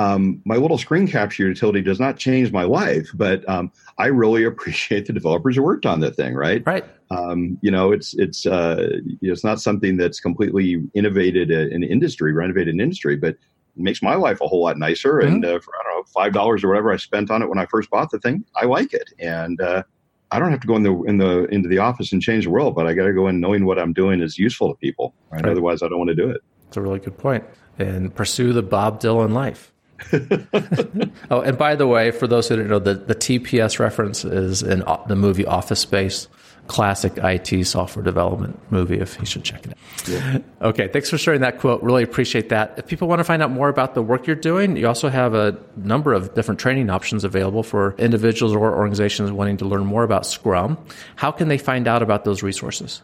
um, 0.01 0.41
my 0.45 0.55
little 0.55 0.77
screen 0.77 1.07
capture 1.07 1.47
utility 1.47 1.81
does 1.81 1.99
not 1.99 2.17
change 2.17 2.51
my 2.51 2.63
life, 2.63 3.09
but 3.13 3.47
um, 3.47 3.71
I 3.97 4.07
really 4.07 4.43
appreciate 4.51 5.05
the 5.05 5.13
developers 5.13 5.55
who 5.55 5.63
worked 5.63 5.85
on 5.85 5.99
the 5.99 6.11
thing. 6.11 6.33
Right. 6.33 6.63
Right. 6.65 6.85
Um, 7.11 7.57
you 7.61 7.69
know, 7.69 7.91
it's 7.91 8.13
it's 8.15 8.45
uh, 8.45 8.87
it's 9.21 9.43
not 9.43 9.59
something 9.61 9.97
that's 9.97 10.19
completely 10.19 10.81
innovated 10.93 11.51
in 11.51 11.83
industry, 11.83 12.33
renovated 12.33 12.73
in 12.73 12.79
industry, 12.79 13.17
but 13.17 13.31
it 13.31 13.37
makes 13.75 14.01
my 14.01 14.15
life 14.15 14.39
a 14.41 14.47
whole 14.47 14.63
lot 14.63 14.77
nicer. 14.77 15.15
Mm-hmm. 15.15 15.27
And 15.27 15.45
uh, 15.45 15.59
for 15.59 15.73
I 15.75 15.83
don't 15.83 15.97
know 15.97 16.03
five 16.05 16.33
dollars 16.33 16.63
or 16.63 16.69
whatever 16.69 16.91
I 16.91 16.97
spent 16.97 17.29
on 17.29 17.41
it 17.41 17.49
when 17.49 17.59
I 17.59 17.65
first 17.65 17.89
bought 17.89 18.11
the 18.11 18.19
thing, 18.19 18.45
I 18.55 18.65
like 18.65 18.93
it, 18.93 19.09
and 19.19 19.59
uh, 19.59 19.83
I 20.31 20.39
don't 20.39 20.51
have 20.51 20.61
to 20.61 20.67
go 20.67 20.77
in 20.77 20.83
the 20.83 21.03
in 21.03 21.17
the 21.17 21.45
into 21.53 21.67
the 21.67 21.79
office 21.79 22.13
and 22.13 22.21
change 22.21 22.45
the 22.45 22.49
world, 22.49 22.75
but 22.75 22.87
I 22.87 22.93
got 22.93 23.05
to 23.05 23.13
go 23.13 23.27
in 23.27 23.41
knowing 23.41 23.65
what 23.65 23.77
I'm 23.77 23.91
doing 23.91 24.21
is 24.21 24.39
useful 24.39 24.69
to 24.69 24.75
people. 24.75 25.13
Right? 25.29 25.43
Right. 25.43 25.51
Otherwise, 25.51 25.83
I 25.83 25.89
don't 25.89 25.97
want 25.97 26.09
to 26.09 26.15
do 26.15 26.29
it. 26.29 26.41
It's 26.69 26.77
a 26.77 26.81
really 26.81 26.99
good 26.99 27.17
point. 27.17 27.43
And 27.77 28.15
pursue 28.15 28.53
the 28.53 28.63
Bob 28.63 29.01
Dylan 29.01 29.33
life. 29.33 29.70
oh, 31.31 31.41
and 31.41 31.57
by 31.57 31.75
the 31.75 31.87
way, 31.87 32.11
for 32.11 32.27
those 32.27 32.47
who 32.47 32.55
don't 32.57 32.67
know, 32.67 32.79
the, 32.79 32.95
the 32.95 33.15
TPS 33.15 33.79
reference 33.79 34.25
is 34.25 34.63
in 34.63 34.83
uh, 34.83 34.97
the 35.07 35.15
movie 35.15 35.45
Office 35.45 35.79
Space. 35.79 36.27
classic 36.67 37.13
IT 37.17 37.65
software 37.65 38.03
development 38.03 38.57
movie 38.71 38.97
if 38.97 39.19
you 39.19 39.25
should 39.25 39.43
check 39.43 39.65
it 39.65 39.71
out. 39.71 40.07
Yeah. 40.07 40.37
Okay, 40.61 40.87
thanks 40.87 41.09
for 41.09 41.17
sharing 41.17 41.41
that 41.41 41.59
quote. 41.59 41.81
Really 41.81 42.03
appreciate 42.03 42.49
that. 42.49 42.75
If 42.77 42.87
people 42.87 43.07
want 43.07 43.19
to 43.19 43.23
find 43.25 43.41
out 43.41 43.51
more 43.51 43.67
about 43.67 43.93
the 43.93 44.01
work 44.01 44.25
you're 44.25 44.35
doing, 44.35 44.77
you 44.77 44.87
also 44.87 45.09
have 45.09 45.33
a 45.33 45.57
number 45.75 46.13
of 46.13 46.33
different 46.33 46.59
training 46.59 46.89
options 46.89 47.23
available 47.23 47.63
for 47.63 47.93
individuals 47.97 48.53
or 48.53 48.73
organizations 48.73 49.31
wanting 49.31 49.57
to 49.57 49.65
learn 49.65 49.85
more 49.85 50.03
about 50.03 50.25
Scrum. 50.25 50.77
How 51.17 51.31
can 51.31 51.49
they 51.49 51.57
find 51.57 51.87
out 51.87 52.01
about 52.01 52.23
those 52.23 52.41
resources? 52.41 53.01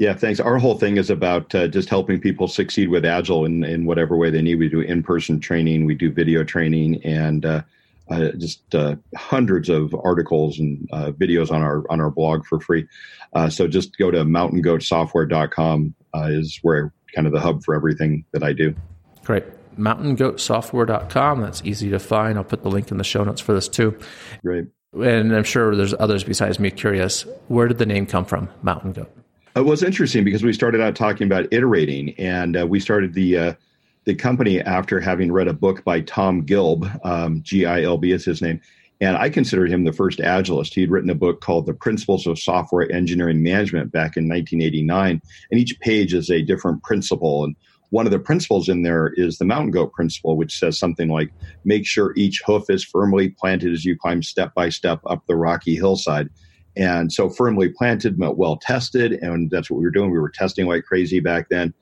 Yeah, 0.00 0.14
thanks. 0.14 0.40
Our 0.40 0.56
whole 0.56 0.78
thing 0.78 0.96
is 0.96 1.10
about 1.10 1.54
uh, 1.54 1.68
just 1.68 1.90
helping 1.90 2.18
people 2.18 2.48
succeed 2.48 2.88
with 2.88 3.04
Agile 3.04 3.44
in, 3.44 3.62
in 3.64 3.84
whatever 3.84 4.16
way 4.16 4.30
they 4.30 4.40
need. 4.40 4.54
We 4.54 4.70
do 4.70 4.80
in 4.80 5.02
person 5.02 5.40
training, 5.40 5.84
we 5.84 5.94
do 5.94 6.10
video 6.10 6.42
training, 6.42 7.04
and 7.04 7.44
uh, 7.44 7.62
uh, 8.08 8.30
just 8.38 8.74
uh, 8.74 8.96
hundreds 9.14 9.68
of 9.68 9.94
articles 10.02 10.58
and 10.58 10.88
uh, 10.90 11.10
videos 11.10 11.50
on 11.52 11.60
our 11.60 11.84
on 11.90 12.00
our 12.00 12.10
blog 12.10 12.46
for 12.46 12.58
free. 12.60 12.88
Uh, 13.34 13.50
so 13.50 13.68
just 13.68 13.98
go 13.98 14.10
to 14.10 14.24
mountaingoatsoftware.com 14.24 15.94
uh, 16.14 16.28
is 16.30 16.58
where 16.62 16.94
kind 17.14 17.26
of 17.26 17.34
the 17.34 17.40
hub 17.40 17.62
for 17.62 17.74
everything 17.74 18.24
that 18.32 18.42
I 18.42 18.54
do. 18.54 18.74
Great. 19.24 19.44
Mountaingoatsoftware.com. 19.76 21.42
That's 21.42 21.62
easy 21.62 21.90
to 21.90 21.98
find. 21.98 22.38
I'll 22.38 22.44
put 22.44 22.62
the 22.62 22.70
link 22.70 22.90
in 22.90 22.96
the 22.96 23.04
show 23.04 23.22
notes 23.22 23.42
for 23.42 23.52
this 23.52 23.68
too. 23.68 23.98
Great. 24.42 24.64
And 24.94 25.36
I'm 25.36 25.44
sure 25.44 25.76
there's 25.76 25.92
others 25.92 26.24
besides 26.24 26.58
me 26.58 26.70
curious. 26.70 27.26
Where 27.48 27.68
did 27.68 27.76
the 27.76 27.84
name 27.84 28.06
come 28.06 28.24
from, 28.24 28.48
Mountain 28.62 28.94
Goat? 28.94 29.14
It 29.60 29.66
was 29.66 29.82
interesting 29.82 30.24
because 30.24 30.42
we 30.42 30.54
started 30.54 30.80
out 30.80 30.96
talking 30.96 31.26
about 31.26 31.52
iterating, 31.52 32.14
and 32.18 32.56
uh, 32.56 32.66
we 32.66 32.80
started 32.80 33.12
the 33.12 33.54
the 34.04 34.14
company 34.14 34.58
after 34.62 35.00
having 35.00 35.30
read 35.30 35.48
a 35.48 35.52
book 35.52 35.84
by 35.84 36.00
Tom 36.00 36.46
Gilb, 36.46 36.88
um, 37.04 37.42
G 37.42 37.66
I 37.66 37.82
L 37.82 37.98
B 37.98 38.12
is 38.12 38.24
his 38.24 38.40
name. 38.40 38.58
And 39.02 39.18
I 39.18 39.28
consider 39.28 39.66
him 39.66 39.84
the 39.84 39.92
first 39.92 40.18
agilist. 40.20 40.72
He'd 40.72 40.90
written 40.90 41.10
a 41.10 41.14
book 41.14 41.42
called 41.42 41.66
The 41.66 41.74
Principles 41.74 42.26
of 42.26 42.38
Software 42.38 42.90
Engineering 42.90 43.42
Management 43.42 43.92
back 43.92 44.16
in 44.16 44.30
1989. 44.30 45.20
And 45.50 45.60
each 45.60 45.78
page 45.80 46.14
is 46.14 46.30
a 46.30 46.40
different 46.40 46.82
principle. 46.82 47.44
And 47.44 47.54
one 47.90 48.06
of 48.06 48.12
the 48.12 48.18
principles 48.18 48.66
in 48.66 48.80
there 48.82 49.12
is 49.14 49.36
the 49.36 49.44
mountain 49.44 49.72
goat 49.72 49.92
principle, 49.92 50.38
which 50.38 50.58
says 50.58 50.78
something 50.78 51.10
like 51.10 51.32
make 51.66 51.86
sure 51.86 52.14
each 52.16 52.40
hoof 52.46 52.70
is 52.70 52.82
firmly 52.82 53.28
planted 53.28 53.74
as 53.74 53.84
you 53.84 53.94
climb 53.94 54.22
step 54.22 54.54
by 54.54 54.70
step 54.70 55.00
up 55.04 55.26
the 55.26 55.36
rocky 55.36 55.76
hillside. 55.76 56.30
And 56.80 57.12
so 57.12 57.28
firmly 57.28 57.68
planted 57.68 58.18
meant 58.18 58.36
well 58.36 58.56
tested. 58.56 59.12
And 59.12 59.50
that's 59.50 59.70
what 59.70 59.78
we 59.78 59.84
were 59.84 59.90
doing. 59.90 60.10
We 60.10 60.18
were 60.18 60.30
testing 60.30 60.66
like 60.66 60.84
crazy 60.84 61.20
back 61.20 61.48
then 61.48 61.72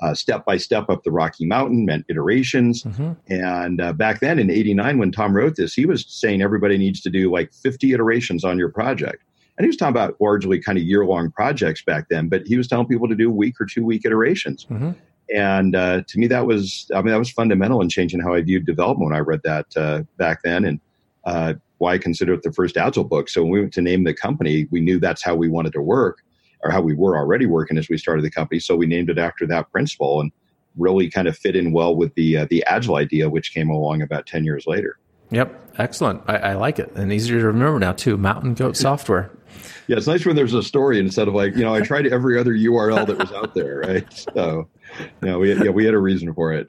uh, 0.00 0.14
step 0.14 0.44
by 0.44 0.56
step 0.56 0.88
up 0.88 1.02
the 1.02 1.10
Rocky 1.10 1.44
Mountain 1.44 1.84
meant 1.84 2.04
iterations. 2.08 2.84
Mm-hmm. 2.84 3.12
And 3.32 3.80
uh, 3.80 3.92
back 3.92 4.20
then 4.20 4.38
in 4.38 4.50
89, 4.50 4.98
when 4.98 5.12
Tom 5.12 5.34
wrote 5.34 5.56
this, 5.56 5.74
he 5.74 5.86
was 5.86 6.04
saying 6.08 6.42
everybody 6.42 6.78
needs 6.78 7.00
to 7.02 7.10
do 7.10 7.32
like 7.32 7.52
50 7.52 7.92
iterations 7.92 8.44
on 8.44 8.58
your 8.58 8.68
project. 8.68 9.24
And 9.56 9.64
he 9.64 9.68
was 9.68 9.76
talking 9.76 9.90
about 9.90 10.20
largely 10.20 10.60
kind 10.60 10.78
of 10.78 10.84
year 10.84 11.04
long 11.04 11.32
projects 11.32 11.82
back 11.82 12.08
then, 12.08 12.28
but 12.28 12.46
he 12.46 12.56
was 12.56 12.68
telling 12.68 12.86
people 12.86 13.08
to 13.08 13.16
do 13.16 13.28
week 13.30 13.60
or 13.60 13.66
two 13.66 13.84
week 13.84 14.04
iterations. 14.04 14.66
Mm-hmm. 14.66 14.90
And 15.34 15.74
uh, 15.74 16.02
to 16.06 16.18
me, 16.18 16.26
that 16.28 16.46
was, 16.46 16.88
I 16.94 17.02
mean, 17.02 17.12
that 17.12 17.18
was 17.18 17.30
fundamental 17.30 17.82
in 17.82 17.88
changing 17.88 18.20
how 18.20 18.34
I 18.34 18.40
viewed 18.40 18.66
development 18.66 19.10
when 19.10 19.16
I 19.16 19.20
read 19.20 19.40
that 19.42 19.66
uh, 19.76 20.02
back 20.16 20.42
then. 20.42 20.64
And 20.64 20.80
uh, 21.24 21.54
why 21.78 21.94
I 21.94 21.98
consider 21.98 22.34
it 22.34 22.42
the 22.42 22.52
first 22.52 22.76
Agile 22.76 23.04
book. 23.04 23.28
So 23.28 23.42
when 23.42 23.52
we 23.52 23.60
went 23.60 23.72
to 23.74 23.82
name 23.82 24.04
the 24.04 24.14
company, 24.14 24.66
we 24.70 24.80
knew 24.80 25.00
that's 25.00 25.22
how 25.22 25.34
we 25.34 25.48
wanted 25.48 25.72
to 25.74 25.82
work 25.82 26.18
or 26.62 26.70
how 26.70 26.80
we 26.80 26.94
were 26.94 27.16
already 27.16 27.46
working 27.46 27.78
as 27.78 27.88
we 27.88 27.96
started 27.98 28.24
the 28.24 28.30
company. 28.30 28.60
So 28.60 28.76
we 28.76 28.86
named 28.86 29.10
it 29.10 29.18
after 29.18 29.46
that 29.46 29.70
principle 29.70 30.20
and 30.20 30.32
really 30.76 31.10
kind 31.10 31.28
of 31.28 31.36
fit 31.36 31.56
in 31.56 31.72
well 31.72 31.94
with 31.94 32.14
the 32.14 32.38
uh, 32.38 32.46
the 32.50 32.64
agile 32.64 32.96
idea, 32.96 33.28
which 33.28 33.52
came 33.52 33.70
along 33.70 34.02
about 34.02 34.26
ten 34.26 34.44
years 34.44 34.66
later. 34.66 34.98
Yep, 35.30 35.74
excellent. 35.78 36.22
I, 36.26 36.36
I 36.36 36.54
like 36.54 36.78
it 36.78 36.90
and 36.94 37.12
easier 37.12 37.40
to 37.40 37.46
remember 37.46 37.78
now 37.78 37.92
too. 37.92 38.16
Mountain 38.16 38.54
Goat 38.54 38.76
Software. 38.76 39.30
Yeah, 39.86 39.96
it's 39.96 40.06
nice 40.06 40.24
when 40.24 40.36
there's 40.36 40.54
a 40.54 40.62
story 40.62 40.98
instead 40.98 41.28
of 41.28 41.34
like 41.34 41.56
you 41.56 41.62
know 41.62 41.74
I 41.74 41.80
tried 41.80 42.06
every 42.12 42.38
other 42.38 42.52
URL 42.52 43.06
that 43.06 43.18
was 43.18 43.32
out 43.32 43.54
there, 43.54 43.80
right? 43.80 44.12
So 44.34 44.68
yeah, 45.22 45.36
we 45.36 45.50
had, 45.50 45.64
yeah 45.64 45.70
we 45.70 45.84
had 45.84 45.94
a 45.94 45.98
reason 45.98 46.34
for 46.34 46.52
it. 46.52 46.68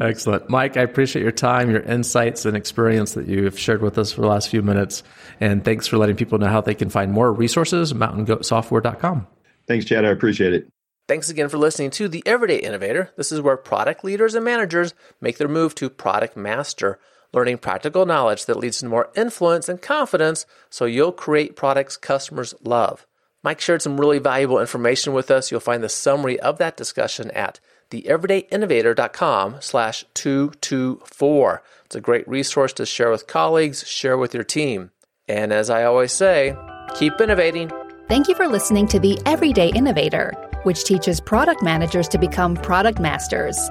Excellent, 0.00 0.48
Mike. 0.48 0.76
I 0.76 0.82
appreciate 0.82 1.22
your 1.22 1.32
time, 1.32 1.70
your 1.70 1.82
insights, 1.82 2.44
and 2.44 2.56
experience 2.56 3.14
that 3.14 3.26
you've 3.26 3.58
shared 3.58 3.82
with 3.82 3.98
us 3.98 4.12
for 4.12 4.20
the 4.20 4.28
last 4.28 4.48
few 4.48 4.62
minutes. 4.62 5.02
And 5.40 5.64
thanks 5.64 5.86
for 5.86 5.98
letting 5.98 6.16
people 6.16 6.38
know 6.38 6.48
how 6.48 6.60
they 6.60 6.74
can 6.74 6.90
find 6.90 7.12
more 7.12 7.32
resources. 7.32 7.92
MountainGoatSoftware.com. 7.92 9.26
Thanks, 9.66 9.84
Chad. 9.84 10.04
I 10.04 10.08
appreciate 10.10 10.52
it. 10.52 10.68
Thanks 11.10 11.28
again 11.28 11.48
for 11.48 11.58
listening 11.58 11.90
to 11.90 12.06
The 12.06 12.22
Everyday 12.24 12.58
Innovator. 12.58 13.10
This 13.16 13.32
is 13.32 13.40
where 13.40 13.56
product 13.56 14.04
leaders 14.04 14.36
and 14.36 14.44
managers 14.44 14.94
make 15.20 15.38
their 15.38 15.48
move 15.48 15.74
to 15.74 15.90
product 15.90 16.36
master, 16.36 17.00
learning 17.32 17.58
practical 17.58 18.06
knowledge 18.06 18.46
that 18.46 18.58
leads 18.58 18.78
to 18.78 18.86
more 18.86 19.10
influence 19.14 19.68
and 19.68 19.80
confidence 19.80 20.46
so 20.68 20.84
you'll 20.84 21.12
create 21.12 21.56
products 21.56 21.96
customers 21.96 22.54
love. 22.62 23.06
Mike 23.42 23.60
shared 23.60 23.82
some 23.82 24.00
really 24.00 24.18
valuable 24.18 24.58
information 24.58 25.12
with 25.12 25.30
us. 25.30 25.50
You'll 25.50 25.60
find 25.60 25.82
the 25.82 25.88
summary 25.88 26.38
of 26.40 26.58
that 26.58 26.76
discussion 26.76 27.30
at 27.30 27.58
theeverydayinnovator.com 27.90 29.56
slash 29.60 30.04
224. 30.14 31.62
It's 31.86 31.96
a 31.96 32.00
great 32.00 32.28
resource 32.28 32.72
to 32.74 32.86
share 32.86 33.10
with 33.10 33.26
colleagues, 33.26 33.86
share 33.86 34.18
with 34.18 34.34
your 34.34 34.44
team. 34.44 34.90
And 35.26 35.52
as 35.52 35.70
I 35.70 35.84
always 35.84 36.12
say, 36.12 36.54
keep 36.94 37.20
innovating. 37.20 37.70
Thank 38.08 38.28
you 38.28 38.34
for 38.34 38.48
listening 38.48 38.86
to 38.88 38.98
The 38.98 39.18
Everyday 39.24 39.70
Innovator, 39.70 40.32
which 40.64 40.84
teaches 40.84 41.20
product 41.20 41.62
managers 41.62 42.08
to 42.08 42.18
become 42.18 42.56
product 42.56 42.98
masters. 42.98 43.70